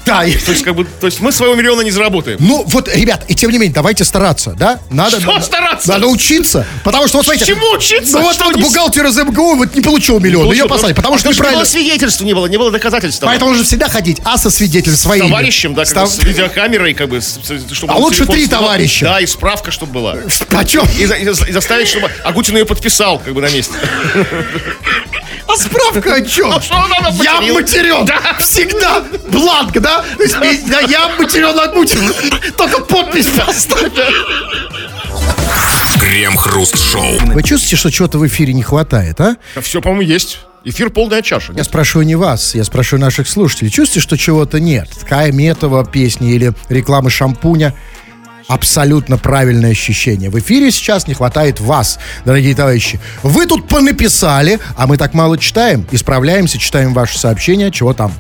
Да, 0.06 0.20
То 0.22 0.52
есть, 0.52 0.64
как 0.64 0.76
бы, 0.76 0.84
то 0.86 1.08
есть 1.08 1.22
мы 1.22 1.32
своего 1.32 1.56
миллиона 1.56 1.82
не 1.82 1.92
заработаем. 1.92 2.38
Ну, 2.42 2.64
вот, 2.68 2.94
ребят, 2.94 3.24
и 3.30 3.36
тем 3.36 3.52
не 3.52 3.58
менее, 3.58 3.74
давайте 3.74 4.04
стараться, 4.04 4.52
да? 4.52 4.80
Надо, 4.90 5.20
Что 5.20 5.32
надо- 5.32 5.46
стараться? 5.46 5.88
Надо 5.90 6.08
учиться. 6.08 6.66
Потому 6.84 7.08
что, 7.08 7.18
вот 7.18 7.26
смотрите... 7.26 7.46
Чему 7.46 7.72
учиться? 7.72 8.18
Ну, 8.18 8.24
вот, 8.24 8.36
Что 8.36 8.46
вот 8.46 8.56
не- 8.58 8.62
бухгалтер 8.64 9.06
из 9.06 9.18
МГУ 9.18 9.56
вот 9.56 9.74
не 9.76 9.82
получил 9.82 10.20
миллион, 10.20 10.52
ее 10.52 10.66
послали, 10.68 10.94
потому 10.94 11.18
что 11.18 11.30
не 11.30 11.34
неправильно... 11.36 11.60
было 11.62 11.66
свидетельства, 11.70 12.26
не 12.26 12.34
было, 12.34 12.48
не 12.48 12.58
было 12.58 12.70
доказательств. 12.72 13.22
того. 13.22 13.30
Поэтому 13.32 13.52
нужно 13.52 13.66
всегда 13.66 13.88
ходить, 13.88 14.18
а 14.26 14.38
со 14.38 14.50
свидетелем 14.50 14.98
своим. 14.98 15.28
товарищем, 15.28 15.74
да, 15.74 15.82
как 15.84 15.90
Став- 15.90 16.10
с 16.10 16.20
видеокамерой, 16.20 16.94
как 16.94 17.10
бы, 17.10 17.22
с- 17.22 17.40
с- 17.42 17.74
чтобы 17.74 17.94
А 17.94 17.98
лучше 17.98 18.26
три 18.26 18.46
снимал. 18.46 18.62
товарища. 18.64 19.06
Да, 19.06 19.22
и 19.22 19.26
справка, 19.26 19.72
чтобы 19.72 19.94
была. 19.94 20.18
Почем? 20.50 20.86
И, 20.98 21.04
и 21.04 21.30
и 21.50 21.52
заставить, 21.54 21.88
чтобы 21.88 22.10
Агутин 22.26 22.58
ее 22.58 22.66
подписал, 22.66 23.20
как 23.20 23.34
бы, 23.34 23.42
на 23.42 23.50
месте. 23.50 23.74
А 25.54 25.58
справка 25.58 26.16
о 26.16 26.22
чем? 26.22 26.52
Она 26.52 27.10
Я 27.22 27.42
матерен. 27.54 28.06
Да. 28.06 28.36
Всегда. 28.40 29.04
Бланк, 29.30 29.74
да? 29.74 30.04
То 30.18 30.24
есть, 30.24 30.36
и- 30.36 30.70
да, 30.70 30.80
я 30.82 31.10
матерен 31.20 31.58
Агутин. 31.60 32.12
Только 32.58 32.82
подпись 32.82 33.28
поставь. 33.28 33.92
Крем-хруст-шоу. 36.00 37.20
Вы 37.34 37.44
чувствуете, 37.44 37.76
что 37.76 37.92
чего-то 37.92 38.18
в 38.18 38.28
эфире 38.28 38.54
не 38.54 38.64
хватает, 38.64 39.20
а? 39.22 39.36
Все, 39.62 39.82
по-моему, 39.82 40.02
есть. 40.12 40.40
Эфир 40.66 40.90
полная 40.90 41.22
чаша. 41.22 41.52
Я 41.56 41.64
спрашиваю 41.66 42.08
не 42.08 42.16
вас, 42.16 42.56
я 42.56 42.64
спрашиваю 42.64 43.02
наших 43.02 43.28
слушателей. 43.28 43.70
Чувствуете, 43.70 44.00
что 44.02 44.18
чего-то 44.18 44.60
нет? 44.62 44.88
Кая 45.08 45.32
Метова 45.34 45.86
песни 45.86 46.34
или 46.34 46.54
рекламы 46.70 47.10
шампуня? 47.10 47.74
Абсолютно 48.48 49.18
правильное 49.18 49.72
ощущение. 49.72 50.30
В 50.30 50.38
эфире 50.40 50.72
сейчас 50.72 51.08
не 51.08 51.14
хватает 51.14 51.60
вас, 51.60 52.00
дорогие 52.26 52.56
товарищи. 52.56 53.00
Вы 53.24 53.46
тут 53.46 53.68
понаписали, 53.68 54.60
а 54.76 54.86
мы 54.88 54.98
так 54.98 55.14
мало 55.14 55.38
читаем. 55.38 55.86
Исправляемся, 55.92 56.58
читаем 56.58 56.94
ваши 56.94 57.18
сообщения, 57.18 57.72
чего 57.72 57.94
там. 57.94 58.12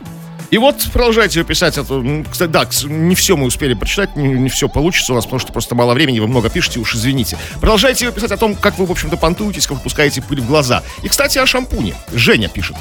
И 0.50 0.58
вот 0.60 0.86
продолжайте 0.94 1.44
писать. 1.44 1.80
Это, 1.80 1.96
м, 1.96 2.26
кстати, 2.26 2.52
да, 2.52 2.68
не 2.84 3.16
все 3.16 3.36
мы 3.36 3.48
успели 3.48 3.74
прочитать, 3.74 4.16
не, 4.16 4.28
не 4.28 4.50
все 4.50 4.70
получится 4.70 5.12
у 5.14 5.16
нас, 5.16 5.26
потому 5.26 5.40
что 5.40 5.52
просто 5.52 5.74
мало 5.74 5.96
времени, 5.96 6.20
вы 6.20 6.28
много 6.28 6.50
пишете, 6.50 6.80
уж 6.80 6.94
извините. 6.96 7.38
Продолжайте 7.60 8.12
писать 8.12 8.32
о 8.32 8.38
том, 8.38 8.54
как 8.56 8.78
вы, 8.78 8.86
в 8.86 8.92
общем-то, 8.92 9.18
понтуетесь, 9.18 9.66
как 9.66 9.78
вы 9.78 9.84
пускаете 9.84 10.22
пыль 10.22 10.42
в 10.42 10.46
глаза. 10.46 10.84
И, 11.02 11.08
кстати, 11.10 11.40
о 11.40 11.48
шампуне. 11.48 11.96
Женя 12.14 12.50
пишет. 12.50 12.78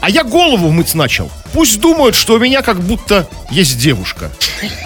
А 0.00 0.08
я 0.08 0.24
голову 0.24 0.70
мыть 0.70 0.94
начал. 0.94 1.30
Пусть 1.52 1.80
думают, 1.80 2.14
что 2.14 2.34
у 2.34 2.38
меня 2.38 2.62
как 2.62 2.80
будто 2.80 3.28
есть 3.50 3.78
девушка. 3.78 4.30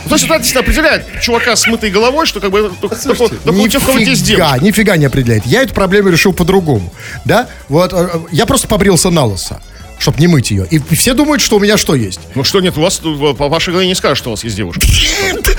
То 0.08 0.14
есть 0.14 0.24
это 0.24 0.38
действительно 0.38 0.60
определяет 0.60 1.20
чувака 1.20 1.54
с 1.56 1.66
мытой 1.66 1.90
головой, 1.90 2.26
что 2.26 2.40
как 2.40 2.50
бы 2.50 2.72
только, 2.80 2.96
только, 2.96 3.22
у 3.22 3.80
кого 3.80 3.98
есть 3.98 4.24
девушка. 4.24 4.58
Нифига, 4.60 4.96
не 4.96 5.06
определяет. 5.06 5.46
Я 5.46 5.62
эту 5.62 5.74
проблему 5.74 6.08
решил 6.08 6.32
по-другому. 6.32 6.92
Да? 7.24 7.48
Вот, 7.68 7.92
э, 7.92 8.08
э, 8.12 8.18
я 8.32 8.46
просто 8.46 8.66
побрился 8.66 9.10
на 9.10 9.24
лысо, 9.24 9.60
чтобы 9.98 10.18
не 10.20 10.26
мыть 10.26 10.50
ее. 10.50 10.66
И 10.70 10.78
все 10.94 11.14
думают, 11.14 11.40
что 11.40 11.56
у 11.56 11.60
меня 11.60 11.76
что 11.76 11.94
есть. 11.94 12.20
Ну 12.34 12.44
что 12.44 12.60
нет, 12.60 12.76
у 12.76 12.82
вас 12.82 12.98
по 12.98 13.48
вашей 13.48 13.70
голове 13.70 13.86
не 13.88 13.94
скажешь, 13.94 14.18
что 14.18 14.30
у 14.30 14.32
вас 14.32 14.44
есть 14.44 14.56
девушка. 14.56 14.80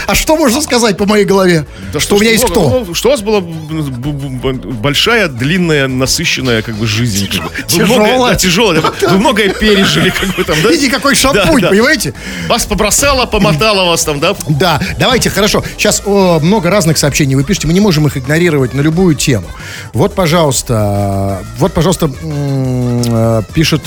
А 0.08 0.14
что 0.14 0.36
можно 0.38 0.62
сказать 0.62 0.98
по 0.98 1.06
моей 1.06 1.26
голове? 1.26 1.66
Да 1.92 2.00
что 2.00 2.16
у 2.16 2.20
меня 2.20 2.32
есть 2.32 2.44
много, 2.48 2.70
кто? 2.70 2.86
ну, 2.88 2.94
что 2.94 3.10
у 3.10 3.12
вас 3.12 3.22
была 3.22 3.42
большая, 3.42 5.28
длинная, 5.28 5.88
насыщенная 5.88 6.62
как 6.62 6.76
бы 6.76 6.86
жизнь. 6.86 7.28
Как 7.28 7.42
бы. 7.44 7.50
Вы 7.50 7.64
Тяжелая. 7.68 8.14
многое- 8.14 8.32
да, 8.32 8.36
тяжелая. 8.36 8.82
Вы 9.02 9.18
многое 9.18 9.50
пережили, 9.50 10.10
как 10.12 10.36
бы 10.36 10.44
там, 10.44 10.56
да? 10.62 10.70
Видите, 10.70 10.92
какой 10.92 11.16
шампунь, 11.16 11.62
Да, 11.62 11.68
да. 11.68 11.70
понимаете? 11.70 12.14
Вас 12.48 12.66
побросало, 12.66 13.26
помотало 13.26 13.86
вас 13.90 14.04
там, 14.04 14.20
да? 14.20 14.36
Да, 14.48 14.80
давайте, 15.00 15.30
хорошо. 15.30 15.64
Сейчас 15.78 16.02
о, 16.06 16.40
много 16.40 16.70
разных 16.70 16.98
сообщений 16.98 17.36
вы 17.36 17.44
пишете, 17.44 17.68
мы 17.68 17.74
не 17.74 17.80
можем 17.82 18.06
их 18.08 18.18
игнорировать 18.18 18.74
на 18.74 18.82
любую 18.82 19.16
тему. 19.16 19.48
Вот, 19.94 20.14
пожалуйста, 20.14 21.44
вот, 21.58 21.74
пожалуйста, 21.74 22.12
э, 22.24 23.42
пишет 23.54 23.82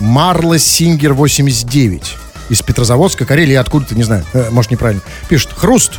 Марла 0.00 0.58
Сингер 0.58 1.14
89 1.14 2.16
из 2.48 2.62
Петрозаводска, 2.62 3.24
Карелии, 3.24 3.54
откуда-то, 3.54 3.94
не 3.94 4.04
знаю, 4.04 4.24
э, 4.32 4.50
может, 4.50 4.70
неправильно. 4.70 5.02
Пишет, 5.28 5.50
Хруст, 5.54 5.92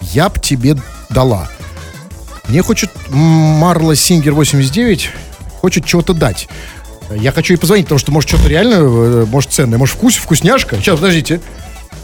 я 0.00 0.28
б 0.28 0.38
тебе 0.40 0.76
дала. 1.08 1.48
Мне 2.48 2.62
хочет 2.62 2.90
Марла 3.08 3.94
Сингер 3.94 4.32
89, 4.32 5.10
хочет 5.60 5.84
чего-то 5.84 6.12
дать. 6.14 6.48
Я 7.10 7.32
хочу 7.32 7.54
ей 7.54 7.58
позвонить, 7.58 7.86
потому 7.86 7.98
что, 7.98 8.12
может, 8.12 8.28
что-то 8.28 8.48
реально, 8.48 8.74
э, 8.74 9.26
может, 9.26 9.52
ценное, 9.52 9.78
может, 9.78 9.96
вкус, 9.96 10.16
вкусняшка. 10.16 10.76
Сейчас, 10.76 10.96
подождите. 10.96 11.40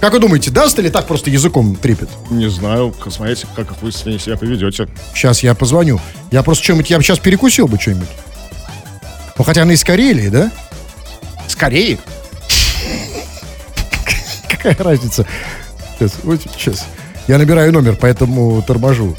Как 0.01 0.12
вы 0.12 0.18
думаете, 0.18 0.51
даст 0.51 0.79
или 0.79 0.89
так 0.89 1.07
просто 1.07 1.31
языком 1.31 1.74
трепет? 1.74 2.11
Не 2.31 2.51
знаю, 2.51 2.95
смотрите, 3.11 3.47
как 3.57 3.81
вы 3.83 3.93
себя 3.93 4.37
поведете. 4.37 4.89
Сейчас 5.14 5.43
я 5.43 5.55
позвоню. 5.55 6.01
Я 6.31 6.43
просто 6.43 6.64
что-нибудь, 6.64 6.91
я 6.91 6.99
бы 6.99 7.03
сейчас 7.03 7.18
перекусил 7.18 7.66
бы 7.66 7.79
что-нибудь. 7.79 8.09
Ну, 9.39 9.45
хотя 9.45 9.62
она 9.62 9.72
из 9.72 9.85
Карелии, 9.85 10.29
да? 10.29 10.51
Скорее. 11.49 11.99
Какая 14.49 14.77
разница? 14.79 15.27
Сейчас, 15.99 16.13
вот 16.23 16.41
сейчас. 16.57 16.87
Я 17.29 17.39
набираю 17.39 17.73
номер, 17.73 17.97
поэтому 18.01 18.63
торможу. 18.63 19.17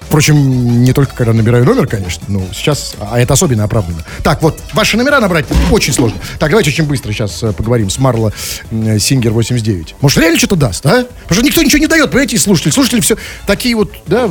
Впрочем, 0.00 0.82
не 0.82 0.94
только 0.94 1.14
когда 1.14 1.34
набираю 1.34 1.66
номер, 1.66 1.86
конечно, 1.86 2.24
но 2.28 2.40
сейчас, 2.52 2.94
а 2.98 3.20
это 3.20 3.34
особенно 3.34 3.64
оправданно. 3.64 4.02
Так, 4.24 4.40
вот, 4.42 4.58
ваши 4.72 4.96
номера 4.96 5.20
набрать 5.20 5.44
очень 5.70 5.92
сложно. 5.92 6.18
Так, 6.38 6.48
давайте 6.48 6.70
очень 6.70 6.84
быстро 6.84 7.12
сейчас 7.12 7.42
э, 7.42 7.52
поговорим 7.52 7.90
с 7.90 7.98
Марло 7.98 8.32
м, 8.70 8.98
Сингер 8.98 9.32
89. 9.32 9.96
Может, 10.00 10.18
реально 10.18 10.38
что-то 10.38 10.56
даст, 10.56 10.84
а? 10.86 11.04
Потому 11.24 11.34
что 11.34 11.42
никто 11.42 11.62
ничего 11.62 11.78
не 11.78 11.86
дает, 11.88 12.10
понимаете, 12.10 12.36
и 12.36 12.38
слушатели. 12.38 12.72
Слушатели 12.72 13.00
все 13.00 13.18
такие 13.46 13.76
вот, 13.76 13.92
да, 14.06 14.30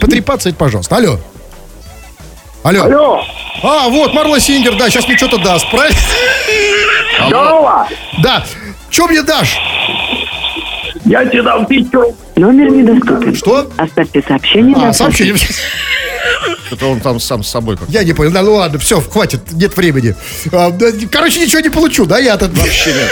потрепаться, 0.00 0.48
это, 0.48 0.58
пожалуйста. 0.58 0.96
Алло. 0.96 1.20
Алло. 2.64 2.82
Алло, 2.82 3.24
А, 3.62 3.88
вот, 3.88 4.12
Марло 4.14 4.38
Сингер, 4.38 4.76
да, 4.76 4.90
сейчас 4.90 5.06
мне 5.06 5.16
что-то 5.16 5.38
даст, 5.38 5.70
правильно? 5.70 5.98
здорово! 7.26 7.88
Да. 8.22 8.44
Что 8.90 9.08
мне 9.08 9.22
дашь? 9.22 9.58
Я 11.04 11.24
тебе 11.24 11.42
дам 11.42 11.66
тысячу. 11.66 12.16
Номер 12.36 12.70
недоступен. 12.70 13.34
Что? 13.34 13.70
Оставьте 13.76 14.22
сообщение 14.26 14.76
А, 14.76 14.92
сообщение. 14.92 15.36
Это 16.70 16.86
он 16.86 17.00
там 17.00 17.20
сам 17.20 17.42
с 17.42 17.48
собой 17.48 17.76
как 17.76 17.88
Я 17.88 18.02
не 18.02 18.12
понял. 18.12 18.32
Да, 18.32 18.42
ну 18.42 18.54
ладно, 18.54 18.78
все, 18.78 19.00
хватит, 19.00 19.52
нет 19.52 19.76
времени. 19.76 20.14
А, 20.52 20.72
Короче, 21.10 21.40
ничего 21.40 21.60
не 21.60 21.68
получу, 21.68 22.06
да, 22.06 22.18
я 22.18 22.36
тут... 22.36 22.56
Вообще 22.58 22.92
нет. 22.92 23.10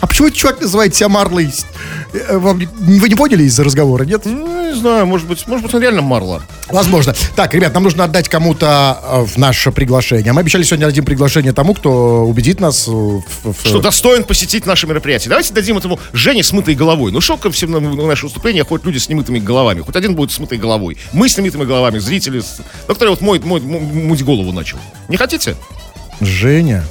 А 0.00 0.06
почему 0.06 0.28
этот 0.28 0.38
чувак 0.38 0.60
называет 0.60 0.94
себя 0.94 1.08
Марлой 1.08 1.50
Э, 2.12 2.36
вы 2.36 3.08
не 3.08 3.14
поняли 3.14 3.44
из-за 3.44 3.64
разговора, 3.64 4.04
нет? 4.04 4.26
Не 4.72 4.78
знаю, 4.78 5.06
может 5.06 5.28
быть, 5.28 5.46
может 5.46 5.64
быть, 5.66 5.74
он 5.74 5.82
реально 5.82 6.00
Марла. 6.00 6.42
Возможно. 6.70 7.14
Так, 7.36 7.52
ребят, 7.54 7.74
нам 7.74 7.82
нужно 7.84 8.04
отдать 8.04 8.28
кому-то 8.30 8.98
э, 9.02 9.20
в 9.26 9.36
наше 9.36 9.70
приглашение. 9.70 10.32
Мы 10.32 10.40
обещали 10.40 10.62
сегодня 10.62 10.86
дадим 10.86 11.04
приглашение 11.04 11.52
тому, 11.52 11.74
кто 11.74 12.24
убедит 12.24 12.58
нас 12.58 12.88
э, 12.88 12.90
в... 12.90 13.22
в- 13.44 13.66
Что 13.66 13.80
достоин 13.82 14.24
посетить 14.24 14.64
наше 14.64 14.86
мероприятие. 14.86 15.28
Давайте 15.28 15.52
дадим 15.52 15.76
этому 15.76 16.00
Жене 16.14 16.42
с 16.42 16.52
мытой 16.52 16.74
головой. 16.74 17.12
Ну, 17.12 17.20
ко 17.36 17.50
всем 17.50 17.70
на, 17.70 17.80
на 17.80 18.06
наши 18.06 18.24
выступления 18.24 18.64
ходят 18.64 18.86
люди 18.86 18.96
с 18.98 19.08
немытыми 19.10 19.38
головами. 19.40 19.80
Хоть 19.80 19.96
один 19.96 20.14
будет 20.14 20.30
с 20.32 20.38
мытой 20.38 20.56
головой. 20.56 20.96
Мы 21.12 21.28
с 21.28 21.36
немытыми 21.36 21.64
головами, 21.64 21.98
зрители. 21.98 22.40
С... 22.40 22.60
Который 22.86 23.10
вот 23.10 23.20
мой, 23.20 23.40
мой, 23.40 23.60
м- 23.60 24.06
мыть 24.08 24.24
голову 24.24 24.52
начал. 24.52 24.78
Не 25.08 25.18
хотите? 25.18 25.54
Женя. 26.20 26.84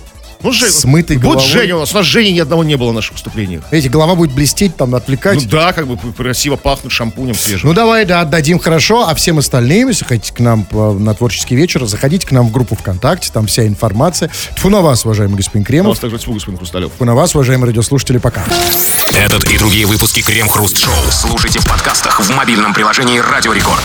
Ну, 0.43 0.51
Жень, 0.51 0.69
С 0.71 0.85
мытой 0.85 1.17
Вот 1.17 1.23
головой? 1.23 1.45
Женя 1.45 1.75
у 1.75 1.79
нас. 1.79 1.93
У 1.93 1.97
нас 1.97 2.05
Жени 2.05 2.31
ни 2.31 2.39
одного 2.39 2.63
не 2.63 2.75
было 2.75 2.87
на 2.89 2.95
наших 2.95 3.13
выступлениях. 3.13 3.63
Видите, 3.71 3.89
голова 3.89 4.15
будет 4.15 4.31
блестеть, 4.33 4.75
там, 4.75 4.95
отвлекать. 4.95 5.35
Ну 5.43 5.49
да, 5.49 5.73
как 5.73 5.87
бы 5.87 5.97
красиво 6.13 6.55
пахнут 6.55 6.91
шампунем 6.91 7.35
свежим. 7.35 7.69
Ну 7.69 7.73
давай, 7.75 8.05
да, 8.05 8.21
отдадим 8.21 8.59
хорошо, 8.59 9.07
а 9.07 9.15
всем 9.15 9.37
остальным, 9.39 9.89
если 9.89 10.05
хотите 10.05 10.33
к 10.33 10.39
нам 10.39 10.65
э, 10.71 10.91
на 10.93 11.13
творческий 11.13 11.55
вечер, 11.55 11.85
заходите 11.85 12.25
к 12.27 12.31
нам 12.31 12.47
в 12.47 12.51
группу 12.51 12.75
ВКонтакте, 12.75 13.29
там 13.31 13.47
вся 13.47 13.65
информация. 13.67 14.29
Тьфу 14.55 14.69
на 14.69 14.81
вас, 14.81 15.05
уважаемый 15.05 15.35
господин 15.35 15.63
У 15.63 15.65
Кремов. 15.65 15.89
нас 15.89 15.99
также 15.99 16.17
тьфу, 16.19 16.33
господин 16.33 16.57
Хрусталев. 16.57 16.91
Тьфу 16.93 17.05
на 17.05 17.15
вас, 17.15 17.35
уважаемые 17.35 17.67
радиослушатели, 17.67 18.17
пока. 18.17 18.43
Этот 19.17 19.43
и 19.49 19.57
другие 19.57 19.85
выпуски 19.85 20.21
Крем 20.21 20.47
Хруст 20.49 20.77
Шоу 20.77 20.93
слушайте 21.11 21.59
в 21.59 21.67
подкастах 21.67 22.19
в 22.19 22.29
мобильном 22.31 22.73
приложении 22.73 23.19
Радио 23.19 23.53
Рекорд. 23.53 23.79